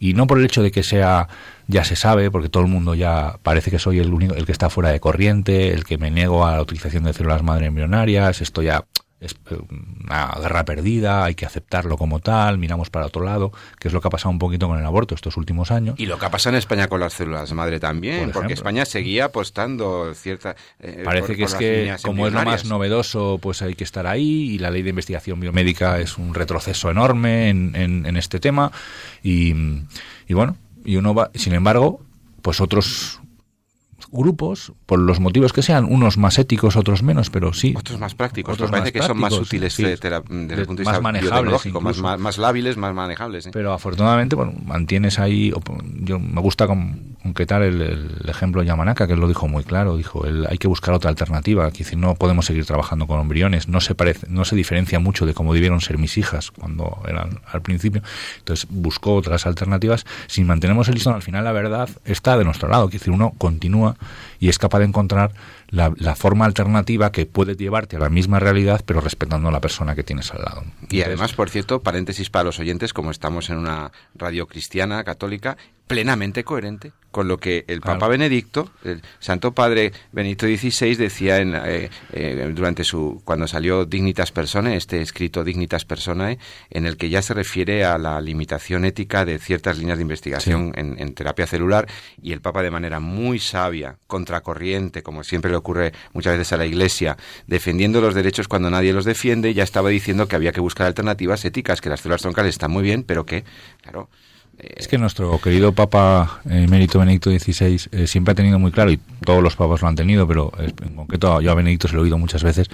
Y 0.00 0.14
no 0.14 0.26
por 0.26 0.38
el 0.38 0.46
hecho 0.46 0.62
de 0.64 0.72
que 0.72 0.82
sea 0.82 1.28
ya 1.70 1.84
se 1.84 1.96
sabe, 1.96 2.30
porque 2.30 2.48
todo 2.48 2.62
el 2.64 2.68
mundo 2.68 2.94
ya 2.94 3.38
parece 3.42 3.70
que 3.70 3.78
soy 3.78 4.00
el 4.00 4.12
único, 4.12 4.34
el 4.34 4.44
que 4.44 4.52
está 4.52 4.70
fuera 4.70 4.90
de 4.90 5.00
corriente, 5.00 5.72
el 5.72 5.84
que 5.84 5.98
me 5.98 6.10
niego 6.10 6.44
a 6.44 6.56
la 6.56 6.62
utilización 6.62 7.04
de 7.04 7.12
células 7.12 7.42
madre 7.42 7.66
embrionarias, 7.66 8.40
esto 8.40 8.62
ya 8.62 8.84
es 9.20 9.36
eh, 9.50 9.58
una 10.04 10.32
guerra 10.40 10.64
perdida, 10.64 11.24
hay 11.24 11.34
que 11.34 11.44
aceptarlo 11.44 11.96
como 11.96 12.20
tal, 12.20 12.58
miramos 12.58 12.90
para 12.90 13.06
otro 13.06 13.22
lado, 13.22 13.52
que 13.78 13.88
es 13.88 13.94
lo 13.94 14.00
que 14.00 14.08
ha 14.08 14.10
pasado 14.10 14.30
un 14.30 14.38
poquito 14.38 14.66
con 14.66 14.78
el 14.78 14.84
aborto 14.84 15.14
estos 15.14 15.36
últimos 15.36 15.70
años. 15.70 15.94
Y 15.98 16.06
lo 16.06 16.18
que 16.18 16.26
ha 16.26 16.30
pasado 16.30 16.56
en 16.56 16.58
España 16.58 16.88
con 16.88 17.00
las 17.00 17.12
células 17.12 17.52
madre 17.52 17.78
también, 17.78 18.32
porque 18.32 18.54
España 18.54 18.84
seguía 18.84 19.26
apostando 19.26 20.12
cierta... 20.14 20.56
Eh, 20.80 21.02
Parece 21.04 21.36
que 21.36 21.44
es 21.44 21.54
que 21.54 21.94
como 22.02 22.26
es 22.26 22.32
lo 22.32 22.42
más 22.42 22.64
novedoso, 22.64 23.38
pues 23.40 23.62
hay 23.62 23.74
que 23.74 23.84
estar 23.84 24.06
ahí 24.06 24.52
y 24.52 24.58
la 24.58 24.70
ley 24.70 24.82
de 24.82 24.90
investigación 24.90 25.38
biomédica 25.38 26.00
es 26.00 26.16
un 26.16 26.34
retroceso 26.34 26.90
enorme 26.90 27.50
en, 27.50 27.76
en, 27.76 28.16
este 28.16 28.40
tema 28.40 28.72
y, 29.22 29.54
y 30.26 30.34
bueno, 30.34 30.56
y 30.84 30.96
uno 30.96 31.14
va, 31.14 31.30
sin 31.34 31.52
embargo, 31.52 32.00
pues 32.42 32.60
otros 32.60 33.20
grupos, 34.12 34.72
por 34.86 34.98
los 34.98 35.20
motivos 35.20 35.52
que 35.52 35.62
sean, 35.62 35.84
unos 35.84 36.18
más 36.18 36.38
éticos, 36.38 36.76
otros 36.76 37.02
menos, 37.02 37.30
pero 37.30 37.52
sí. 37.52 37.74
Otros 37.76 37.98
más 37.98 38.14
prácticos, 38.14 38.54
otros 38.54 38.70
parece 38.70 38.92
que 38.92 39.02
son 39.02 39.18
más 39.18 39.32
útiles 39.32 39.76
desde 39.76 40.16
el 40.16 40.22
punto 40.22 40.54
de 40.54 40.64
vista 40.66 40.92
más 40.92 41.02
manejables, 41.02 41.66
más, 42.00 42.18
más, 42.18 42.38
lábiles, 42.38 42.76
más 42.76 42.94
manejables. 42.94 43.48
Pero 43.52 43.72
afortunadamente, 43.72 44.36
bueno, 44.36 44.54
mantienes 44.64 45.18
ahí, 45.18 45.52
yo 46.00 46.18
me 46.18 46.40
gusta 46.40 46.66
concretar 46.66 47.62
el, 47.62 47.80
ejemplo 48.28 48.60
de 48.60 48.68
Yamanaka, 48.68 49.06
que 49.06 49.14
él 49.14 49.20
lo 49.20 49.28
dijo 49.28 49.48
muy 49.48 49.64
claro, 49.64 49.96
dijo, 49.96 50.26
él, 50.26 50.46
hay 50.48 50.58
que 50.58 50.68
buscar 50.68 50.94
otra 50.94 51.10
alternativa, 51.10 51.70
que 51.70 51.84
no 51.96 52.14
podemos 52.14 52.46
seguir 52.46 52.64
trabajando 52.64 53.06
con 53.06 53.20
embriones, 53.20 53.68
no 53.68 53.80
se 53.80 53.94
parece, 53.94 54.26
no 54.28 54.44
se 54.44 54.56
diferencia 54.56 54.98
mucho 55.00 55.26
de 55.26 55.34
cómo 55.34 55.54
debieron 55.54 55.80
ser 55.80 55.98
mis 55.98 56.16
hijas 56.18 56.50
cuando 56.50 57.02
eran 57.08 57.40
al 57.50 57.62
principio, 57.62 58.02
entonces 58.38 58.66
buscó 58.70 59.14
otras 59.14 59.46
alternativas, 59.46 60.06
si 60.26 60.44
mantenemos 60.44 60.88
el 60.88 60.94
listón, 60.94 61.14
al 61.14 61.22
final 61.22 61.44
la 61.44 61.52
verdad 61.52 61.88
está 62.04 62.38
de 62.38 62.44
nuestro 62.44 62.68
lado, 62.68 62.88
que 62.88 62.98
decir, 62.98 63.12
uno 63.12 63.34
continúa 63.38 63.96
y 64.38 64.48
es 64.48 64.58
capaz 64.58 64.80
de 64.80 64.86
encontrar 64.86 65.32
la, 65.68 65.90
forma 66.16 66.44
alternativa 66.44 67.12
que 67.12 67.26
puede 67.26 67.56
llevarte 67.56 67.96
a 67.96 67.98
la 67.98 68.10
misma 68.10 68.40
realidad, 68.40 68.82
pero 68.84 69.00
respetando 69.00 69.48
a 69.48 69.52
la 69.52 69.60
persona 69.60 69.94
que 69.94 70.02
tienes 70.02 70.32
al 70.32 70.42
lado. 70.42 70.64
y 70.88 71.02
además, 71.02 71.32
por 71.32 71.50
cierto, 71.50 71.80
paréntesis 71.80 72.30
para 72.30 72.44
los 72.44 72.58
oyentes, 72.58 72.92
como 72.92 73.10
estamos 73.10 73.50
en 73.50 73.58
una 73.58 73.92
radio 74.14 74.46
cristiana, 74.46 75.04
católica, 75.04 75.56
plenamente 75.90 76.44
coherente 76.44 76.92
con 77.10 77.26
lo 77.26 77.38
que 77.38 77.64
el 77.66 77.80
Papa 77.80 78.06
Benedicto, 78.06 78.70
el 78.84 79.02
Santo 79.18 79.52
Padre 79.52 79.92
Benedicto 80.12 80.46
XVI 80.46 80.94
decía 80.94 81.38
en, 81.38 81.54
eh, 81.56 81.90
eh, 82.12 82.52
durante 82.54 82.84
su 82.84 83.20
cuando 83.24 83.48
salió 83.48 83.84
Dignitas 83.84 84.30
Personae, 84.30 84.76
este 84.76 85.02
escrito 85.02 85.42
Dignitas 85.42 85.84
Personae, 85.84 86.38
en 86.70 86.86
el 86.86 86.96
que 86.96 87.08
ya 87.08 87.20
se 87.22 87.34
refiere 87.34 87.84
a 87.84 87.98
la 87.98 88.20
limitación 88.20 88.84
ética 88.84 89.24
de 89.24 89.40
ciertas 89.40 89.78
líneas 89.78 89.98
de 89.98 90.02
investigación 90.02 90.72
en, 90.76 91.14
terapia 91.14 91.48
celular 91.48 91.88
y 92.22 92.32
el 92.32 92.40
Papa 92.40 92.62
de 92.62 92.70
manera 92.70 93.00
muy 93.00 93.40
sabia, 93.40 93.96
contracorriente, 94.06 95.02
como 95.02 95.24
siempre 95.24 95.50
le 95.50 95.56
ocurre 95.56 95.92
muchas 96.12 96.38
veces 96.38 96.52
a 96.52 96.56
la 96.56 96.66
Iglesia, 96.66 97.16
defendiendo 97.48 98.00
los 98.00 98.14
derechos 98.14 98.46
cuando 98.46 98.70
nadie 98.70 98.92
los 98.92 99.04
defiende, 99.04 99.52
ya 99.52 99.64
estaba 99.64 99.88
diciendo 99.88 100.28
que 100.28 100.36
había 100.36 100.52
que 100.52 100.60
buscar 100.60 100.86
alternativas 100.86 101.44
éticas, 101.44 101.80
que 101.80 101.88
las 101.88 102.00
células 102.00 102.22
troncales 102.22 102.50
están 102.50 102.70
muy 102.70 102.84
bien, 102.84 103.02
pero 103.02 103.26
que, 103.26 103.44
claro, 103.82 104.08
es 104.62 104.88
que 104.88 104.98
nuestro 104.98 105.38
querido 105.40 105.72
Papa 105.72 106.40
Emérito 106.48 106.98
Benedicto 106.98 107.30
XVI 107.30 107.80
eh, 107.92 108.06
siempre 108.06 108.32
ha 108.32 108.34
tenido 108.34 108.58
muy 108.58 108.72
claro, 108.72 108.90
y 108.90 108.98
todos 109.24 109.42
los 109.42 109.56
papas 109.56 109.82
lo 109.82 109.88
han 109.88 109.96
tenido, 109.96 110.26
pero 110.26 110.52
en 110.58 110.94
concreto 110.94 111.40
yo 111.40 111.50
a 111.50 111.54
Benedicto 111.54 111.88
se 111.88 111.94
lo 111.94 112.00
he 112.00 112.04
oído 112.04 112.18
muchas 112.18 112.42
veces, 112.42 112.68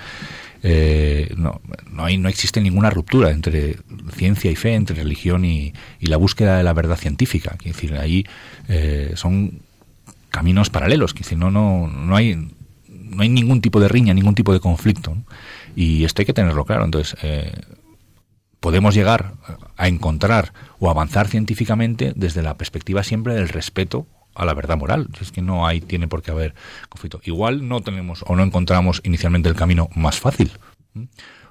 eh, 0.63 1.33
no, 1.37 1.61
no, 1.91 2.05
hay, 2.05 2.19
no 2.19 2.29
existe 2.29 2.61
ninguna 2.61 2.91
ruptura 2.91 3.31
entre 3.31 3.77
ciencia 4.15 4.51
y 4.51 4.57
fe, 4.57 4.75
entre 4.75 4.97
religión 4.97 5.45
y, 5.45 5.73
la 6.01 6.17
búsqueda 6.17 6.59
de 6.59 6.65
la 6.65 6.73
verdad 6.73 6.97
científica. 6.97 7.57
Es 7.65 7.93
ahí 7.93 8.25
eh, 8.69 9.13
son 9.15 9.61
caminos 10.31 10.71
paralelos, 10.71 11.13
es 11.13 11.21
decir, 11.21 11.39
no, 11.39 11.51
no, 11.51 11.89
no, 11.89 12.17
hay, 12.17 12.37
no 12.89 13.23
hay 13.23 13.29
ningún 13.29 13.61
tipo 13.61 13.81
de 13.81 13.89
riña, 13.89 14.15
ningún 14.15 14.35
tipo 14.35 14.53
de 14.53 14.61
conflicto. 14.61 15.17
Y 15.75 16.05
esto 16.05 16.23
hay 16.23 16.27
que 16.27 16.33
tenerlo 16.33 16.65
claro. 16.65 16.85
Entonces, 16.85 17.17
podemos 18.61 18.95
llegar 18.95 19.35
a 19.77 19.89
encontrar 19.89 20.53
o 20.79 20.91
avanzar 20.91 21.29
científicamente 21.29 22.13
desde 22.17 22.43
la 22.43 22.57
perspectiva 22.57 23.03
siempre 23.03 23.35
del 23.35 23.49
respeto 23.49 24.07
a 24.35 24.45
la 24.45 24.55
verdad 24.55 24.77
moral. 24.77 25.09
Es 25.21 25.33
que 25.33 25.43
no 25.43 25.67
hay, 25.67 25.81
tiene 25.81 26.09
por 26.09 26.23
qué 26.23 26.31
haber 26.31 26.55
conflicto. 26.89 27.21
Igual 27.25 27.69
no 27.69 27.81
tenemos 27.81 28.25
o 28.27 28.37
no 28.37 28.43
encontramos 28.43 29.01
inicialmente 29.05 29.49
el 29.49 29.57
camino 29.57 29.89
más 29.95 30.21
fácil 30.21 30.53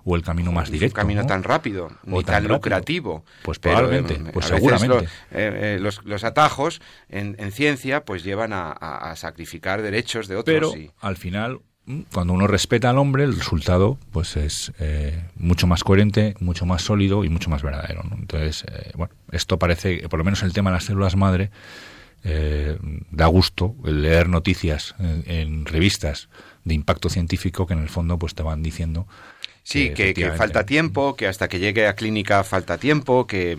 o 0.05 0.15
el 0.15 0.21
camino 0.21 0.51
más 0.51 0.69
directo. 0.69 0.95
Un 0.95 1.01
camino 1.07 1.25
tan 1.25 1.43
rápido, 1.43 1.91
ni 2.03 2.23
tan, 2.23 2.47
lucrativo. 2.47 3.25
Pues 3.43 3.57
probablemente, 3.59 4.13
eh, 4.13 4.31
pues 4.31 4.45
seguramente. 4.45 5.05
Eh, 5.31 5.77
eh, 5.77 5.79
los, 5.79 6.23
atajos 6.23 6.79
en, 7.09 7.51
ciencia 7.51 8.05
pues 8.05 8.23
llevan 8.23 8.51
a, 8.53 9.13
sacrificar 9.15 9.81
derechos 9.81 10.27
de 10.27 10.35
otros. 10.35 10.73
Pero 10.73 10.93
al 10.99 11.17
final 11.17 11.61
cuando 12.11 12.33
uno 12.33 12.47
respeta 12.47 12.89
al 12.89 12.97
hombre, 12.97 13.23
el 13.23 13.35
resultado 13.35 13.99
pues 14.11 14.37
es 14.37 14.73
eh, 14.79 15.23
mucho 15.35 15.67
más 15.67 15.83
coherente, 15.83 16.35
mucho 16.39 16.65
más 16.65 16.81
sólido 16.81 17.23
y 17.23 17.29
mucho 17.29 17.49
más 17.49 17.61
verdadero. 17.61 18.03
Entonces, 18.17 18.65
eh, 18.71 18.91
bueno, 18.95 19.13
esto 19.31 19.59
parece, 19.59 20.07
por 20.09 20.17
lo 20.17 20.25
menos 20.25 20.41
el 20.43 20.53
tema 20.53 20.71
de 20.71 20.75
las 20.75 20.85
células 20.85 21.15
madre, 21.15 21.51
eh, 22.23 22.79
da 23.11 23.27
gusto 23.27 23.75
leer 23.83 24.29
noticias 24.29 24.95
en, 24.99 25.65
revistas 25.65 26.27
de 26.63 26.73
impacto 26.73 27.09
científico 27.09 27.67
que 27.67 27.73
en 27.73 27.83
el 27.83 27.89
fondo 27.89 28.17
pues 28.17 28.33
te 28.33 28.41
van 28.41 28.63
diciendo 28.63 29.07
Sí, 29.67 29.95
que, 29.95 30.31
falta 30.37 30.63
tiempo, 30.63 31.15
que 31.15 31.25
hasta 31.25 31.47
que 31.47 31.57
llegue 31.57 31.87
a 31.87 31.95
clínica 31.95 32.43
falta 32.43 32.77
tiempo, 32.77 33.25
que, 33.25 33.57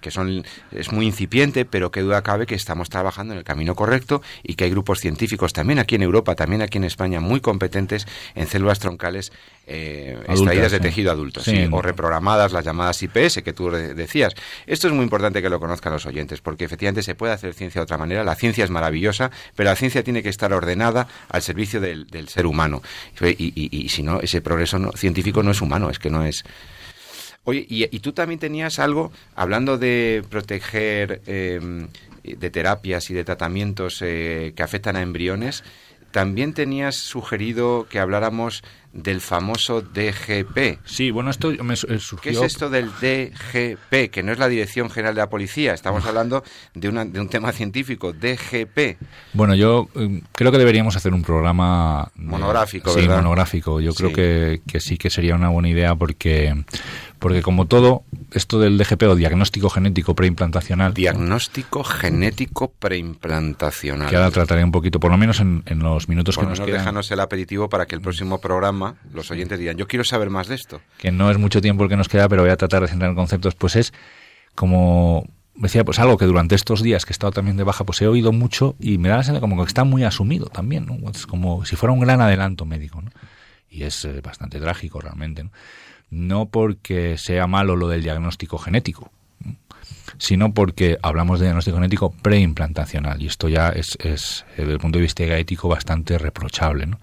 que 0.00 0.10
son, 0.12 0.44
es 0.70 0.92
muy 0.92 1.04
incipiente, 1.04 1.64
pero 1.64 1.90
que 1.90 2.00
duda 2.00 2.22
cabe 2.22 2.46
que 2.46 2.54
estamos 2.54 2.88
trabajando 2.90 3.32
en 3.32 3.38
el 3.38 3.44
camino 3.44 3.74
correcto 3.74 4.22
y 4.44 4.54
que 4.54 4.62
hay 4.64 4.70
grupos 4.70 5.00
científicos 5.00 5.52
también 5.52 5.80
aquí 5.80 5.96
en 5.96 6.02
Europa, 6.02 6.36
también 6.36 6.62
aquí 6.62 6.78
en 6.78 6.84
España, 6.84 7.18
muy 7.18 7.40
competentes 7.40 8.06
en 8.36 8.46
células 8.46 8.78
troncales 8.78 9.32
eh, 9.70 10.16
extraídas 10.26 10.72
de 10.72 10.80
tejido 10.80 11.10
adulto, 11.10 11.42
o 11.72 11.82
reprogramadas, 11.82 12.52
las 12.52 12.64
llamadas 12.64 13.02
IPS 13.02 13.42
que 13.42 13.52
tú 13.52 13.70
decías. 13.70 14.34
Esto 14.66 14.86
es 14.86 14.94
muy 14.94 15.02
importante 15.02 15.42
que 15.42 15.50
lo 15.50 15.60
conozcan 15.60 15.92
los 15.92 16.06
oyentes, 16.06 16.40
porque 16.40 16.64
efectivamente 16.64 17.02
se 17.02 17.14
puede 17.14 17.34
hacer 17.34 17.52
ciencia 17.52 17.80
de 17.80 17.82
otra 17.82 17.98
manera. 17.98 18.24
La 18.24 18.34
ciencia 18.34 18.64
es 18.64 18.70
maravillosa, 18.70 19.30
pero 19.54 19.68
la 19.68 19.76
ciencia 19.76 20.02
tiene 20.02 20.22
que 20.22 20.30
estar 20.30 20.54
ordenada 20.54 21.06
al 21.28 21.42
servicio 21.42 21.80
del, 21.80 22.06
ser 22.28 22.46
humano. 22.46 22.80
Y, 23.20 23.88
si 23.90 24.02
no, 24.02 24.20
ese 24.20 24.40
progreso 24.40 24.90
científico 24.96 25.42
no 25.42 25.47
es 25.50 25.60
humano, 25.60 25.90
es 25.90 25.98
que 25.98 26.10
no 26.10 26.24
es... 26.24 26.44
Oye, 27.44 27.66
y, 27.68 27.86
tú 28.00 28.12
también 28.12 28.38
tenías 28.38 28.78
algo, 28.78 29.10
hablando 29.34 29.78
de 29.78 30.22
proteger, 30.28 31.22
em, 31.26 31.88
de 32.22 32.50
terapias 32.50 33.08
y 33.10 33.14
de 33.14 33.24
tratamientos 33.24 34.02
eh, 34.02 34.52
que 34.54 34.62
afectan 34.62 34.96
a 34.96 35.02
embriones, 35.02 35.64
también 36.10 36.52
tenías 36.52 36.96
sugerido 36.96 37.86
que 37.88 38.00
habláramos 38.00 38.62
del 39.02 39.20
famoso 39.20 39.80
DGP. 39.80 40.78
Sí, 40.84 41.10
bueno, 41.10 41.30
esto 41.30 41.52
me 41.62 41.76
surgió... 41.76 42.18
¿Qué 42.20 42.30
es 42.30 42.42
esto 42.42 42.68
del 42.70 42.90
DGP? 43.00 44.10
Que 44.10 44.22
no 44.22 44.32
es 44.32 44.38
la 44.38 44.48
Dirección 44.48 44.90
General 44.90 45.14
de 45.14 45.20
la 45.20 45.30
Policía, 45.30 45.74
estamos 45.74 46.04
hablando 46.06 46.42
de, 46.74 46.88
una, 46.88 47.04
de 47.04 47.20
un 47.20 47.28
tema 47.28 47.52
científico, 47.52 48.12
DGP. 48.12 48.98
Bueno, 49.32 49.54
yo 49.54 49.88
eh, 49.94 50.22
creo 50.32 50.52
que 50.52 50.58
deberíamos 50.58 50.96
hacer 50.96 51.14
un 51.14 51.22
programa... 51.22 52.10
Monográfico, 52.16 52.90
Sí, 52.90 53.08
monográfico. 53.08 53.80
Yo 53.80 53.94
creo 53.94 54.12
que, 54.12 54.60
que 54.66 54.80
sí 54.80 54.96
que 54.96 55.10
sería 55.10 55.34
una 55.34 55.48
buena 55.48 55.68
idea 55.68 55.94
porque 55.94 56.64
porque 57.18 57.42
como 57.42 57.66
todo, 57.66 58.04
esto 58.32 58.58
del 58.58 58.78
DGP 58.78 59.02
o 59.04 59.14
diagnóstico 59.16 59.70
genético 59.70 60.14
preimplantacional... 60.14 60.94
Diagnóstico 60.94 61.84
genético 61.84 62.70
preimplantacional. 62.70 64.08
Que 64.08 64.16
ahora 64.16 64.30
trataré 64.30 64.64
un 64.64 64.72
poquito, 64.72 65.00
por 65.00 65.10
lo 65.10 65.18
menos 65.18 65.40
en, 65.40 65.62
los 65.78 66.08
minutos 66.08 66.36
que 66.36 66.46
nos 66.46 66.60
quedan. 66.60 66.78
déjanos 66.78 67.10
el 67.10 67.20
aperitivo 67.20 67.68
para 67.68 67.86
que 67.86 67.94
el 67.94 68.00
próximo 68.00 68.40
programa 68.40 68.96
los 69.12 69.30
oyentes 69.30 69.58
digan, 69.58 69.76
yo 69.76 69.86
quiero 69.86 70.04
saber 70.04 70.30
más 70.30 70.48
de 70.48 70.54
esto. 70.54 70.80
Que 70.98 71.10
no 71.10 71.30
es 71.30 71.38
mucho 71.38 71.60
tiempo 71.60 71.84
el 71.84 71.90
que 71.90 71.96
nos 71.96 72.08
queda, 72.08 72.28
pero 72.28 72.42
voy 72.42 72.50
a 72.50 72.56
tratar 72.56 72.82
de 72.82 72.88
centrar 72.88 73.10
en 73.10 73.16
conceptos. 73.16 73.54
Pues 73.54 73.76
es 73.76 73.92
como 74.54 75.24
decía, 75.58 75.84
pues 75.84 75.98
algo 75.98 76.16
que 76.16 76.24
durante 76.24 76.54
estos 76.54 76.82
días 76.82 77.04
que 77.04 77.10
he 77.10 77.14
estado 77.14 77.32
también 77.32 77.56
de 77.56 77.64
baja, 77.64 77.84
pues 77.84 78.00
he 78.00 78.06
oído 78.06 78.32
mucho 78.32 78.76
y 78.78 78.98
me 78.98 79.08
da 79.08 79.16
la 79.16 79.22
sensación 79.22 79.40
como 79.40 79.62
que 79.62 79.68
está 79.68 79.84
muy 79.84 80.04
asumido 80.04 80.46
también, 80.46 80.86
¿no? 80.86 81.10
Es 81.10 81.26
como 81.26 81.64
si 81.64 81.76
fuera 81.76 81.92
un 81.92 82.00
gran 82.00 82.20
adelanto 82.20 82.64
médico, 82.64 83.02
¿no? 83.02 83.10
Y 83.68 83.82
es 83.82 84.04
eh, 84.04 84.20
bastante 84.20 84.60
trágico 84.60 85.00
realmente, 85.00 85.44
¿no? 85.44 85.50
No 86.10 86.46
porque 86.46 87.18
sea 87.18 87.46
malo 87.46 87.76
lo 87.76 87.88
del 87.88 88.02
diagnóstico 88.02 88.58
genético, 88.58 89.10
sino 90.18 90.52
porque 90.52 90.98
hablamos 91.02 91.40
de 91.40 91.46
diagnóstico 91.46 91.76
genético 91.76 92.10
preimplantacional 92.10 93.22
y 93.22 93.26
esto 93.26 93.48
ya 93.48 93.68
es, 93.68 93.96
es 94.00 94.44
desde 94.56 94.72
el 94.72 94.78
punto 94.78 94.98
de 94.98 95.02
vista 95.02 95.24
ético 95.24 95.68
bastante 95.68 96.18
reprochable. 96.18 96.86
¿no? 96.86 96.98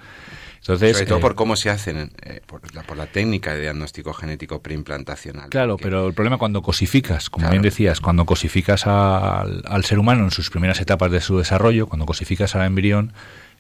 Entonces, 0.68 0.98
Sobre 0.98 1.06
todo 1.06 1.20
por 1.20 1.34
eh, 1.34 1.36
cómo 1.36 1.56
se 1.56 1.70
hacen, 1.70 2.12
eh, 2.24 2.42
por, 2.48 2.62
la, 2.74 3.06
técnica 3.06 3.54
de 3.54 3.62
diagnóstico 3.62 4.14
genético 4.14 4.64
preimplantacional. 4.64 5.50
Claro, 5.50 5.78
pero 5.78 6.08
el 6.08 6.16
problema 6.16 6.40
cuando 6.40 6.64
cosificas, 6.64 7.30
como 7.30 7.52
bien 7.52 7.62
decías, 7.62 8.02
cuando 8.02 8.26
cosificas 8.26 8.88
al, 8.88 9.62
al, 9.68 9.86
ser 9.86 10.00
humano 10.00 10.24
en 10.24 10.32
sus 10.32 10.50
primeras 10.50 10.82
etapas 10.82 11.12
de 11.12 11.22
su 11.22 11.38
desarrollo, 11.38 11.86
cuando 11.86 12.08
cosificas 12.08 12.56
al 12.56 12.66
embrión, 12.66 13.14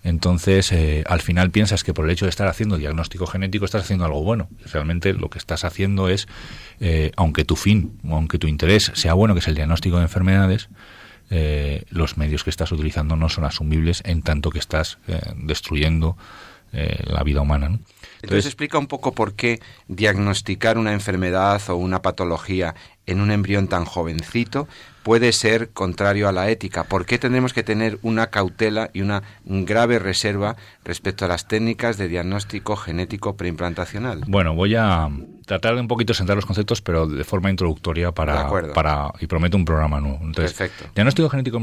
entonces, 0.05 0.71
eh, 0.71 1.03
al 1.07 1.19
final 1.19 1.49
piensas 1.49 1.83
que 1.83 1.91
por 1.91 2.05
el 2.05 2.11
hecho 2.11 2.25
de 2.25 2.29
estar 2.29 2.47
haciendo 2.47 2.77
diagnóstico 2.77 3.25
genético 3.25 3.65
estás 3.65 3.81
haciendo 3.81 4.05
algo 4.05 4.23
bueno. 4.23 4.47
Realmente 4.71 5.13
lo 5.13 5.31
que 5.31 5.39
estás 5.39 5.63
haciendo 5.65 6.09
es, 6.09 6.27
eh, 6.79 7.11
aunque 7.15 7.43
tu 7.43 7.55
fin, 7.55 7.99
aunque 8.07 8.37
tu 8.37 8.45
interés 8.45 8.91
sea 8.93 9.15
bueno, 9.15 9.33
que 9.33 9.39
es 9.39 9.47
el 9.47 9.55
diagnóstico 9.55 9.97
de 9.97 10.03
enfermedades, 10.03 10.69
eh, 11.31 11.85
los 11.89 12.17
medios 12.17 12.43
que 12.43 12.51
estás 12.51 12.71
utilizando 12.71 13.15
no 13.15 13.29
son 13.29 13.45
asumibles 13.45 14.03
en 14.05 14.21
tanto 14.21 14.51
que 14.51 14.59
estás 14.59 14.99
destruyendo 15.37 16.17
la 16.71 17.23
vida 17.23 17.39
humana. 17.39 17.79
Entonces 18.21 18.47
explica 18.47 18.77
un 18.77 18.87
poco 18.87 19.13
por 19.13 19.33
qué 19.33 19.61
diagnosticar 19.87 20.77
una 20.77 20.91
enfermedad 20.91 21.61
o 21.69 21.77
una 21.77 22.01
patología 22.01 22.75
en 23.05 23.21
un 23.21 23.31
embrión 23.31 23.69
tan 23.69 23.85
jovencito 23.85 24.67
puede 25.05 25.31
ser 25.33 25.69
contrario 25.69 26.27
a 26.27 26.31
la 26.31 26.49
ética. 26.49 26.83
¿Por 26.83 27.05
qué 27.05 27.19
tenemos 27.19 27.53
que 27.53 27.61
tener 27.61 27.99
una 28.01 28.31
cautela 28.31 28.89
y 28.91 29.01
una 29.01 29.21
grave 29.45 29.99
reserva 29.99 30.55
respecto 30.83 31.25
a 31.25 31.27
las 31.27 31.47
técnicas 31.47 31.99
de 31.99 32.07
diagnóstico 32.07 32.75
genético 32.75 33.37
preimplantacional? 33.37 34.23
Bueno, 34.25 34.55
voy 34.55 34.73
a 34.73 35.07
tratar 35.45 35.75
de 35.75 35.81
un 35.81 35.87
poquito 35.87 36.15
sentar 36.15 36.35
los 36.35 36.47
conceptos, 36.47 36.81
pero 36.81 37.05
de 37.05 37.23
forma 37.23 37.51
introductoria 37.51 38.13
para, 38.13 38.49
para 38.73 39.11
y 39.19 39.27
prometo 39.27 39.57
un 39.57 39.65
programa 39.65 40.01
nuevo. 40.01 40.19
Perfecto. 40.35 40.85
Diagnóstico 40.95 41.29
genético 41.29 41.61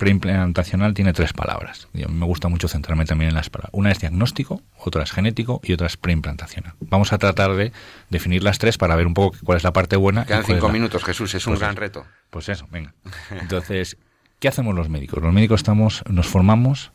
preimplantacional 0.00 0.94
tiene 0.94 1.12
tres 1.12 1.34
palabras. 1.34 1.88
Y 1.92 2.02
a 2.02 2.08
mí 2.08 2.14
me 2.14 2.24
gusta 2.24 2.48
mucho 2.48 2.68
centrarme 2.68 3.04
también 3.04 3.28
en 3.28 3.34
las 3.34 3.50
palabras. 3.50 3.70
Una 3.74 3.92
es 3.92 4.00
diagnóstico, 4.00 4.62
otra 4.78 5.02
es 5.02 5.12
genético 5.12 5.60
y 5.62 5.74
otra 5.74 5.86
es 5.86 5.98
preimplantacional. 5.98 6.72
Vamos 6.80 7.12
a 7.12 7.18
tratar 7.18 7.54
de 7.54 7.70
definir 8.08 8.42
las 8.42 8.58
tres 8.58 8.78
para 8.78 8.96
ver 8.96 9.06
un 9.06 9.12
poco 9.12 9.36
cuál 9.44 9.58
es 9.58 9.62
la 9.62 9.74
parte 9.74 9.96
buena. 9.96 10.24
Quedan 10.24 10.44
cinco 10.44 10.70
minutos, 10.70 11.04
Jesús, 11.04 11.34
es 11.34 11.46
un 11.46 11.52
pues 11.52 11.60
gran 11.60 11.76
reto. 11.76 12.06
Pues 12.30 12.48
eso, 12.48 12.66
venga. 12.72 12.94
Entonces, 13.30 13.98
¿Qué 14.40 14.48
hacemos 14.48 14.74
los 14.74 14.88
médicos? 14.88 15.22
Los 15.22 15.34
médicos 15.34 15.60
estamos, 15.60 16.02
nos 16.08 16.26
formamos 16.26 16.92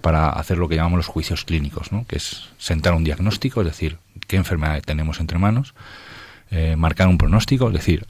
para 0.00 0.28
hacer 0.28 0.58
lo 0.58 0.68
que 0.68 0.76
llamamos 0.76 0.98
los 0.98 1.08
juicios 1.08 1.44
clínicos, 1.44 1.90
¿no? 1.90 2.06
que 2.06 2.18
es 2.18 2.50
sentar 2.56 2.94
un 2.94 3.02
diagnóstico, 3.02 3.62
es 3.62 3.66
decir, 3.66 3.98
qué 4.28 4.36
enfermedad 4.36 4.80
tenemos 4.80 5.18
entre 5.18 5.38
manos, 5.38 5.74
eh, 6.52 6.76
marcar 6.76 7.08
un 7.08 7.18
pronóstico, 7.18 7.66
es 7.66 7.72
decir, 7.72 8.06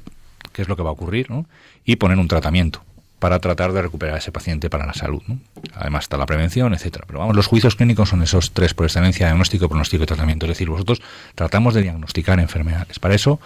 qué 0.52 0.60
es 0.60 0.68
lo 0.68 0.76
que 0.76 0.82
va 0.82 0.90
a 0.90 0.92
ocurrir, 0.92 1.30
¿no? 1.30 1.46
y 1.86 1.96
poner 1.96 2.18
un 2.18 2.28
tratamiento 2.28 2.84
para 3.24 3.38
tratar 3.38 3.72
de 3.72 3.80
recuperar 3.80 4.16
a 4.16 4.18
ese 4.18 4.32
paciente 4.32 4.68
para 4.68 4.84
la 4.84 4.92
salud. 4.92 5.22
Además 5.74 6.04
está 6.04 6.18
la 6.18 6.26
prevención, 6.26 6.74
etcétera. 6.74 7.06
Pero 7.06 7.20
vamos, 7.20 7.34
los 7.34 7.46
juicios 7.46 7.74
clínicos 7.74 8.10
son 8.10 8.22
esos 8.22 8.52
tres 8.52 8.74
por 8.74 8.84
excelencia, 8.84 9.28
diagnóstico, 9.28 9.66
pronóstico 9.66 10.04
y 10.04 10.06
tratamiento. 10.06 10.44
Es 10.44 10.50
decir, 10.50 10.68
vosotros 10.68 11.00
tratamos 11.34 11.72
de 11.72 11.80
diagnosticar 11.80 12.38
enfermedades. 12.38 12.98
Para 12.98 13.14
eso 13.14 13.40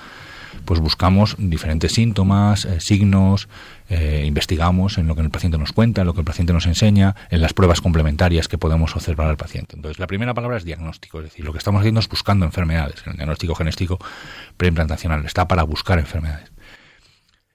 pues 0.65 0.81
buscamos 0.81 1.37
diferentes 1.39 1.93
síntomas, 1.93 2.65
eh, 2.65 2.81
signos, 2.81 3.49
eh, 3.89 4.25
investigamos 4.27 4.99
en 4.99 5.07
lo 5.07 5.15
que 5.15 5.21
el 5.21 5.31
paciente 5.31 5.59
nos 5.59 5.71
cuenta, 5.71 6.01
en 6.01 6.09
lo 6.09 6.13
que 6.13 6.21
el 6.23 6.27
paciente 6.27 6.53
nos 6.53 6.67
enseña, 6.67 7.15
en 7.31 7.41
las 7.41 7.53
pruebas 7.53 7.81
complementarias 7.81 8.49
que 8.49 8.59
podemos 8.59 8.97
observar 8.97 9.29
al 9.29 9.37
paciente. 9.37 9.77
Entonces, 9.77 10.01
la 10.01 10.09
primera 10.09 10.35
palabra 10.35 10.57
es 10.57 10.65
diagnóstico, 10.65 11.21
es 11.21 11.27
decir, 11.27 11.45
lo 11.45 11.53
que 11.53 11.59
estamos 11.59 11.79
haciendo 11.79 12.01
es 12.01 12.09
buscando 12.09 12.45
enfermedades. 12.45 12.97
El 13.07 13.13
diagnóstico 13.13 13.55
genético 13.55 14.01
preimplantacional 14.57 15.25
está 15.25 15.47
para 15.47 15.63
buscar 15.63 16.01
enfermedades. 16.01 16.51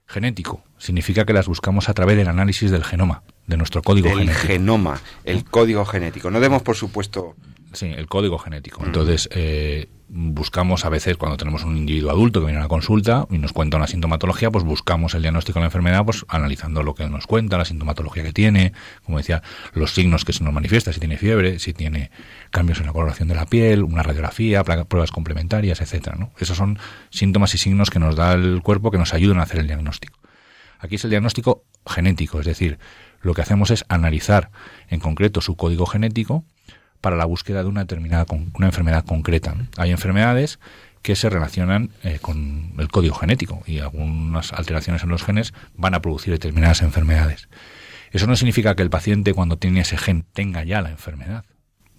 Genético 0.08 0.64
significa 0.84 1.24
que 1.24 1.32
las 1.32 1.48
buscamos 1.48 1.88
a 1.88 1.94
través 1.94 2.18
del 2.18 2.28
análisis 2.28 2.70
del 2.70 2.84
genoma, 2.84 3.24
de 3.48 3.56
nuestro 3.56 3.82
código 3.82 4.10
el 4.10 4.20
genético. 4.20 4.48
genoma, 4.48 5.02
el 5.24 5.46
código 5.46 5.86
genético. 5.86 6.30
No 6.30 6.42
demos, 6.42 6.62
por 6.62 6.76
supuesto, 6.76 7.36
Sí, 7.74 7.88
el 7.88 8.06
código 8.06 8.38
genético. 8.38 8.86
Entonces, 8.86 9.28
eh, 9.32 9.90
buscamos 10.08 10.86
a 10.86 10.90
veces, 10.90 11.18
cuando 11.18 11.38
tenemos 11.38 11.64
un 11.64 11.76
individuo 11.76 12.12
adulto 12.12 12.40
que 12.40 12.46
viene 12.46 12.60
a 12.60 12.64
la 12.64 12.68
consulta 12.68 13.26
y 13.32 13.40
nos 13.40 13.52
cuenta 13.52 13.78
una 13.78 13.88
sintomatología, 13.88 14.52
pues 14.52 14.64
buscamos 14.64 15.16
el 15.16 15.24
diagnóstico 15.24 15.58
de 15.58 15.62
la 15.62 15.68
enfermedad, 15.68 16.06
pues 16.06 16.24
analizando 16.28 16.84
lo 16.84 16.94
que 16.94 17.10
nos 17.10 17.26
cuenta, 17.26 17.58
la 17.58 17.66
sintomatología 17.66 18.22
que 18.22 18.32
tiene, 18.32 18.74
como 19.04 19.18
decía, 19.18 19.42
los 19.74 19.92
signos 19.92 20.24
que 20.24 20.34
se 20.34 20.44
nos 20.44 20.54
manifiesta, 20.54 20.94
si 20.94 21.00
tiene 21.00 21.18
fiebre, 21.18 21.58
si 21.58 21.74
tiene 21.74 22.12
cambios 22.52 22.80
en 22.80 22.86
la 22.86 22.94
coloración 22.94 23.28
de 23.28 23.34
la 23.34 23.48
piel, 23.48 23.82
una 23.82 24.04
radiografía, 24.04 24.64
pruebas 24.64 25.10
complementarias, 25.10 25.82
etcétera. 25.82 26.16
¿no? 26.16 26.32
Esos 26.38 26.58
son 26.58 26.78
síntomas 27.10 27.56
y 27.56 27.58
signos 27.58 27.90
que 27.90 27.98
nos 27.98 28.16
da 28.16 28.34
el 28.34 28.62
cuerpo 28.62 28.92
que 28.92 29.00
nos 29.00 29.16
ayudan 29.16 29.40
a 29.40 29.44
hacer 29.44 29.60
el 29.60 29.66
diagnóstico. 29.66 30.23
Aquí 30.84 30.96
es 30.96 31.04
el 31.06 31.12
diagnóstico 31.12 31.64
genético, 31.88 32.42
es 32.42 32.46
decir, 32.46 32.78
lo 33.22 33.34
que 33.34 33.42
hacemos 33.42 33.72
es 33.72 33.86
analizar 33.88 34.52
en 34.90 35.00
concreto 35.00 35.40
su 35.40 35.56
código 35.56 35.86
genético 35.86 36.44
para 37.00 37.16
la 37.16 37.24
búsqueda 37.24 37.64
de 37.64 37.70
una 37.70 37.82
determinada 37.82 38.26
una 38.54 38.68
enfermedad 38.68 39.06
concreta. 39.06 39.56
Hay 39.78 39.92
enfermedades 39.92 40.60
que 41.02 41.16
se 41.16 41.30
relacionan 41.30 41.92
eh, 42.04 42.20
con 42.22 42.74
el 42.78 42.90
código 42.90 43.16
genético 43.16 43.64
y 43.66 43.80
algunas 43.80 44.52
alteraciones 44.52 45.04
en 45.04 45.10
los 45.10 45.24
genes 45.24 45.54
van 45.76 45.94
a 45.94 46.02
producir 46.02 46.34
determinadas 46.34 46.82
enfermedades. 46.82 47.48
Eso 48.12 48.28
no 48.28 48.36
significa 48.36 48.76
que 48.76 48.84
el 48.84 48.90
paciente 48.90 49.34
cuando 49.34 49.58
tiene 49.58 49.80
ese 49.80 49.98
gen 49.98 50.26
tenga 50.34 50.66
ya 50.66 50.82
la 50.82 50.90
enfermedad. 50.90 51.46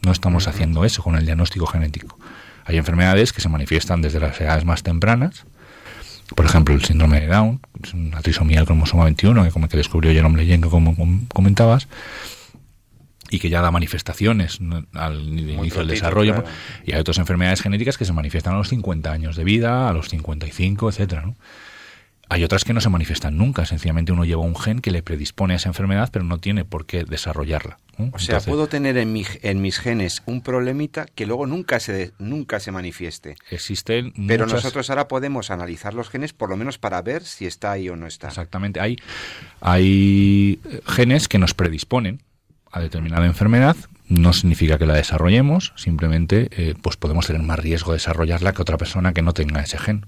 No 0.02 0.12
estamos 0.12 0.46
haciendo 0.46 0.84
eso 0.84 1.02
con 1.02 1.16
el 1.16 1.24
diagnóstico 1.24 1.66
genético. 1.66 2.18
Hay 2.66 2.76
enfermedades 2.76 3.32
que 3.32 3.40
se 3.40 3.48
manifiestan 3.48 4.02
desde 4.02 4.20
las 4.20 4.38
edades 4.42 4.66
más 4.66 4.82
tempranas, 4.82 5.46
por 6.34 6.46
ejemplo, 6.46 6.74
el 6.74 6.84
síndrome 6.84 7.20
de 7.20 7.26
Down, 7.26 7.60
es 7.82 7.94
una 7.94 8.20
trisomía 8.20 8.58
del 8.58 8.66
cromosoma 8.66 9.04
21, 9.04 9.44
que 9.44 9.50
como 9.50 9.68
que 9.68 9.76
descubrió 9.76 10.12
Jerome 10.12 10.38
Leyen, 10.38 10.60
como 10.62 10.96
comentabas, 11.32 11.88
y 13.30 13.38
que 13.38 13.50
ya 13.50 13.60
da 13.60 13.70
manifestaciones 13.70 14.58
al 14.94 15.20
inicio 15.20 15.80
del 15.80 15.88
desarrollo. 15.88 16.44
Y 16.84 16.92
hay 16.92 17.00
otras 17.00 17.18
enfermedades 17.18 17.62
genéticas 17.62 17.98
que 17.98 18.04
se 18.04 18.12
manifiestan 18.12 18.54
a 18.54 18.58
los 18.58 18.68
50 18.68 19.10
años 19.10 19.36
de 19.36 19.44
vida, 19.44 19.88
a 19.88 19.92
los 19.92 20.08
55, 20.08 20.88
etcétera, 20.88 21.22
¿no? 21.22 21.36
Hay 22.28 22.42
otras 22.44 22.64
que 22.64 22.72
no 22.72 22.80
se 22.80 22.88
manifiestan 22.88 23.36
nunca, 23.36 23.66
sencillamente 23.66 24.12
uno 24.12 24.24
lleva 24.24 24.42
un 24.42 24.56
gen 24.56 24.80
que 24.80 24.90
le 24.90 25.02
predispone 25.02 25.54
a 25.54 25.56
esa 25.56 25.68
enfermedad, 25.68 26.08
pero 26.12 26.24
no 26.24 26.38
tiene 26.38 26.64
por 26.64 26.86
qué 26.86 27.04
desarrollarla. 27.04 27.78
O 28.12 28.18
sea, 28.18 28.40
puedo 28.40 28.66
tener 28.66 28.96
en, 28.96 29.12
mi, 29.12 29.24
en 29.42 29.62
mis 29.62 29.78
genes 29.78 30.22
un 30.26 30.40
problemita 30.40 31.06
que 31.14 31.26
luego 31.26 31.46
nunca 31.46 31.78
se, 31.78 32.12
nunca 32.18 32.58
se 32.58 32.72
manifieste. 32.72 33.36
Existen 33.50 34.12
Pero 34.26 34.46
nosotros 34.46 34.90
ahora 34.90 35.06
podemos 35.06 35.50
analizar 35.50 35.94
los 35.94 36.08
genes 36.08 36.32
por 36.32 36.50
lo 36.50 36.56
menos 36.56 36.78
para 36.78 37.00
ver 37.02 37.22
si 37.22 37.46
está 37.46 37.72
ahí 37.72 37.88
o 37.88 37.96
no 37.96 38.06
está. 38.06 38.28
Exactamente. 38.28 38.80
Hay, 38.80 38.96
hay 39.60 40.60
genes 40.86 41.28
que 41.28 41.38
nos 41.38 41.54
predisponen 41.54 42.22
a 42.72 42.80
determinada 42.80 43.26
enfermedad 43.26 43.76
no 44.08 44.32
significa 44.32 44.78
que 44.78 44.86
la 44.86 44.94
desarrollemos, 44.94 45.72
simplemente 45.76 46.48
eh, 46.50 46.74
pues 46.80 46.96
podemos 46.96 47.26
tener 47.26 47.42
más 47.42 47.58
riesgo 47.58 47.92
de 47.92 47.96
desarrollarla 47.96 48.52
que 48.52 48.62
otra 48.62 48.76
persona 48.76 49.12
que 49.14 49.22
no 49.22 49.32
tenga 49.32 49.62
ese 49.62 49.78
gen. 49.78 50.06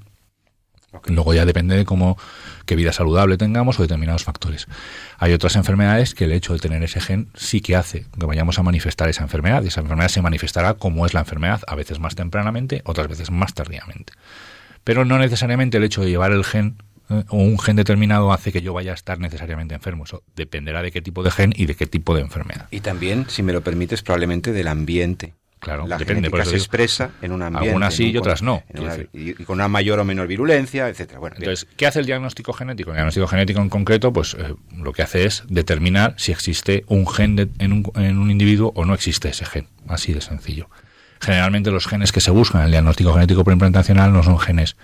Luego 1.06 1.34
ya 1.34 1.44
depende 1.44 1.76
de 1.76 1.84
cómo 1.84 2.16
qué 2.64 2.76
vida 2.76 2.92
saludable 2.92 3.36
tengamos 3.36 3.78
o 3.78 3.82
determinados 3.82 4.24
factores. 4.24 4.66
Hay 5.18 5.32
otras 5.32 5.56
enfermedades 5.56 6.14
que 6.14 6.24
el 6.24 6.32
hecho 6.32 6.52
de 6.52 6.58
tener 6.58 6.82
ese 6.82 7.00
gen 7.00 7.28
sí 7.34 7.60
que 7.60 7.76
hace 7.76 8.06
que 8.18 8.26
vayamos 8.26 8.58
a 8.58 8.62
manifestar 8.62 9.08
esa 9.08 9.22
enfermedad 9.22 9.62
y 9.62 9.68
esa 9.68 9.80
enfermedad 9.80 10.08
se 10.08 10.22
manifestará 10.22 10.74
como 10.74 11.06
es 11.06 11.14
la 11.14 11.20
enfermedad, 11.20 11.60
a 11.66 11.74
veces 11.74 11.98
más 11.98 12.14
tempranamente, 12.14 12.82
otras 12.84 13.08
veces 13.08 13.30
más 13.30 13.54
tardíamente. 13.54 14.12
Pero 14.84 15.04
no 15.04 15.18
necesariamente 15.18 15.76
el 15.78 15.84
hecho 15.84 16.02
de 16.02 16.10
llevar 16.10 16.32
el 16.32 16.44
gen 16.44 16.76
¿eh? 17.10 17.24
o 17.28 17.36
un 17.36 17.58
gen 17.58 17.76
determinado 17.76 18.32
hace 18.32 18.52
que 18.52 18.62
yo 18.62 18.72
vaya 18.72 18.92
a 18.92 18.94
estar 18.94 19.18
necesariamente 19.18 19.74
enfermo. 19.74 20.04
Eso 20.04 20.22
dependerá 20.34 20.82
de 20.82 20.92
qué 20.92 21.02
tipo 21.02 21.22
de 21.22 21.30
gen 21.30 21.52
y 21.56 21.66
de 21.66 21.74
qué 21.74 21.86
tipo 21.86 22.14
de 22.14 22.20
enfermedad. 22.20 22.68
Y 22.70 22.80
también, 22.80 23.26
si 23.28 23.42
me 23.42 23.52
lo 23.52 23.62
permites, 23.62 24.02
probablemente 24.02 24.52
del 24.52 24.68
ambiente. 24.68 25.34
Claro, 25.66 25.88
la 25.88 25.98
depende. 25.98 26.28
Genética 26.28 26.44
se 26.44 26.54
expresa 26.54 27.10
en 27.20 27.32
un 27.32 27.42
ambiente. 27.42 27.70
Algunas 27.70 27.92
sí 27.92 28.10
y 28.12 28.16
otras 28.16 28.40
no. 28.40 28.62
y, 29.12 29.32
con 29.32 29.54
una 29.54 29.66
mayor 29.66 29.98
o 29.98 30.04
menor 30.04 30.28
virulencia, 30.28 30.88
etcétera. 30.88 31.18
Bueno, 31.18 31.34
Entonces, 31.40 31.66
¿qué 31.76 31.88
hace 31.88 31.98
el 31.98 32.06
diagnóstico 32.06 32.52
genético? 32.52 32.90
El 32.90 32.98
diagnóstico 32.98 33.26
genético 33.26 33.60
en 33.60 33.68
concreto, 33.68 34.12
pues 34.12 34.36
eh, 34.38 34.54
lo 34.76 34.92
que 34.92 35.02
hace 35.02 35.24
es 35.24 35.42
determinar 35.48 36.14
si 36.18 36.30
existe 36.30 36.84
un 36.86 37.04
gen 37.08 37.50
en, 37.58 37.72
un, 37.72 37.90
en 37.96 38.16
un 38.16 38.30
individuo 38.30 38.70
o 38.76 38.84
no 38.84 38.94
existe 38.94 39.28
ese 39.28 39.44
gen. 39.44 39.66
Así 39.88 40.12
de 40.12 40.20
sencillo. 40.20 40.70
Generalmente 41.20 41.72
los 41.72 41.88
genes 41.88 42.12
que 42.12 42.20
se 42.20 42.30
buscan 42.30 42.60
en 42.60 42.66
el 42.66 42.70
diagnóstico 42.70 43.12
genético 43.12 43.42
preimplantacional 43.42 44.12
no 44.12 44.22
son 44.22 44.38
genes 44.38 44.76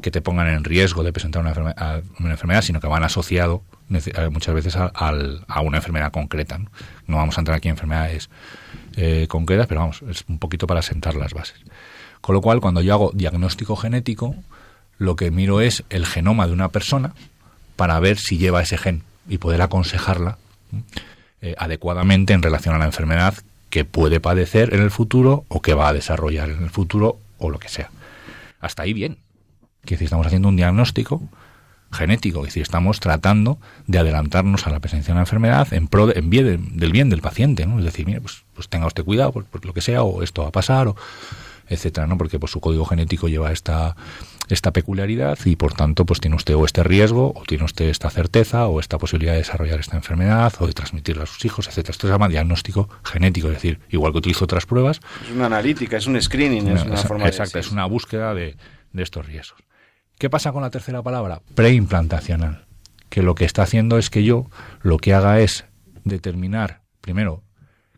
que 0.00 0.10
te 0.10 0.22
pongan 0.22 0.48
en 0.48 0.64
riesgo 0.64 1.04
de 1.04 1.12
presentar 1.12 1.42
una, 1.42 2.30
enfermedad, 2.30 2.62
sino 2.62 2.80
que 2.80 2.86
van 2.86 3.04
asociado 3.04 3.64
eh, 3.90 4.30
muchas 4.30 4.54
veces 4.54 4.76
a, 4.76 5.60
una 5.62 5.76
enfermedad 5.76 6.10
concreta. 6.10 6.56
¿no? 7.06 7.18
vamos 7.18 7.36
a 7.36 7.42
entrar 7.42 7.58
aquí 7.58 7.68
en 7.68 7.72
enfermedades 7.72 8.30
eh, 8.96 9.26
concretas, 9.28 9.66
pero 9.66 9.80
vamos, 9.80 10.02
es 10.08 10.24
un 10.28 10.38
poquito 10.38 10.66
para 10.66 10.82
sentar 10.82 11.14
las 11.14 11.34
bases. 11.34 11.56
Con 12.20 12.34
lo 12.34 12.40
cual, 12.40 12.60
cuando 12.60 12.80
yo 12.80 12.94
hago 12.94 13.10
diagnóstico 13.14 13.76
genético, 13.76 14.34
lo 14.98 15.16
que 15.16 15.30
miro 15.30 15.60
es 15.60 15.84
el 15.90 16.06
genoma 16.06 16.46
de 16.46 16.52
una 16.52 16.68
persona 16.68 17.14
para 17.76 17.98
ver 18.00 18.18
si 18.18 18.38
lleva 18.38 18.62
ese 18.62 18.78
gen 18.78 19.02
y 19.28 19.38
poder 19.38 19.62
aconsejarla 19.62 20.38
eh, 21.40 21.54
adecuadamente 21.58 22.32
en 22.32 22.42
relación 22.42 22.74
a 22.74 22.78
la 22.78 22.84
enfermedad 22.84 23.34
que 23.70 23.84
puede 23.84 24.20
padecer 24.20 24.74
en 24.74 24.82
el 24.82 24.90
futuro 24.90 25.44
o 25.48 25.62
que 25.62 25.74
va 25.74 25.88
a 25.88 25.92
desarrollar 25.92 26.50
en 26.50 26.62
el 26.62 26.70
futuro 26.70 27.18
o 27.38 27.50
lo 27.50 27.58
que 27.58 27.68
sea. 27.68 27.90
Hasta 28.60 28.84
ahí 28.84 28.92
bien 28.92 29.18
que 29.84 29.96
si 29.96 30.04
estamos 30.04 30.26
haciendo 30.26 30.48
un 30.48 30.56
diagnóstico 30.56 31.22
genético, 31.92 32.40
es 32.40 32.46
decir, 32.46 32.62
estamos 32.62 33.00
tratando 33.00 33.58
de 33.86 33.98
adelantarnos 33.98 34.66
a 34.66 34.70
la 34.70 34.80
presencia 34.80 35.12
de 35.12 35.12
una 35.12 35.22
enfermedad 35.22 35.72
en 35.72 35.88
pro 35.88 36.14
en 36.14 36.30
bien 36.30 36.76
del 36.76 36.92
bien 36.92 37.10
del 37.10 37.20
paciente, 37.20 37.66
¿no? 37.66 37.78
Es 37.78 37.84
decir, 37.84 38.06
mire, 38.06 38.20
pues, 38.20 38.44
pues 38.54 38.68
tenga 38.68 38.86
usted 38.86 39.04
cuidado 39.04 39.32
por, 39.32 39.64
lo 39.64 39.72
que 39.72 39.80
sea, 39.80 40.02
o 40.02 40.22
esto 40.22 40.42
va 40.42 40.48
a 40.48 40.52
pasar, 40.52 40.88
o 40.88 40.96
etcétera, 41.68 42.06
¿no? 42.06 42.18
Porque 42.18 42.38
pues 42.38 42.52
su 42.52 42.60
código 42.60 42.84
genético 42.84 43.28
lleva 43.28 43.52
esta 43.52 43.96
esta 44.48 44.72
peculiaridad 44.72 45.38
y 45.44 45.56
por 45.56 45.72
tanto 45.72 46.04
pues 46.04 46.20
tiene 46.20 46.36
usted 46.36 46.54
o 46.54 46.64
este 46.64 46.82
riesgo 46.82 47.32
o 47.34 47.42
tiene 47.46 47.64
usted 47.64 47.86
esta 47.86 48.10
certeza 48.10 48.66
o 48.66 48.80
esta 48.80 48.98
posibilidad 48.98 49.32
de 49.32 49.38
desarrollar 49.38 49.80
esta 49.80 49.96
enfermedad 49.96 50.52
o 50.58 50.66
de 50.66 50.72
transmitirla 50.72 51.22
a 51.22 51.26
sus 51.26 51.44
hijos, 51.44 51.68
etcétera. 51.68 51.92
Esto 51.92 52.06
se 52.08 52.12
llama 52.12 52.28
diagnóstico 52.28 52.88
genético, 53.04 53.48
es 53.48 53.54
decir, 53.54 53.80
igual 53.90 54.12
que 54.12 54.18
utilizo 54.18 54.44
otras 54.44 54.66
pruebas. 54.66 55.00
Es 55.24 55.30
una 55.30 55.46
analítica, 55.46 55.96
es 55.96 56.06
un 56.06 56.20
screening, 56.20 56.68
es 56.68 56.82
una 56.82 56.96
forma 56.96 57.28
exacto, 57.28 57.58
es 57.58 57.70
una 57.70 57.86
búsqueda 57.86 58.34
de, 58.34 58.56
de 58.92 59.02
estos 59.02 59.26
riesgos. 59.26 59.62
¿Qué 60.22 60.30
pasa 60.30 60.52
con 60.52 60.62
la 60.62 60.70
tercera 60.70 61.02
palabra? 61.02 61.42
Preimplantacional. 61.56 62.64
Que 63.08 63.24
lo 63.24 63.34
que 63.34 63.44
está 63.44 63.64
haciendo 63.64 63.98
es 63.98 64.08
que 64.08 64.22
yo 64.22 64.46
lo 64.80 64.98
que 64.98 65.14
haga 65.14 65.40
es 65.40 65.64
determinar, 66.04 66.82
primero, 67.00 67.42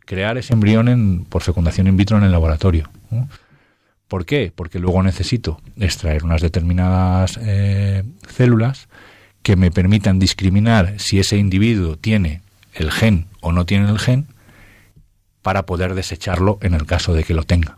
crear 0.05 0.35
ese 0.39 0.53
embrión 0.53 1.27
por 1.29 1.43
fecundación 1.43 1.85
in 1.85 1.97
vitro 1.97 2.17
en 2.17 2.23
el 2.23 2.31
laboratorio. 2.31 2.89
¿Por 4.07 4.25
qué? 4.25 4.51
Porque 4.55 4.79
luego 4.79 5.03
necesito 5.03 5.61
extraer 5.77 6.23
unas 6.23 6.41
determinadas 6.41 7.37
eh, 7.43 8.01
células 8.27 8.87
que 9.43 9.55
me 9.55 9.69
permitan 9.69 10.17
discriminar 10.17 10.95
si 10.97 11.19
ese 11.19 11.37
individuo 11.37 11.95
tiene 11.95 12.41
el 12.73 12.91
gen 12.91 13.27
o 13.39 13.51
no 13.51 13.67
tiene 13.67 13.87
el 13.87 13.99
gen 13.99 14.25
para 15.43 15.67
poder 15.67 15.93
desecharlo 15.93 16.57
en 16.61 16.73
el 16.73 16.87
caso 16.87 17.13
de 17.13 17.23
que 17.23 17.35
lo 17.35 17.43
tenga. 17.43 17.77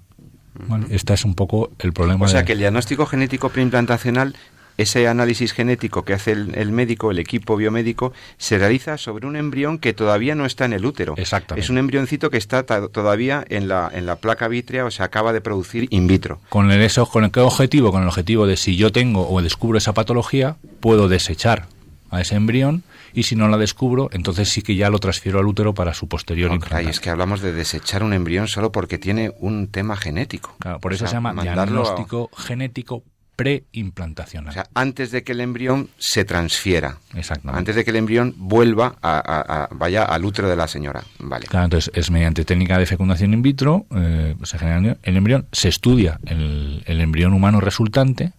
Este 0.89 1.14
es 1.14 1.26
un 1.26 1.36
poco 1.36 1.72
el 1.80 1.93
problema. 1.93 2.26
O 2.26 2.28
sea 2.28 2.45
que 2.45 2.53
el 2.53 2.60
diagnóstico 2.60 3.05
genético 3.05 3.49
preimplantacional, 3.49 4.36
ese 4.78 5.08
análisis 5.08 5.53
genético 5.53 6.03
que 6.03 6.14
hace 6.14 6.32
el, 6.32 6.72
médico, 6.72 7.12
el 7.12 7.20
equipo 7.20 7.55
biomédico, 7.58 8.14
se 8.38 8.58
realiza 8.58 8.97
sobre 8.97 9.26
un 9.26 9.36
embrión 9.36 9.80
que 9.80 9.93
todavía 9.93 10.36
no 10.36 10.45
está 10.45 10.66
en 10.66 10.74
el 10.74 10.86
útero. 10.86 11.16
Exactamente. 11.18 11.64
Es 11.64 11.70
un 11.70 11.78
embrioncito 11.78 12.30
que 12.30 12.38
está 12.38 12.64
todavía 12.64 13.43
en 13.49 13.68
la, 13.68 13.89
en 13.93 14.05
la 14.05 14.18
placa 14.18 14.47
vítrea 14.47 14.86
o 14.86 14.91
se 14.91 15.03
acaba 15.03 15.34
de 15.34 15.41
producir 15.41 15.88
in 15.89 16.08
vitro. 16.08 16.39
¿Con, 16.49 16.72
el, 16.72 16.82
eso, 16.82 17.05
¿Con 17.08 17.30
qué 17.32 17.39
objetivo? 17.39 17.91
Con 17.91 18.03
el 18.03 18.08
objetivo 18.08 18.45
de 18.45 18.58
si 18.58 18.76
yo 18.76 18.91
tengo 18.91 19.28
o 19.30 19.41
descubro 19.41 19.78
esa 19.78 19.93
patología, 19.93 20.58
puedo 20.80 21.08
desechar 21.08 21.68
a 22.12 22.22
ese 22.22 22.36
embrión 22.36 22.84
y 23.18 23.24
si 23.24 23.36
no 23.36 23.47
la 23.47 23.57
descubro, 23.57 24.09
entonces 24.11 24.47
sí 24.47 24.61
que 24.61 24.76
ya 24.76 24.91
lo 24.91 24.99
transfiero 24.99 25.39
al 25.39 25.47
útero 25.47 25.74
para 25.74 25.95
su 25.95 26.07
posterior 26.07 26.51
implantación. 26.51 26.91
es 26.91 26.99
que 26.99 27.09
hablamos 27.09 27.41
de 27.41 27.51
desechar 27.51 28.03
un 28.03 28.13
embrión 28.13 28.47
solo 28.47 28.72
porque 28.72 28.99
tiene 28.99 29.34
un 29.39 29.70
tema 29.70 29.97
genético. 29.97 30.55
Claro, 30.59 30.80
por 30.80 30.93
eso 30.93 31.07
se 31.07 31.13
llama 31.13 31.34
diagnóstico 31.34 32.30
genético 32.38 33.03
preimplantacional. 33.36 34.51
O 34.51 34.53
sea, 34.53 34.68
antes 34.76 35.09
de 35.09 35.24
que 35.24 35.32
el 35.32 35.41
embrión 35.41 35.89
se 35.97 36.26
transfiera. 36.26 36.99
Exactamente. 37.15 37.57
Antes 37.57 37.76
de 37.76 37.84
que 37.84 37.89
el 37.89 37.95
embrión 37.95 38.36
vuelva 38.38 38.97
a, 39.01 39.68
vaya 39.72 40.03
al 40.03 40.24
útero 40.24 40.47
de 40.47 40.55
la 40.55 40.68
señora. 40.68 41.03
Vale. 41.18 41.47
Claro, 41.47 41.65
entonces 41.65 41.91
es 41.95 42.11
mediante 42.11 42.45
técnica 42.45 42.78
de 42.78 42.86
fecundación 42.86 43.34
in 43.34 43.41
vitro, 43.41 43.88
eh, 43.95 44.36
se 44.43 44.59
genera 44.59 44.97
el 45.01 45.18
embrión, 45.18 45.47
se 45.51 45.70
estudia 45.70 46.20
el, 46.28 46.84
embrión 46.86 47.34
humano 47.34 47.61
resultante 47.61 48.34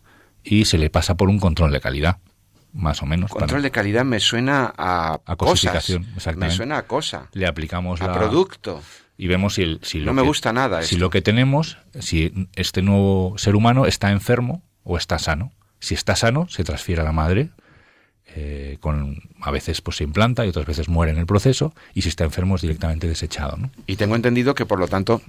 y 0.45 0.67
se 0.67 0.79
le 0.79 0.89
pasa 0.89 1.17
por 1.17 1.29
un 1.29 1.41
control 1.41 1.73
de 1.73 1.81
calidad 1.81 2.19
más 2.73 3.03
o 3.03 3.07
menos. 3.07 3.31
Control 3.31 3.63
de 3.63 3.71
calidad 3.71 4.05
me 4.05 4.21
suena 4.21 4.73
a, 4.77 5.21
a 5.25 5.37
cosificación, 5.37 6.07
Me 6.37 6.51
suena 6.51 6.79
a 6.79 6.83
cosa. 6.87 7.29
Le 7.33 7.47
aplicamos 7.47 8.01
a 8.01 8.13
producto. 8.13 8.83
Y 9.17 9.27
vemos 9.27 9.55
si, 9.55 9.63
el, 9.63 9.81
si 9.83 9.99
no 9.99 10.13
me 10.13 10.23
gusta 10.23 10.53
nada. 10.53 10.83
Si 10.83 10.97
lo 10.97 11.11
que 11.11 11.23
tenemos, 11.23 11.79
si 11.99 12.49
este 12.55 12.83
nuevo 12.83 13.35
ser 13.37 13.57
humano 13.57 13.87
está 13.87 14.13
enfermo 14.13 14.63
o 14.85 14.97
está 14.97 15.19
sano. 15.19 15.53
Si 15.81 15.95
está 15.95 16.15
sano, 16.15 16.49
se 16.49 16.63
transfiere 16.65 17.03
a 17.03 17.05
la 17.05 17.13
madre, 17.13 17.51
eh, 18.35 18.77
con, 18.81 19.17
a 19.41 19.51
veces 19.51 19.81
pues, 19.81 19.97
se 19.97 20.05
implanta 20.05 20.45
y 20.45 20.51
otras 20.51 20.67
veces 20.67 20.89
muere 20.89 21.13
en 21.13 21.19
el 21.19 21.27
proceso, 21.27 21.75
y 21.95 22.03
si 22.03 22.09
está 22.09 22.25
enfermo 22.25 22.57
es 22.57 22.63
directamente 22.63 23.09
desechado. 23.09 23.57
¿no? 23.57 23.71
Y 23.87 23.97
tengo 23.97 24.17
entendido 24.17 24.55
que, 24.55 24.67
por 24.67 24.79
lo 24.79 24.87
tanto, 24.87 25.23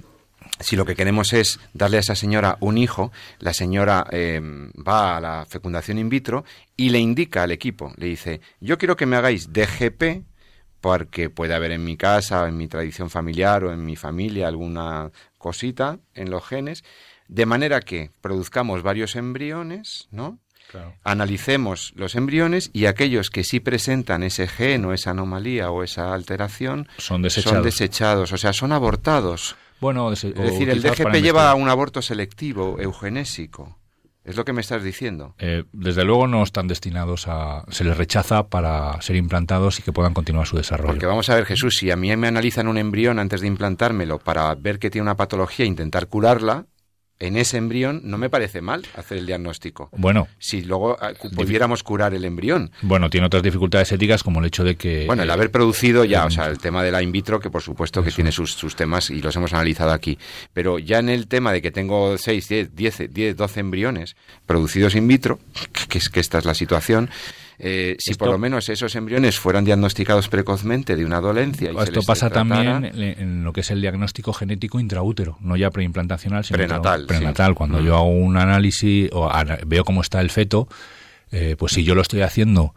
si 0.60 0.76
lo 0.76 0.84
que 0.84 0.94
queremos 0.94 1.32
es 1.32 1.58
darle 1.72 1.96
a 1.96 2.00
esa 2.00 2.14
señora 2.14 2.56
un 2.60 2.78
hijo, 2.78 3.12
la 3.38 3.52
señora 3.52 4.06
eh, 4.10 4.40
va 4.76 5.16
a 5.16 5.20
la 5.20 5.46
fecundación 5.46 5.98
in 5.98 6.08
vitro 6.08 6.44
y 6.76 6.90
le 6.90 6.98
indica 6.98 7.42
al 7.42 7.50
equipo, 7.50 7.92
le 7.96 8.06
dice, 8.06 8.40
yo 8.60 8.78
quiero 8.78 8.96
que 8.96 9.06
me 9.06 9.16
hagáis 9.16 9.52
DGP 9.52 10.24
porque 10.80 11.28
puede 11.28 11.54
haber 11.54 11.72
en 11.72 11.84
mi 11.84 11.96
casa, 11.96 12.48
en 12.48 12.56
mi 12.56 12.68
tradición 12.68 13.10
familiar 13.10 13.64
o 13.64 13.72
en 13.72 13.84
mi 13.84 13.96
familia 13.96 14.48
alguna 14.48 15.10
cosita 15.38 15.98
en 16.14 16.30
los 16.30 16.46
genes, 16.46 16.84
de 17.28 17.46
manera 17.46 17.80
que 17.80 18.10
produzcamos 18.20 18.82
varios 18.82 19.16
embriones, 19.16 20.08
¿no? 20.10 20.38
Analicemos 21.02 21.92
los 21.96 22.14
embriones 22.14 22.70
y 22.72 22.86
aquellos 22.86 23.30
que 23.30 23.42
sí 23.42 23.58
presentan 23.58 24.22
ese 24.22 24.46
gen 24.46 24.84
o 24.84 24.92
esa 24.92 25.10
anomalía 25.10 25.70
o 25.70 25.82
esa 25.82 26.14
alteración 26.14 26.88
son 26.96 27.22
desechados, 27.22 27.64
desechados 27.64 28.32
o 28.32 28.36
sea, 28.36 28.52
son 28.52 28.70
abortados. 28.70 29.56
Bueno, 29.80 30.12
es 30.12 30.22
decir, 30.22 30.68
el 30.68 30.82
DGP 30.82 31.22
lleva 31.22 31.50
a 31.50 31.54
un 31.54 31.68
aborto 31.68 32.02
selectivo, 32.02 32.78
eugenésico. 32.78 33.76
Es 34.22 34.36
lo 34.36 34.44
que 34.44 34.52
me 34.52 34.60
estás 34.60 34.84
diciendo. 34.84 35.34
Eh, 35.38 35.64
desde 35.72 36.04
luego 36.04 36.26
no 36.26 36.42
están 36.42 36.68
destinados 36.68 37.26
a... 37.26 37.64
Se 37.70 37.84
les 37.84 37.96
rechaza 37.96 38.48
para 38.48 39.00
ser 39.00 39.16
implantados 39.16 39.78
y 39.78 39.82
que 39.82 39.92
puedan 39.92 40.12
continuar 40.12 40.46
su 40.46 40.56
desarrollo. 40.56 40.92
Porque 40.92 41.06
vamos 41.06 41.30
a 41.30 41.34
ver, 41.34 41.46
Jesús, 41.46 41.78
si 41.78 41.90
a 41.90 41.96
mí 41.96 42.14
me 42.16 42.28
analizan 42.28 42.68
un 42.68 42.76
embrión 42.76 43.18
antes 43.18 43.40
de 43.40 43.46
implantármelo 43.46 44.18
para 44.18 44.54
ver 44.54 44.78
que 44.78 44.90
tiene 44.90 45.04
una 45.04 45.16
patología 45.16 45.64
e 45.64 45.68
intentar 45.68 46.06
curarla, 46.06 46.66
en 47.20 47.36
ese 47.36 47.58
embrión 47.58 48.00
no 48.04 48.18
me 48.18 48.30
parece 48.30 48.62
mal 48.62 48.86
hacer 48.96 49.18
el 49.18 49.26
diagnóstico. 49.26 49.90
Bueno. 49.92 50.26
Si 50.38 50.62
luego 50.62 50.96
ah, 51.00 51.12
pudiéramos 51.36 51.82
curar 51.82 52.14
el 52.14 52.24
embrión. 52.24 52.72
Bueno, 52.82 53.10
tiene 53.10 53.26
otras 53.26 53.42
dificultades 53.42 53.92
éticas 53.92 54.22
como 54.22 54.40
el 54.40 54.46
hecho 54.46 54.64
de 54.64 54.76
que... 54.76 55.06
Bueno, 55.06 55.22
el 55.22 55.30
haber 55.30 55.50
producido 55.50 56.04
ya, 56.04 56.24
o 56.24 56.30
sea, 56.30 56.46
el 56.46 56.58
tema 56.58 56.82
de 56.82 56.90
la 56.90 57.02
in 57.02 57.12
vitro, 57.12 57.38
que 57.38 57.50
por 57.50 57.62
supuesto 57.62 58.02
que 58.02 58.10
tiene 58.10 58.32
sus, 58.32 58.52
sus, 58.52 58.74
temas 58.74 59.10
y 59.10 59.20
los 59.20 59.36
hemos 59.36 59.52
analizado 59.52 59.92
aquí. 59.92 60.18
Pero 60.54 60.78
ya 60.78 60.98
en 60.98 61.10
el 61.10 61.28
tema 61.28 61.52
de 61.52 61.60
que 61.60 61.70
tengo 61.70 62.16
6, 62.16 62.48
10, 62.48 62.74
10, 62.74 63.12
10 63.12 63.36
12 63.36 63.60
embriones 63.60 64.16
producidos 64.46 64.94
in 64.94 65.06
vitro, 65.06 65.38
que 65.88 65.98
es 65.98 66.08
que 66.08 66.20
esta 66.20 66.38
es 66.38 66.46
la 66.46 66.54
situación, 66.54 67.10
eh, 67.62 67.96
si 67.98 68.14
por 68.14 68.28
lo 68.28 68.38
menos 68.38 68.70
esos 68.70 68.94
embriones 68.96 69.38
fueran 69.38 69.66
diagnosticados 69.66 70.28
precozmente 70.28 70.96
de 70.96 71.04
una 71.04 71.20
dolencia. 71.20 71.70
esto 71.82 72.00
pasa 72.02 72.30
también 72.30 72.90
en 72.94 73.44
lo 73.44 73.52
que 73.52 73.60
es 73.60 73.70
el 73.70 73.82
diagnóstico 73.82 74.32
genético 74.32 74.80
intraútero, 74.80 75.36
no 75.40 75.56
ya 75.56 75.70
preimplantacional, 75.70 76.42
sino 76.42 76.56
prenatal. 76.56 77.04
prenatal. 77.04 77.54
Cuando 77.54 77.80
mm. 77.80 77.84
yo 77.84 77.96
hago 77.96 78.08
un 78.08 78.38
análisis 78.38 79.10
o 79.12 79.30
veo 79.66 79.84
cómo 79.84 80.00
está 80.00 80.22
el 80.22 80.30
feto, 80.30 80.68
eh, 81.32 81.54
pues 81.58 81.72
si 81.72 81.84
yo 81.84 81.94
lo 81.94 82.00
estoy 82.00 82.22
haciendo 82.22 82.74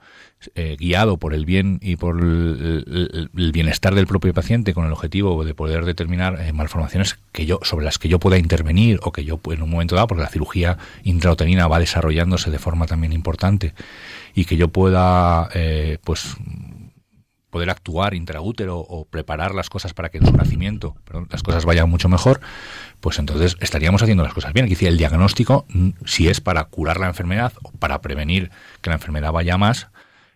eh, 0.56 0.76
guiado 0.78 1.16
por 1.16 1.34
el 1.34 1.46
bien 1.46 1.80
y 1.82 1.96
por 1.96 2.20
el, 2.20 3.30
bienestar 3.54 3.96
del 3.96 4.06
propio 4.06 4.34
paciente 4.34 4.74
con 4.74 4.86
el 4.86 4.92
objetivo 4.92 5.46
de 5.46 5.54
poder 5.54 5.86
determinar 5.86 6.54
malformaciones 6.54 7.18
que 7.32 7.46
yo 7.46 7.60
sobre 7.64 7.86
las 7.86 7.98
que 7.98 8.10
yo 8.10 8.20
pueda 8.20 8.38
intervenir 8.38 9.00
o 9.04 9.14
que 9.14 9.24
yo 9.24 9.40
en 9.50 9.62
un 9.62 9.70
momento 9.70 9.96
dado 9.96 10.08
porque 10.08 10.24
la 10.24 10.30
cirugía 10.30 10.78
intrauterina 11.06 11.70
va 11.70 11.80
desarrollándose 11.80 12.52
de 12.52 12.60
forma 12.60 12.86
también 12.86 13.14
importante 13.14 13.74
y 14.34 14.46
que 14.46 14.58
yo 14.58 14.68
pueda, 14.70 15.50
eh, 15.54 15.98
pues, 16.04 16.36
poder 17.54 17.70
actuar 17.70 18.16
intraútero 18.16 18.80
o 18.80 19.06
preparar 19.06 19.54
las 19.54 19.70
cosas 19.70 19.94
para 19.94 20.10
que 20.10 20.18
en 20.18 20.26
su 20.26 20.34
nacimiento 20.34 20.96
las 21.30 21.44
cosas 21.44 21.66
vayan 21.66 21.88
mucho 21.88 22.10
mejor, 22.10 22.42
pues 23.00 23.20
entonces 23.20 23.58
estaríamos 23.60 24.02
haciendo 24.02 24.24
las 24.24 24.34
cosas 24.34 24.54
bien. 24.54 24.66
Aquí 24.66 24.88
el 24.88 24.98
diagnóstico, 24.98 25.66
mm, 25.70 25.90
si 26.04 26.30
es 26.30 26.42
para 26.42 26.64
curar 26.66 27.00
la 27.00 27.06
enfermedad 27.06 27.54
o 27.62 27.72
para 27.72 28.02
prevenir 28.02 28.50
que 28.82 28.90
la 28.90 28.96
enfermedad 28.96 29.32
vaya 29.32 29.56
más, 29.58 29.90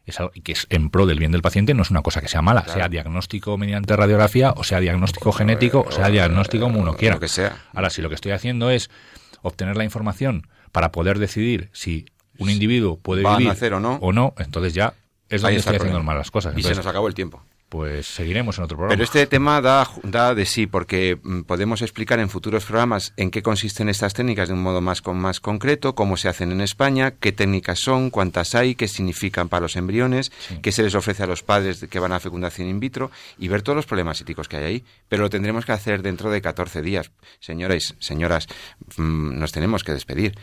es 0.06 0.20
algo 0.20 0.32
que 0.32 0.52
es 0.52 0.68
en 0.70 0.92
pro 0.92 1.08
del 1.08 1.18
bien 1.18 1.32
del 1.32 1.42
paciente, 1.42 1.74
no 1.74 1.82
es 1.82 1.90
una 1.90 2.04
cosa 2.04 2.22
que 2.22 2.28
sea 2.28 2.44
mala, 2.44 2.66
sea 2.68 2.88
diagnóstico 2.88 3.58
mediante 3.58 3.96
radiografía, 3.96 4.52
o 4.56 4.64
sea 4.64 4.80
diagnóstico 4.80 5.32
genético, 5.32 5.86
o 5.88 5.92
sea 5.92 6.10
diagnóstico 6.10 6.66
como 6.66 6.80
uno 6.80 6.96
quiera. 6.96 7.20
que 7.20 7.28
sea. 7.28 7.58
Ahora, 7.74 7.90
si 7.90 8.04
lo 8.04 8.10
que 8.10 8.16
estoy 8.16 8.32
haciendo 8.32 8.70
es 8.70 8.90
obtener 9.42 9.76
la 9.76 9.84
información 9.84 10.48
para 10.72 10.92
poder 10.92 11.18
decidir 11.18 11.70
si 11.74 12.06
un 12.40 12.50
individuo 12.50 12.98
puede 12.98 13.24
vivir 13.24 13.74
o 13.74 13.80
no, 13.80 13.96
o 14.02 14.14
no, 14.14 14.34
entonces 14.38 14.74
ya 14.74 14.94
es 15.30 15.42
donde 15.42 15.58
estoy 15.58 15.76
haciendo 15.76 16.02
mal 16.04 16.18
las 16.18 16.32
cosas. 16.32 16.58
y 16.58 16.64
se 16.64 16.76
nos 16.76 16.86
acabó 16.86 17.08
el 17.08 17.14
tiempo 17.14 17.42
pues 17.70 18.08
seguiremos 18.08 18.58
en 18.58 18.64
otro 18.64 18.78
programa. 18.78 18.94
Pero 18.94 19.04
este 19.04 19.28
tema 19.28 19.60
da, 19.60 19.90
da 20.04 20.34
de 20.34 20.46
sí, 20.46 20.68
porque 20.68 21.20
mm, 21.22 21.42
podemos 21.42 21.82
explicar 21.82 22.20
en 22.20 22.30
futuros 22.30 22.64
programas 22.64 23.14
en 23.18 23.30
qué 23.30 23.42
consisten 23.42 23.90
estas 23.90 24.14
técnicas 24.14 24.48
de 24.48 24.54
un 24.54 24.62
modo 24.62 24.80
más, 24.80 25.02
con, 25.02 25.18
más 25.18 25.42
concreto, 25.42 25.94
cómo 25.94 26.16
se 26.16 26.30
hacen 26.30 26.52
en 26.52 26.62
España, 26.62 27.12
qué 27.20 27.34
técnicas 27.34 27.80
son, 27.80 28.10
cuántas 28.10 28.56
hay, 28.56 28.76
qué 28.76 28.88
significan 28.88 29.50
para 29.50 29.62
los 29.62 29.76
embriones, 29.76 30.32
qué 30.62 30.72
se 30.72 30.82
les 30.82 30.96
ofrece 30.96 31.24
a 31.24 31.28
los 31.28 31.44
padres 31.44 31.86
que 31.90 32.00
van 32.00 32.14
a 32.14 32.22
fecundación 32.22 32.70
in 32.70 32.80
vitro 32.80 33.12
y 33.38 33.50
ver 33.50 33.64
todos 33.64 33.76
los 33.76 33.86
problemas 33.86 34.22
éticos 34.22 34.48
que 34.48 34.58
hay 34.58 34.64
ahí. 34.64 34.84
Pero 35.10 35.24
lo 35.24 35.30
tendremos 35.30 35.66
que 35.66 35.74
hacer 35.74 36.02
dentro 36.02 36.30
de 36.30 36.42
14 36.42 36.82
días. 36.82 37.12
Señores, 37.40 37.96
señoras, 38.00 38.48
mm, 38.96 39.40
nos 39.40 39.52
tenemos 39.52 39.84
que 39.84 39.92
despedir. 39.92 40.38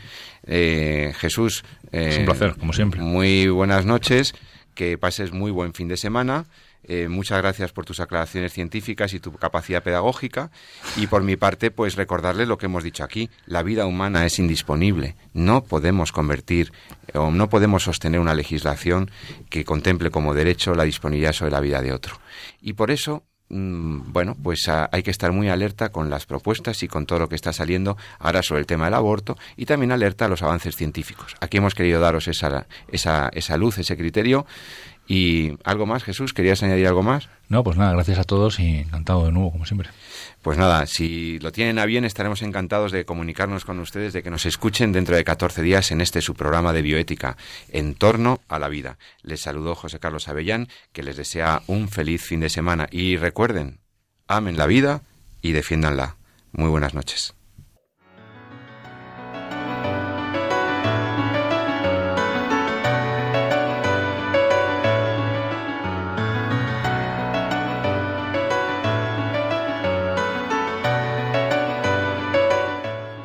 Eh, 0.45 1.13
Jesús. 1.17 1.63
es 1.91 2.17
un 2.17 2.21
eh, 2.21 2.25
placer, 2.25 2.55
como 2.55 2.71
siempre. 2.73 3.01
Muy 3.01 3.47
buenas 3.47 3.85
noches, 3.85 4.35
que 4.75 4.99
pases 4.99 5.31
muy 5.31 5.49
buen 5.49 5.73
fin 5.73 5.87
de 5.87 5.97
semana 5.97 6.45
eh, 6.87 7.07
muchas 7.07 7.41
gracias 7.41 7.71
por 7.71 7.85
tus 7.85 7.99
aclaraciones 7.99 8.53
científicas 8.53 9.13
y 9.13 9.19
tu 9.19 9.31
capacidad 9.33 9.83
pedagógica. 9.83 10.51
Y 10.97 11.07
por 11.07 11.23
mi 11.23 11.35
parte, 11.35 11.71
pues 11.71 11.95
recordarle 11.95 12.45
lo 12.45 12.57
que 12.57 12.67
hemos 12.67 12.83
dicho 12.83 13.03
aquí. 13.03 13.29
La 13.45 13.63
vida 13.63 13.85
humana 13.85 14.25
es 14.25 14.39
indisponible. 14.39 15.15
No 15.33 15.63
podemos 15.63 16.11
convertir 16.11 16.71
o 17.13 17.31
no 17.31 17.49
podemos 17.49 17.83
sostener 17.83 18.19
una 18.19 18.35
legislación 18.35 19.09
que 19.49 19.65
contemple 19.65 20.11
como 20.11 20.33
derecho 20.33 20.75
la 20.75 20.83
disponibilidad 20.83 21.33
sobre 21.33 21.51
la 21.51 21.59
vida 21.59 21.81
de 21.81 21.93
otro. 21.93 22.19
Y 22.61 22.73
por 22.73 22.91
eso 22.91 23.23
mm, 23.49 24.11
bueno, 24.11 24.35
pues 24.41 24.67
ah, 24.67 24.89
hay 24.91 25.03
que 25.03 25.11
estar 25.11 25.31
muy 25.31 25.49
alerta 25.49 25.89
con 25.89 26.09
las 26.09 26.25
propuestas 26.25 26.83
y 26.83 26.87
con 26.87 27.05
todo 27.05 27.19
lo 27.19 27.29
que 27.29 27.35
está 27.35 27.53
saliendo 27.53 27.97
ahora 28.19 28.43
sobre 28.43 28.61
el 28.61 28.67
tema 28.67 28.85
del 28.85 28.95
aborto 28.95 29.37
y 29.55 29.65
también 29.65 29.91
alerta 29.91 30.25
a 30.25 30.27
los 30.27 30.43
avances 30.43 30.75
científicos. 30.75 31.35
Aquí 31.39 31.57
hemos 31.57 31.73
querido 31.73 31.99
daros 31.99 32.27
esa, 32.27 32.67
esa, 32.87 33.29
esa 33.33 33.57
luz, 33.57 33.77
ese 33.77 33.97
criterio 33.97 34.45
¿Y 35.07 35.57
algo 35.63 35.85
más, 35.85 36.03
Jesús? 36.03 36.33
¿Querías 36.33 36.63
añadir 36.63 36.87
algo 36.87 37.03
más? 37.03 37.29
No, 37.47 37.63
pues 37.63 37.77
nada, 37.77 37.93
gracias 37.93 38.17
a 38.17 38.23
todos 38.23 38.59
y 38.59 38.77
encantado 38.77 39.25
de 39.25 39.31
nuevo, 39.31 39.51
como 39.51 39.65
siempre. 39.65 39.89
Pues 40.41 40.57
nada, 40.57 40.87
si 40.87 41.37
lo 41.39 41.51
tienen 41.51 41.77
a 41.77 41.85
bien, 41.85 42.05
estaremos 42.05 42.41
encantados 42.41 42.91
de 42.91 43.05
comunicarnos 43.05 43.65
con 43.65 43.79
ustedes, 43.79 44.13
de 44.13 44.23
que 44.23 44.31
nos 44.31 44.47
escuchen 44.47 44.91
dentro 44.91 45.15
de 45.15 45.23
14 45.23 45.61
días 45.61 45.91
en 45.91 46.01
este 46.01 46.21
su 46.21 46.33
programa 46.33 46.73
de 46.73 46.81
bioética, 46.81 47.37
En 47.71 47.93
torno 47.93 48.41
a 48.47 48.57
la 48.57 48.67
vida. 48.67 48.97
Les 49.21 49.41
saludó 49.41 49.75
José 49.75 49.99
Carlos 49.99 50.27
Avellán, 50.27 50.69
que 50.91 51.03
les 51.03 51.17
desea 51.17 51.61
un 51.67 51.87
feliz 51.87 52.23
fin 52.23 52.39
de 52.39 52.49
semana. 52.49 52.87
Y 52.89 53.17
recuerden, 53.17 53.79
amen 54.27 54.57
la 54.57 54.65
vida 54.65 55.03
y 55.41 55.51
defiéndanla. 55.51 56.15
Muy 56.51 56.69
buenas 56.69 56.95
noches. 56.95 57.35